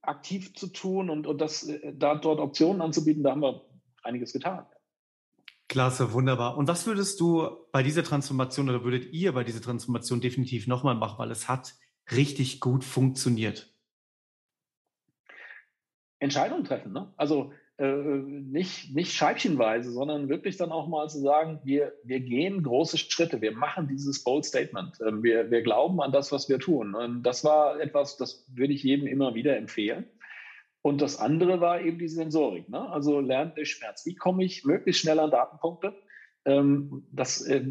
aktiv 0.02 0.54
zu 0.56 0.68
tun 0.68 1.10
und, 1.10 1.28
und 1.28 1.42
das, 1.42 1.68
äh, 1.68 1.94
da 1.94 2.16
dort 2.16 2.40
Optionen 2.40 2.82
anzubieten, 2.82 3.24
da 3.24 3.32
haben 3.32 3.42
wir 3.42 3.66
einiges 4.04 4.32
getan. 4.32 4.66
Klasse, 5.68 6.14
wunderbar. 6.14 6.58
Und 6.58 6.68
was 6.68 6.86
würdest 6.86 7.20
du 7.20 7.50
bei 7.72 7.82
dieser 7.82 8.04
Transformation 8.04 8.70
oder 8.70 8.84
würdet 8.84 9.12
ihr 9.12 9.34
bei 9.34 9.44
dieser 9.44 9.62
Transformation 9.62 10.22
definitiv 10.22 10.68
nochmal 10.68 10.96
machen, 10.96 11.18
weil 11.18 11.32
es 11.32 11.50
hat 11.50 11.74
richtig 12.12 12.60
gut 12.60 12.84
funktioniert? 12.84 13.74
Entscheidungen 16.20 16.64
treffen. 16.64 16.94
Ne? 16.94 17.12
Also 17.18 17.52
äh, 17.78 17.86
nicht, 17.86 18.96
nicht 18.96 19.12
scheibchenweise, 19.14 19.92
sondern 19.92 20.30
wirklich 20.30 20.56
dann 20.58 20.72
auch 20.72 20.88
mal 20.88 21.10
zu 21.10 21.20
sagen, 21.20 21.60
wir, 21.64 21.94
wir 22.04 22.22
gehen 22.22 22.64
große 22.64 22.98
Schritte, 22.98 23.42
wir 23.42 23.52
machen 23.52 23.88
dieses 23.88 24.24
Bold 24.24 24.46
Statement, 24.46 24.98
ähm, 25.06 25.24
wir, 25.24 25.52
wir 25.52 25.62
glauben 25.62 26.02
an 26.02 26.12
das, 26.12 26.32
was 26.32 26.48
wir 26.48 26.60
tun. 26.60 26.96
Und 26.96 27.24
das 27.24 27.44
war 27.44 27.80
etwas, 27.82 28.18
das 28.18 28.46
würde 28.54 28.74
ich 28.74 28.84
jedem 28.84 29.08
immer 29.08 29.36
wieder 29.36 29.58
empfehlen. 29.58 30.06
Und 30.82 31.02
das 31.02 31.20
andere 31.20 31.60
war 31.62 31.82
eben 31.82 32.00
die 32.00 32.08
Sensorik. 32.08 32.70
Ne? 32.70 32.90
Also 32.90 33.20
lernt 33.20 33.58
durch 33.58 33.72
Schmerz. 33.72 34.06
Wie 34.06 34.16
komme 34.16 34.46
ich 34.46 34.64
möglichst 34.64 35.02
schnell 35.02 35.20
an 35.20 35.32
Datenpunkte? 35.32 35.96
Ähm, 36.46 37.08
das, 37.12 37.42
äh, 37.42 37.66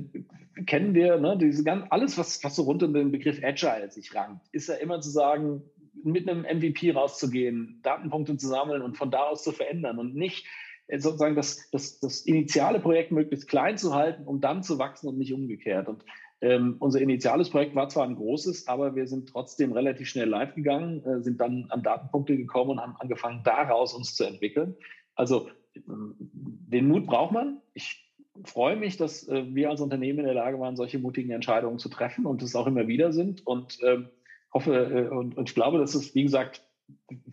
kennen 0.67 0.95
wir, 0.95 1.19
ne, 1.19 1.37
diese 1.37 1.64
ganz, 1.64 1.87
alles, 1.90 2.19
was, 2.19 2.43
was 2.45 2.57
so 2.57 2.62
rund 2.62 2.83
um 2.83 2.95
den 2.95 3.11
Begriff 3.11 3.43
Agile 3.43 3.90
sich 3.90 4.14
rankt, 4.14 4.47
ist 4.53 4.69
ja 4.69 4.75
immer 4.75 5.01
zu 5.01 5.11
sagen, 5.11 5.62
mit 6.05 6.29
einem 6.29 6.43
MVP 6.43 6.93
rauszugehen, 6.93 7.81
Datenpunkte 7.83 8.37
zu 8.37 8.49
sammeln 8.49 8.83
und 8.83 8.97
von 8.97 9.11
da 9.11 9.25
aus 9.25 9.43
zu 9.43 9.53
verändern 9.53 9.99
und 9.99 10.14
nicht 10.14 10.47
äh, 10.87 10.99
sozusagen 10.99 11.35
das, 11.35 11.71
das, 11.71 11.99
das 12.01 12.21
initiale 12.23 12.81
Projekt 12.81 13.11
möglichst 13.12 13.49
klein 13.49 13.79
zu 13.79 13.95
halten, 13.95 14.25
um 14.25 14.40
dann 14.40 14.62
zu 14.62 14.79
wachsen 14.79 15.09
und 15.09 15.19
nicht 15.19 15.33
umgekehrt. 15.33 15.88
Und 15.88 16.05
ähm, 16.40 16.77
unser 16.79 17.01
initiales 17.01 17.49
Projekt 17.51 17.75
war 17.75 17.88
zwar 17.88 18.07
ein 18.07 18.17
großes, 18.17 18.69
aber 18.69 18.95
wir 18.95 19.07
sind 19.07 19.31
trotzdem 19.31 19.73
relativ 19.73 20.09
schnell 20.09 20.29
live 20.29 20.55
gegangen, 20.55 21.03
äh, 21.05 21.23
sind 21.23 21.40
dann 21.40 21.67
an 21.71 21.83
Datenpunkte 21.83 22.37
gekommen 22.37 22.73
und 22.73 22.81
haben 22.81 22.97
angefangen, 22.99 23.43
daraus 23.45 23.95
uns 23.95 24.14
zu 24.14 24.25
entwickeln. 24.25 24.77
Also 25.14 25.49
ähm, 25.75 26.17
den 26.19 26.88
Mut 26.88 27.07
braucht 27.07 27.33
man. 27.33 27.62
Ich 27.73 28.12
freue 28.45 28.77
mich, 28.77 28.97
dass 28.97 29.27
äh, 29.29 29.45
wir 29.55 29.71
als 29.71 29.81
Unternehmen 29.81 30.19
in 30.21 30.25
der 30.27 30.35
Lage 30.35 30.59
waren, 30.61 30.77
solche 30.77 30.99
mutigen 30.99 31.31
Entscheidungen 31.31 31.79
zu 31.79 31.88
treffen 31.88 32.27
und 32.27 32.43
es 32.43 32.55
auch 32.55 32.67
immer 32.67 32.88
wieder 32.88 33.12
sind. 33.12 33.47
Und 33.47 33.79
ähm, 33.83 34.09
hoffe 34.55 34.75
äh, 34.75 35.09
und, 35.09 35.37
und 35.37 35.49
ich 35.49 35.55
glaube, 35.55 35.79
dass 35.79 35.95
es, 35.95 36.14
wie 36.14 36.23
gesagt, 36.23 36.62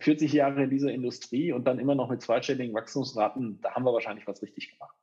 40 0.00 0.32
Jahre 0.32 0.64
in 0.64 0.70
dieser 0.70 0.92
Industrie 0.92 1.52
und 1.52 1.64
dann 1.64 1.78
immer 1.78 1.94
noch 1.94 2.10
mit 2.10 2.22
zweistelligen 2.22 2.74
Wachstumsraten, 2.74 3.60
da 3.60 3.74
haben 3.74 3.84
wir 3.84 3.92
wahrscheinlich 3.92 4.26
was 4.26 4.42
richtig 4.42 4.72
gemacht. 4.72 4.94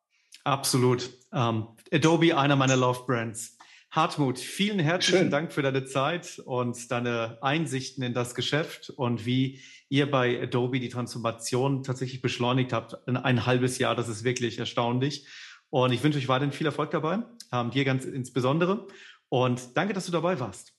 Absolut. 0.43 1.09
Um, 1.31 1.75
Adobe, 1.91 2.37
einer 2.37 2.55
meiner 2.55 2.75
Love 2.75 3.05
Brands. 3.05 3.57
Hartmut, 3.91 4.37
vielen 4.37 4.79
herzlichen 4.79 5.23
Schön. 5.23 5.31
Dank 5.31 5.51
für 5.51 5.63
deine 5.63 5.83
Zeit 5.85 6.39
und 6.45 6.91
deine 6.91 7.39
Einsichten 7.41 8.03
in 8.03 8.13
das 8.13 8.35
Geschäft 8.35 8.91
und 8.91 9.25
wie 9.25 9.61
ihr 9.89 10.09
bei 10.09 10.41
Adobe 10.41 10.79
die 10.79 10.89
Transformation 10.89 11.81
tatsächlich 11.81 12.21
beschleunigt 12.21 12.71
habt 12.71 12.95
in 13.07 13.17
ein 13.17 13.47
halbes 13.47 13.79
Jahr. 13.79 13.95
Das 13.95 14.07
ist 14.07 14.23
wirklich 14.23 14.59
erstaunlich. 14.59 15.27
Und 15.71 15.91
ich 15.91 16.03
wünsche 16.03 16.19
euch 16.19 16.27
weiterhin 16.27 16.51
viel 16.51 16.67
Erfolg 16.67 16.91
dabei, 16.91 17.19
ähm, 17.51 17.71
dir 17.71 17.83
ganz 17.83 18.05
insbesondere. 18.05 18.87
Und 19.29 19.75
danke, 19.75 19.93
dass 19.93 20.05
du 20.05 20.11
dabei 20.11 20.39
warst. 20.39 20.78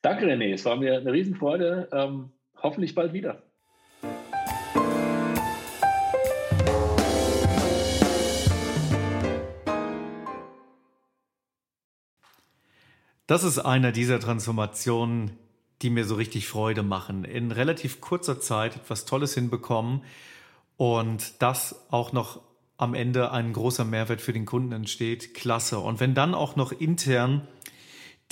Danke, 0.00 0.26
René. 0.26 0.52
Es 0.52 0.64
war 0.64 0.76
mir 0.76 0.96
eine 0.96 1.12
Riesenfreude. 1.12 1.88
Ähm, 1.92 2.30
hoffentlich 2.62 2.94
bald 2.94 3.12
wieder. 3.12 3.42
Das 13.26 13.42
ist 13.44 13.58
einer 13.58 13.92
dieser 13.92 14.20
Transformationen, 14.20 15.32
die 15.82 15.90
mir 15.90 16.04
so 16.04 16.14
richtig 16.14 16.48
Freude 16.48 16.82
machen. 16.84 17.24
In 17.24 17.50
relativ 17.50 18.00
kurzer 18.00 18.40
Zeit 18.40 18.76
etwas 18.76 19.04
Tolles 19.04 19.34
hinbekommen 19.34 20.02
und 20.76 21.42
das 21.42 21.86
auch 21.90 22.12
noch 22.12 22.40
am 22.76 22.94
Ende 22.94 23.32
ein 23.32 23.52
großer 23.52 23.84
Mehrwert 23.84 24.20
für 24.20 24.32
den 24.32 24.46
Kunden 24.46 24.70
entsteht. 24.70 25.34
Klasse. 25.34 25.80
Und 25.80 25.98
wenn 25.98 26.14
dann 26.14 26.34
auch 26.34 26.54
noch 26.54 26.70
intern 26.70 27.46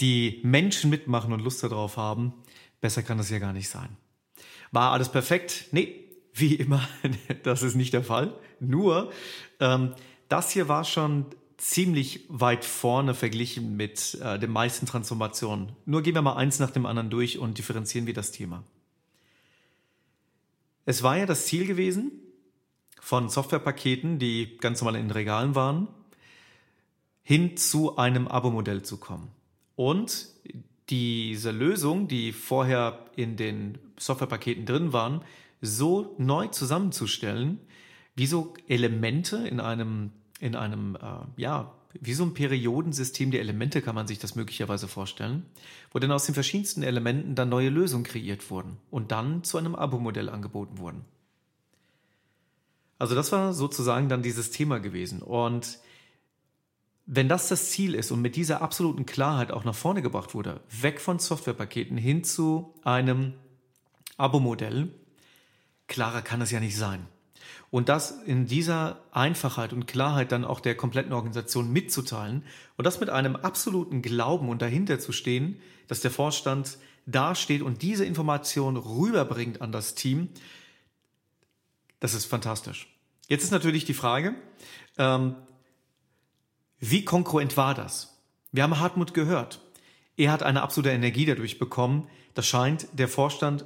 die 0.01 0.41
Menschen 0.43 0.91
mitmachen 0.91 1.33
und 1.33 1.41
Lust 1.41 1.63
darauf 1.63 1.97
haben, 1.97 2.35
besser 2.81 3.03
kann 3.03 3.19
das 3.19 3.31
ja 3.31 3.39
gar 3.39 3.53
nicht 3.53 3.69
sein. 3.69 3.97
War 4.73 4.93
alles 4.93 5.11
perfekt? 5.11 5.67
Nee, 5.73 6.05
wie 6.35 6.55
immer, 6.55 6.87
das 7.43 7.63
ist 7.63 7.75
nicht 7.75 7.93
der 7.93 8.05
Fall. 8.05 8.35
Nur, 8.61 9.11
ähm, 9.61 9.95
das 10.29 10.51
hier 10.51 10.69
war 10.69 10.85
schon 10.85 11.27
ziemlich 11.57 12.25
weit 12.29 12.65
vorne 12.65 13.15
verglichen 13.15 13.77
mit 13.77 14.19
äh, 14.23 14.39
den 14.39 14.51
meisten 14.51 14.87
Transformationen. 14.87 15.73
Nur 15.87 16.03
gehen 16.03 16.15
wir 16.15 16.23
mal 16.23 16.37
eins 16.37 16.59
nach 16.59 16.71
dem 16.71 16.85
anderen 16.85 17.09
durch 17.09 17.39
und 17.39 17.57
differenzieren 17.59 18.07
wir 18.07 18.15
das 18.15 18.33
Thema. 18.33 18.63
Es 20.85 21.03
war 21.03 21.17
ja 21.17 21.27
das 21.27 21.47
Ziel 21.47 21.67
gewesen 21.67 22.13
von 23.01 23.29
Softwarepaketen, 23.29 24.19
die 24.19 24.57
ganz 24.59 24.81
normal 24.81 25.01
in 25.01 25.11
Regalen 25.11 25.55
waren, 25.55 25.89
hin 27.23 27.57
zu 27.57 27.97
einem 27.97 28.29
Abo-Modell 28.29 28.83
zu 28.83 28.99
kommen. 28.99 29.31
Und 29.77 30.29
diese 30.89 31.51
Lösung, 31.51 32.09
die 32.09 32.33
vorher 32.33 33.07
in 33.15 33.37
den 33.37 33.79
Softwarepaketen 33.99 34.67
drin 34.67 34.93
waren, 34.93 35.23
so 35.61 36.15
neu 36.19 36.49
zusammenzustellen, 36.49 37.61
wie 38.15 38.27
so 38.27 38.55
Elemente 38.69 39.37
in 39.49 39.61
einem 39.61 40.13
in 40.41 40.55
einem, 40.55 40.97
äh, 40.97 41.41
ja, 41.41 41.73
wie 41.99 42.13
so 42.13 42.25
ein 42.25 42.35
Periodensystem 42.35 43.31
der 43.31 43.41
Elemente 43.41 43.81
kann 43.81 43.95
man 43.95 44.07
sich 44.07 44.19
das 44.19 44.35
möglicherweise 44.35 44.87
vorstellen, 44.87 45.47
wo 45.93 45.99
dann 45.99 46.13
aus 46.13 46.27
den 46.27 46.35
verschiedensten 46.35 46.83
Elementen 46.83 47.35
dann 47.35 47.49
neue 47.49 47.71
Lösungen 47.71 48.05
kreiert 48.05 48.51
wurden 48.51 48.77
und 48.91 49.13
dann 49.13 49.45
zu 49.45 49.57
einem 49.57 49.75
Abo-Modell 49.75 50.29
angeboten 50.29 50.79
wurden. 50.79 51.05
Also 52.99 53.15
das 53.15 53.33
war 53.33 53.55
sozusagen 53.55 54.09
dann 54.09 54.23
dieses 54.23 54.51
Thema 54.51 54.79
gewesen. 54.79 55.23
Und 55.23 55.79
wenn 57.07 57.29
das 57.29 57.49
das 57.49 57.71
Ziel 57.71 57.95
ist 57.95 58.11
und 58.11 58.21
mit 58.21 58.35
dieser 58.35 58.63
absoluten 58.63 59.07
Klarheit 59.07 59.53
auch 59.53 59.65
nach 59.65 59.75
vorne 59.75 60.03
gebracht 60.03 60.35
wurde, 60.35 60.61
weg 60.81 61.01
von 61.01 61.21
Softwarepaketen 61.21 61.97
hin 61.97 62.25
zu 62.25 62.75
einem 62.83 63.35
Abo-Modell, 64.17 64.93
klarer 65.87 66.23
kann 66.23 66.43
es 66.43 66.51
ja 66.51 66.59
nicht 66.59 66.77
sein. 66.77 67.07
Und 67.71 67.89
das 67.89 68.11
in 68.11 68.47
dieser 68.47 69.01
Einfachheit 69.13 69.73
und 69.73 69.87
Klarheit 69.87 70.33
dann 70.33 70.45
auch 70.45 70.61
der 70.61 70.77
kompletten 70.77 71.13
Organisation 71.13 71.73
mitzuteilen 71.73 72.43
und 72.77 72.85
das 72.85 72.99
mit 72.99 73.11
einem 73.11 73.37
absoluten 73.37 74.03
Glauben 74.03 74.49
und 74.49 74.61
dahinter 74.63 74.99
zu 74.99 75.13
stehen, 75.13 75.61
dass 75.87 76.01
der 76.01 76.11
Vorstand 76.11 76.79
dasteht 77.07 77.63
und 77.63 77.83
diese 77.83 78.05
Information 78.05 78.77
rüberbringt 78.77 79.63
an 79.63 79.71
das 79.71 79.95
Team, 79.95 80.29
das 82.01 82.15
ist 82.15 82.25
fantastisch. 82.25 82.89
Jetzt 83.29 83.45
ist 83.45 83.53
natürlich 83.53 83.85
die 83.85 83.95
Frage, 83.95 84.35
ähm, 84.99 85.37
wie 86.79 87.05
konkurrent 87.05 87.57
war 87.57 87.75
das? 87.75 88.19
Wir 88.53 88.63
haben 88.63 88.79
Hartmut 88.79 89.15
gehört. 89.15 89.61
Er 90.17 90.33
hat 90.33 90.43
eine 90.43 90.63
absolute 90.63 90.91
Energie 90.95 91.27
dadurch 91.27 91.59
bekommen. 91.59 92.09
Das 92.35 92.47
scheint, 92.47 92.89
der 92.93 93.09
Vorstand 93.09 93.65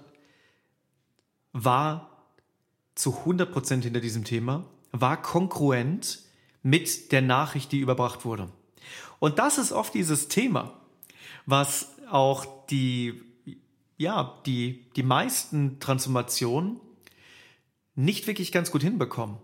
war 1.52 2.24
zu 2.94 3.18
100 3.18 3.50
Prozent 3.50 3.84
hinter 3.84 4.00
diesem 4.00 4.24
Thema, 4.24 4.64
war 4.92 5.20
konkurrent 5.20 6.20
mit 6.62 7.12
der 7.12 7.22
Nachricht, 7.22 7.72
die 7.72 7.78
überbracht 7.78 8.24
wurde. 8.24 8.50
Und 9.18 9.38
das 9.38 9.58
ist 9.58 9.72
oft 9.72 9.94
dieses 9.94 10.28
Thema, 10.28 10.72
was 11.46 11.96
auch 12.10 12.66
die, 12.66 13.22
ja, 13.96 14.40
die, 14.46 14.90
die 14.96 15.02
meisten 15.02 15.80
Transformationen 15.80 16.80
nicht 17.94 18.26
wirklich 18.26 18.52
ganz 18.52 18.70
gut 18.70 18.82
hinbekommen, 18.82 19.38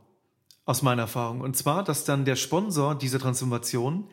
aus 0.67 0.83
meiner 0.83 1.03
Erfahrung. 1.03 1.41
Und 1.41 1.57
zwar, 1.57 1.83
dass 1.83 2.05
dann 2.05 2.27
der 2.27 2.37
Sponsor 2.37 2.95
dieser 2.95 3.19
Transformation 3.19 4.11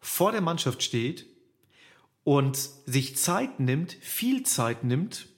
vor 0.00 0.32
der 0.32 0.42
Mannschaft 0.42 0.82
steht 0.82 1.26
und 2.24 2.56
sich 2.84 3.16
Zeit 3.16 3.60
nimmt, 3.60 3.92
viel 3.92 4.42
Zeit 4.42 4.84
nimmt, 4.84 5.28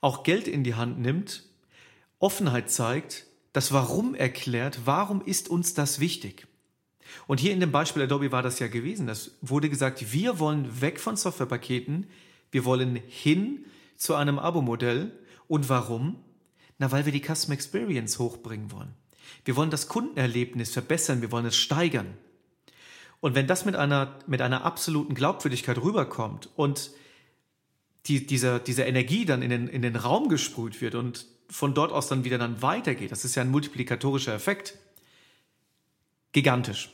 auch 0.00 0.22
Geld 0.22 0.46
in 0.46 0.62
die 0.62 0.74
Hand 0.74 1.00
nimmt, 1.00 1.44
Offenheit 2.20 2.70
zeigt, 2.70 3.26
das 3.52 3.72
Warum 3.72 4.14
erklärt, 4.14 4.80
warum 4.84 5.22
ist 5.24 5.48
uns 5.48 5.74
das 5.74 5.98
wichtig? 5.98 6.46
Und 7.26 7.40
hier 7.40 7.52
in 7.52 7.60
dem 7.60 7.72
Beispiel 7.72 8.02
Adobe 8.02 8.30
war 8.30 8.42
das 8.42 8.58
ja 8.58 8.68
gewesen. 8.68 9.06
Das 9.06 9.32
wurde 9.40 9.70
gesagt, 9.70 10.12
wir 10.12 10.38
wollen 10.38 10.82
weg 10.82 11.00
von 11.00 11.16
Softwarepaketen, 11.16 12.06
wir 12.50 12.64
wollen 12.66 12.96
hin 13.08 13.64
zu 13.96 14.14
einem 14.14 14.38
Abo-Modell. 14.38 15.12
Und 15.48 15.70
warum? 15.70 16.16
Na, 16.76 16.92
weil 16.92 17.06
wir 17.06 17.12
die 17.12 17.22
Customer 17.22 17.54
Experience 17.54 18.18
hochbringen 18.18 18.70
wollen. 18.70 18.94
Wir 19.44 19.56
wollen 19.56 19.70
das 19.70 19.88
Kundenerlebnis 19.88 20.70
verbessern, 20.70 21.20
wir 21.20 21.32
wollen 21.32 21.46
es 21.46 21.56
steigern. 21.56 22.16
Und 23.20 23.34
wenn 23.34 23.46
das 23.46 23.64
mit 23.64 23.76
einer, 23.76 24.18
mit 24.26 24.40
einer 24.40 24.64
absoluten 24.64 25.14
Glaubwürdigkeit 25.14 25.78
rüberkommt 25.78 26.50
und 26.56 26.90
die, 28.06 28.26
dieser, 28.26 28.58
diese 28.58 28.84
Energie 28.84 29.24
dann 29.24 29.42
in 29.42 29.50
den, 29.50 29.68
in 29.68 29.82
den 29.82 29.96
Raum 29.96 30.28
gesprüht 30.28 30.80
wird 30.80 30.94
und 30.94 31.26
von 31.50 31.74
dort 31.74 31.92
aus 31.92 32.08
dann 32.08 32.24
wieder 32.24 32.38
dann 32.38 32.62
weitergeht, 32.62 33.10
das 33.10 33.24
ist 33.24 33.34
ja 33.34 33.42
ein 33.42 33.50
multiplikatorischer 33.50 34.34
Effekt, 34.34 34.78
gigantisch. 36.32 36.90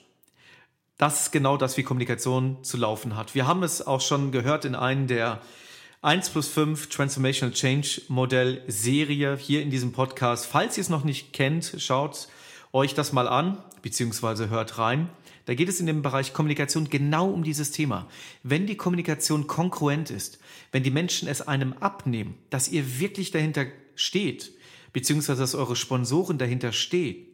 Das 0.96 1.22
ist 1.22 1.32
genau 1.32 1.56
das, 1.56 1.76
wie 1.76 1.82
Kommunikation 1.82 2.62
zu 2.62 2.76
laufen 2.76 3.16
hat. 3.16 3.34
Wir 3.34 3.46
haben 3.46 3.62
es 3.62 3.84
auch 3.84 4.00
schon 4.00 4.30
gehört 4.30 4.64
in 4.64 4.74
einem 4.74 5.06
der 5.08 5.42
1 6.04 6.28
plus 6.28 6.48
5 6.48 6.90
Transformational 6.90 7.54
Change 7.54 8.02
Modell 8.08 8.62
Serie 8.66 9.38
hier 9.38 9.62
in 9.62 9.70
diesem 9.70 9.92
Podcast. 9.92 10.44
Falls 10.44 10.76
ihr 10.76 10.82
es 10.82 10.90
noch 10.90 11.02
nicht 11.02 11.32
kennt, 11.32 11.76
schaut 11.78 12.28
euch 12.74 12.92
das 12.92 13.14
mal 13.14 13.26
an, 13.26 13.56
beziehungsweise 13.80 14.50
hört 14.50 14.76
rein. 14.76 15.08
Da 15.46 15.54
geht 15.54 15.70
es 15.70 15.80
in 15.80 15.86
dem 15.86 16.02
Bereich 16.02 16.34
Kommunikation 16.34 16.90
genau 16.90 17.30
um 17.30 17.42
dieses 17.42 17.70
Thema. 17.70 18.06
Wenn 18.42 18.66
die 18.66 18.76
Kommunikation 18.76 19.46
konkurrent 19.46 20.10
ist, 20.10 20.38
wenn 20.72 20.82
die 20.82 20.90
Menschen 20.90 21.26
es 21.26 21.40
einem 21.40 21.72
abnehmen, 21.72 22.36
dass 22.50 22.68
ihr 22.68 23.00
wirklich 23.00 23.30
dahinter 23.30 23.64
steht, 23.94 24.52
beziehungsweise 24.92 25.40
dass 25.40 25.54
eure 25.54 25.74
Sponsoren 25.74 26.36
dahinter 26.36 26.72
stehen, 26.72 27.26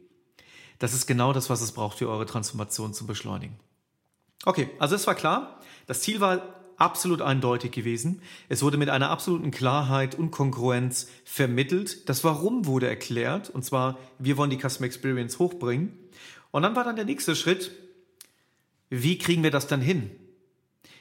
das 0.79 0.95
ist 0.95 1.09
genau 1.09 1.33
das, 1.33 1.51
was 1.51 1.61
es 1.61 1.73
braucht 1.73 1.99
für 1.99 2.09
eure 2.09 2.25
Transformation 2.25 2.95
zu 2.95 3.05
beschleunigen. 3.05 3.57
Okay, 4.45 4.71
also 4.79 4.95
es 4.95 5.09
war 5.09 5.17
klar. 5.17 5.59
Das 5.89 6.03
Ziel 6.03 6.21
war 6.21 6.60
absolut 6.81 7.21
eindeutig 7.21 7.73
gewesen. 7.73 8.23
Es 8.49 8.63
wurde 8.63 8.79
mit 8.79 8.89
einer 8.89 9.11
absoluten 9.11 9.51
Klarheit 9.51 10.15
und 10.15 10.31
Kongruenz 10.31 11.09
vermittelt. 11.25 12.09
Das 12.09 12.25
Warum 12.25 12.67
wurde 12.67 12.89
erklärt. 12.89 13.51
Und 13.51 13.65
zwar, 13.65 13.99
wir 14.19 14.37
wollen 14.37 14.51
die 14.51 14.59
Customer 14.59 14.87
Experience 14.87 15.39
hochbringen. 15.39 15.93
Und 16.51 16.63
dann 16.63 16.75
war 16.75 16.85
dann 16.85 16.97
der 16.97 17.05
nächste 17.05 17.37
Schritt, 17.37 17.71
wie 18.89 19.19
kriegen 19.19 19.43
wir 19.43 19.51
das 19.51 19.67
dann 19.67 19.81
hin? 19.81 20.11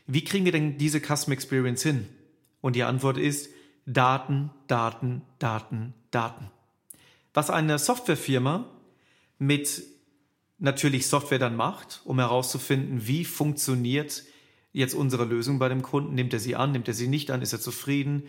Wie 0.05 0.23
kriegen 0.23 0.45
wir 0.45 0.51
denn 0.51 0.77
diese 0.77 0.99
Custom 0.99 1.33
Experience 1.33 1.81
hin? 1.81 2.07
Und 2.61 2.75
die 2.75 2.83
Antwort 2.83 3.17
ist 3.17 3.49
Daten, 3.85 4.51
Daten, 4.67 5.21
Daten, 5.39 5.93
Daten. 6.11 6.51
Was 7.33 7.49
eine 7.49 7.79
Softwarefirma 7.79 8.65
mit 9.37 9.83
natürlich 10.57 11.07
Software 11.07 11.39
dann 11.39 11.55
macht, 11.55 12.01
um 12.03 12.19
herauszufinden, 12.19 13.07
wie 13.07 13.23
funktioniert 13.23 14.23
jetzt 14.71 14.93
unsere 14.93 15.25
Lösung 15.25 15.59
bei 15.59 15.69
dem 15.69 15.81
Kunden, 15.81 16.15
nimmt 16.15 16.33
er 16.33 16.39
sie 16.39 16.55
an, 16.55 16.71
nimmt 16.71 16.87
er 16.87 16.93
sie 16.93 17.07
nicht 17.07 17.31
an, 17.31 17.41
ist 17.41 17.53
er 17.53 17.61
zufrieden, 17.61 18.23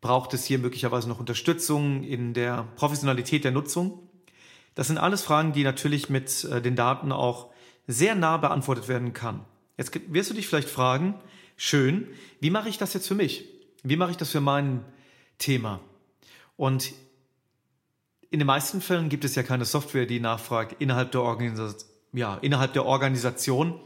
braucht 0.00 0.34
es 0.34 0.44
hier 0.44 0.58
möglicherweise 0.58 1.08
noch 1.08 1.20
Unterstützung 1.20 2.02
in 2.04 2.34
der 2.34 2.68
Professionalität 2.76 3.44
der 3.44 3.52
Nutzung. 3.52 4.08
Das 4.74 4.88
sind 4.88 4.98
alles 4.98 5.22
Fragen, 5.22 5.52
die 5.52 5.64
natürlich 5.64 6.10
mit 6.10 6.44
äh, 6.44 6.60
den 6.60 6.76
Daten 6.76 7.12
auch 7.12 7.50
sehr 7.86 8.14
nah 8.14 8.36
beantwortet 8.36 8.88
werden 8.88 9.12
kann. 9.12 9.44
Jetzt 9.76 9.98
wirst 10.12 10.30
du 10.30 10.34
dich 10.34 10.46
vielleicht 10.46 10.68
fragen, 10.68 11.14
schön, 11.56 12.08
wie 12.40 12.50
mache 12.50 12.68
ich 12.68 12.78
das 12.78 12.94
jetzt 12.94 13.08
für 13.08 13.14
mich? 13.14 13.44
Wie 13.82 13.96
mache 13.96 14.12
ich 14.12 14.16
das 14.16 14.30
für 14.30 14.40
mein 14.40 14.84
Thema? 15.38 15.80
Und 16.56 16.92
in 18.30 18.40
den 18.40 18.46
meisten 18.46 18.80
Fällen 18.80 19.08
gibt 19.08 19.24
es 19.24 19.34
ja 19.34 19.42
keine 19.42 19.64
Software, 19.64 20.06
die 20.06 20.20
nachfragt 20.20 20.76
innerhalb 20.80 21.12
der, 21.12 21.22
Organis 21.22 21.86
ja, 22.12 22.36
innerhalb 22.36 22.72
der 22.72 22.84
Organisation. 22.84 23.78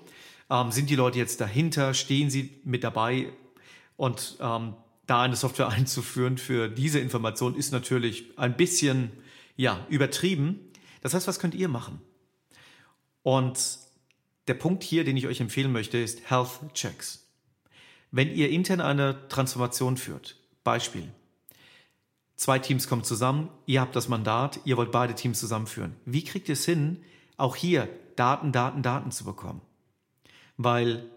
Ähm, 0.50 0.70
sind 0.70 0.90
die 0.90 0.96
Leute 0.96 1.18
jetzt 1.18 1.40
dahinter? 1.40 1.94
Stehen 1.94 2.30
sie 2.30 2.60
mit 2.64 2.84
dabei? 2.84 3.32
Und 3.96 4.36
ähm, 4.40 4.74
da 5.06 5.22
eine 5.22 5.36
Software 5.36 5.68
einzuführen 5.70 6.38
für 6.38 6.68
diese 6.68 7.00
Information 7.00 7.56
ist 7.56 7.72
natürlich 7.72 8.38
ein 8.38 8.56
bisschen 8.56 9.10
ja, 9.56 9.84
übertrieben. 9.88 10.60
Das 11.02 11.14
heißt, 11.14 11.26
was 11.26 11.38
könnt 11.38 11.54
ihr 11.54 11.68
machen? 11.68 12.00
Und 13.22 13.78
der 14.46 14.54
Punkt 14.54 14.82
hier, 14.82 15.04
den 15.04 15.16
ich 15.16 15.26
euch 15.26 15.40
empfehlen 15.40 15.72
möchte, 15.72 15.98
ist 15.98 16.30
Health 16.30 16.72
Checks. 16.72 17.26
Wenn 18.10 18.34
ihr 18.34 18.48
intern 18.50 18.80
eine 18.80 19.28
Transformation 19.28 19.98
führt, 19.98 20.36
Beispiel, 20.64 21.12
zwei 22.36 22.58
Teams 22.58 22.88
kommen 22.88 23.04
zusammen, 23.04 23.50
ihr 23.66 23.82
habt 23.82 23.94
das 23.96 24.08
Mandat, 24.08 24.60
ihr 24.64 24.78
wollt 24.78 24.92
beide 24.92 25.14
Teams 25.14 25.38
zusammenführen. 25.38 25.94
Wie 26.06 26.24
kriegt 26.24 26.48
ihr 26.48 26.54
es 26.54 26.64
hin, 26.64 27.02
auch 27.36 27.56
hier 27.56 27.88
Daten, 28.16 28.52
Daten, 28.52 28.82
Daten 28.82 29.10
zu 29.10 29.24
bekommen? 29.24 29.60
Weil 30.58 31.10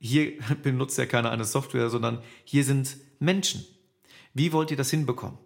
hier 0.00 0.32
benutzt 0.62 0.98
ja 0.98 1.06
keiner 1.06 1.30
eine 1.30 1.44
Software, 1.44 1.88
sondern 1.88 2.22
hier 2.42 2.64
sind 2.64 2.96
Menschen. 3.20 3.64
Wie 4.34 4.52
wollt 4.52 4.72
ihr 4.72 4.76
das 4.76 4.90
hinbekommen? 4.90 5.38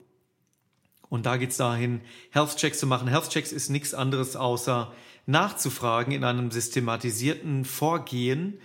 Und 1.08 1.26
da 1.26 1.36
geht 1.36 1.50
es 1.50 1.58
dahin, 1.58 2.00
Health 2.30 2.56
Checks 2.56 2.78
zu 2.78 2.86
machen. 2.86 3.06
Health 3.06 3.28
Checks 3.28 3.52
ist 3.52 3.68
nichts 3.68 3.92
anderes 3.92 4.34
außer 4.34 4.92
nachzufragen 5.26 6.12
in 6.12 6.24
einem 6.24 6.50
systematisierten 6.50 7.64
Vorgehen, 7.64 8.58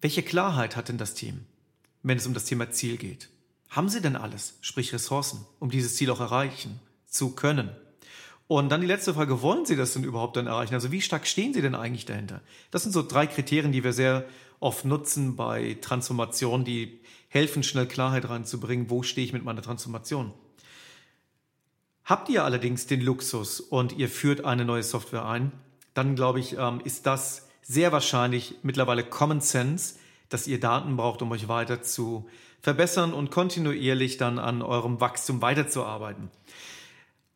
welche 0.00 0.22
Klarheit 0.22 0.76
hat 0.76 0.88
denn 0.88 0.98
das 0.98 1.14
Team, 1.14 1.46
wenn 2.02 2.18
es 2.18 2.26
um 2.26 2.34
das 2.34 2.44
Thema 2.44 2.70
Ziel 2.70 2.96
geht? 2.96 3.30
Haben 3.70 3.88
sie 3.88 4.00
denn 4.00 4.16
alles, 4.16 4.58
sprich 4.60 4.92
Ressourcen, 4.92 5.44
um 5.58 5.70
dieses 5.70 5.96
Ziel 5.96 6.10
auch 6.10 6.20
erreichen 6.20 6.78
zu 7.06 7.34
können? 7.34 7.70
Und 8.48 8.68
dann 8.68 8.80
die 8.80 8.86
letzte 8.86 9.14
Frage, 9.14 9.42
wollen 9.42 9.66
Sie 9.66 9.76
das 9.76 9.92
denn 9.92 10.04
überhaupt 10.04 10.36
dann 10.36 10.46
erreichen? 10.46 10.74
Also 10.74 10.92
wie 10.92 11.00
stark 11.00 11.26
stehen 11.26 11.52
Sie 11.52 11.62
denn 11.62 11.74
eigentlich 11.74 12.04
dahinter? 12.04 12.42
Das 12.70 12.84
sind 12.84 12.92
so 12.92 13.02
drei 13.02 13.26
Kriterien, 13.26 13.72
die 13.72 13.82
wir 13.82 13.92
sehr 13.92 14.24
oft 14.60 14.84
nutzen 14.84 15.36
bei 15.36 15.76
Transformationen, 15.80 16.64
die 16.64 17.00
helfen, 17.28 17.62
schnell 17.62 17.86
Klarheit 17.86 18.28
reinzubringen, 18.28 18.88
wo 18.88 19.02
stehe 19.02 19.26
ich 19.26 19.32
mit 19.32 19.44
meiner 19.44 19.62
Transformation. 19.62 20.32
Habt 22.04 22.28
ihr 22.28 22.44
allerdings 22.44 22.86
den 22.86 23.00
Luxus 23.00 23.58
und 23.58 23.98
ihr 23.98 24.08
führt 24.08 24.44
eine 24.44 24.64
neue 24.64 24.84
Software 24.84 25.26
ein, 25.26 25.50
dann 25.92 26.14
glaube 26.14 26.38
ich, 26.38 26.56
ähm, 26.56 26.80
ist 26.84 27.06
das 27.06 27.48
sehr 27.62 27.90
wahrscheinlich 27.90 28.54
mittlerweile 28.62 29.02
Common 29.02 29.40
Sense, 29.40 29.96
dass 30.28 30.46
ihr 30.46 30.60
Daten 30.60 30.96
braucht, 30.96 31.20
um 31.22 31.32
euch 31.32 31.48
weiter 31.48 31.82
zu 31.82 32.28
verbessern 32.60 33.12
und 33.12 33.32
kontinuierlich 33.32 34.18
dann 34.18 34.38
an 34.38 34.62
eurem 34.62 35.00
Wachstum 35.00 35.42
weiterzuarbeiten. 35.42 36.30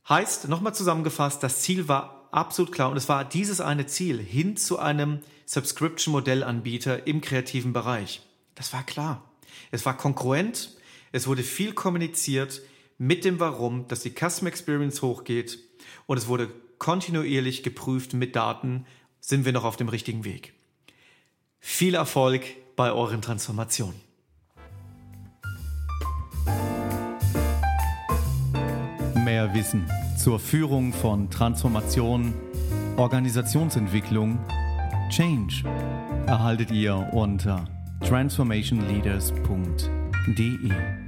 Heißt, 0.09 0.49
nochmal 0.49 0.75
zusammengefasst, 0.75 1.43
das 1.43 1.63
Ziel 1.63 1.89
war 1.89 2.29
absolut 2.33 2.73
klar 2.73 2.91
und 2.91 2.97
es 2.97 3.09
war 3.09 3.25
dieses 3.25 3.61
eine 3.61 3.87
Ziel 3.87 4.19
hin 4.19 4.57
zu 4.57 4.79
einem 4.79 5.21
Subscription-Modellanbieter 5.47 7.07
im 7.07 7.21
kreativen 7.21 7.73
Bereich. 7.73 8.23
Das 8.55 8.73
war 8.73 8.85
klar. 8.85 9.25
Es 9.71 9.85
war 9.87 9.97
konkurrent, 9.97 10.77
es 11.13 11.27
wurde 11.27 11.43
viel 11.43 11.73
kommuniziert, 11.73 12.63
mit 12.99 13.25
dem 13.25 13.41
Warum, 13.41 13.89
dass 13.89 14.01
die 14.01 14.13
Custom 14.13 14.47
Experience 14.47 15.01
hochgeht 15.01 15.59
und 16.07 16.19
es 16.19 16.29
wurde 16.29 16.53
kontinuierlich 16.79 17.63
geprüft 17.63 18.13
mit 18.13 18.37
Daten, 18.37 18.87
sind 19.21 19.45
wir 19.45 19.53
noch 19.53 19.65
auf 19.65 19.77
dem 19.77 19.89
richtigen 19.89 20.25
Weg. 20.25 20.53
Viel 21.61 21.95
Erfolg 21.95 22.45
bei 22.77 22.93
euren 22.93 23.23
Transformationen. 23.23 24.10
Mehr 29.31 29.55
Wissen 29.55 29.87
zur 30.17 30.41
Führung 30.41 30.93
von 30.93 31.31
Transformation, 31.31 32.35
Organisationsentwicklung, 32.97 34.41
Change 35.09 35.63
erhaltet 36.27 36.73
ihr 36.73 36.97
unter 37.13 37.65
transformationleaders.de. 38.01 41.00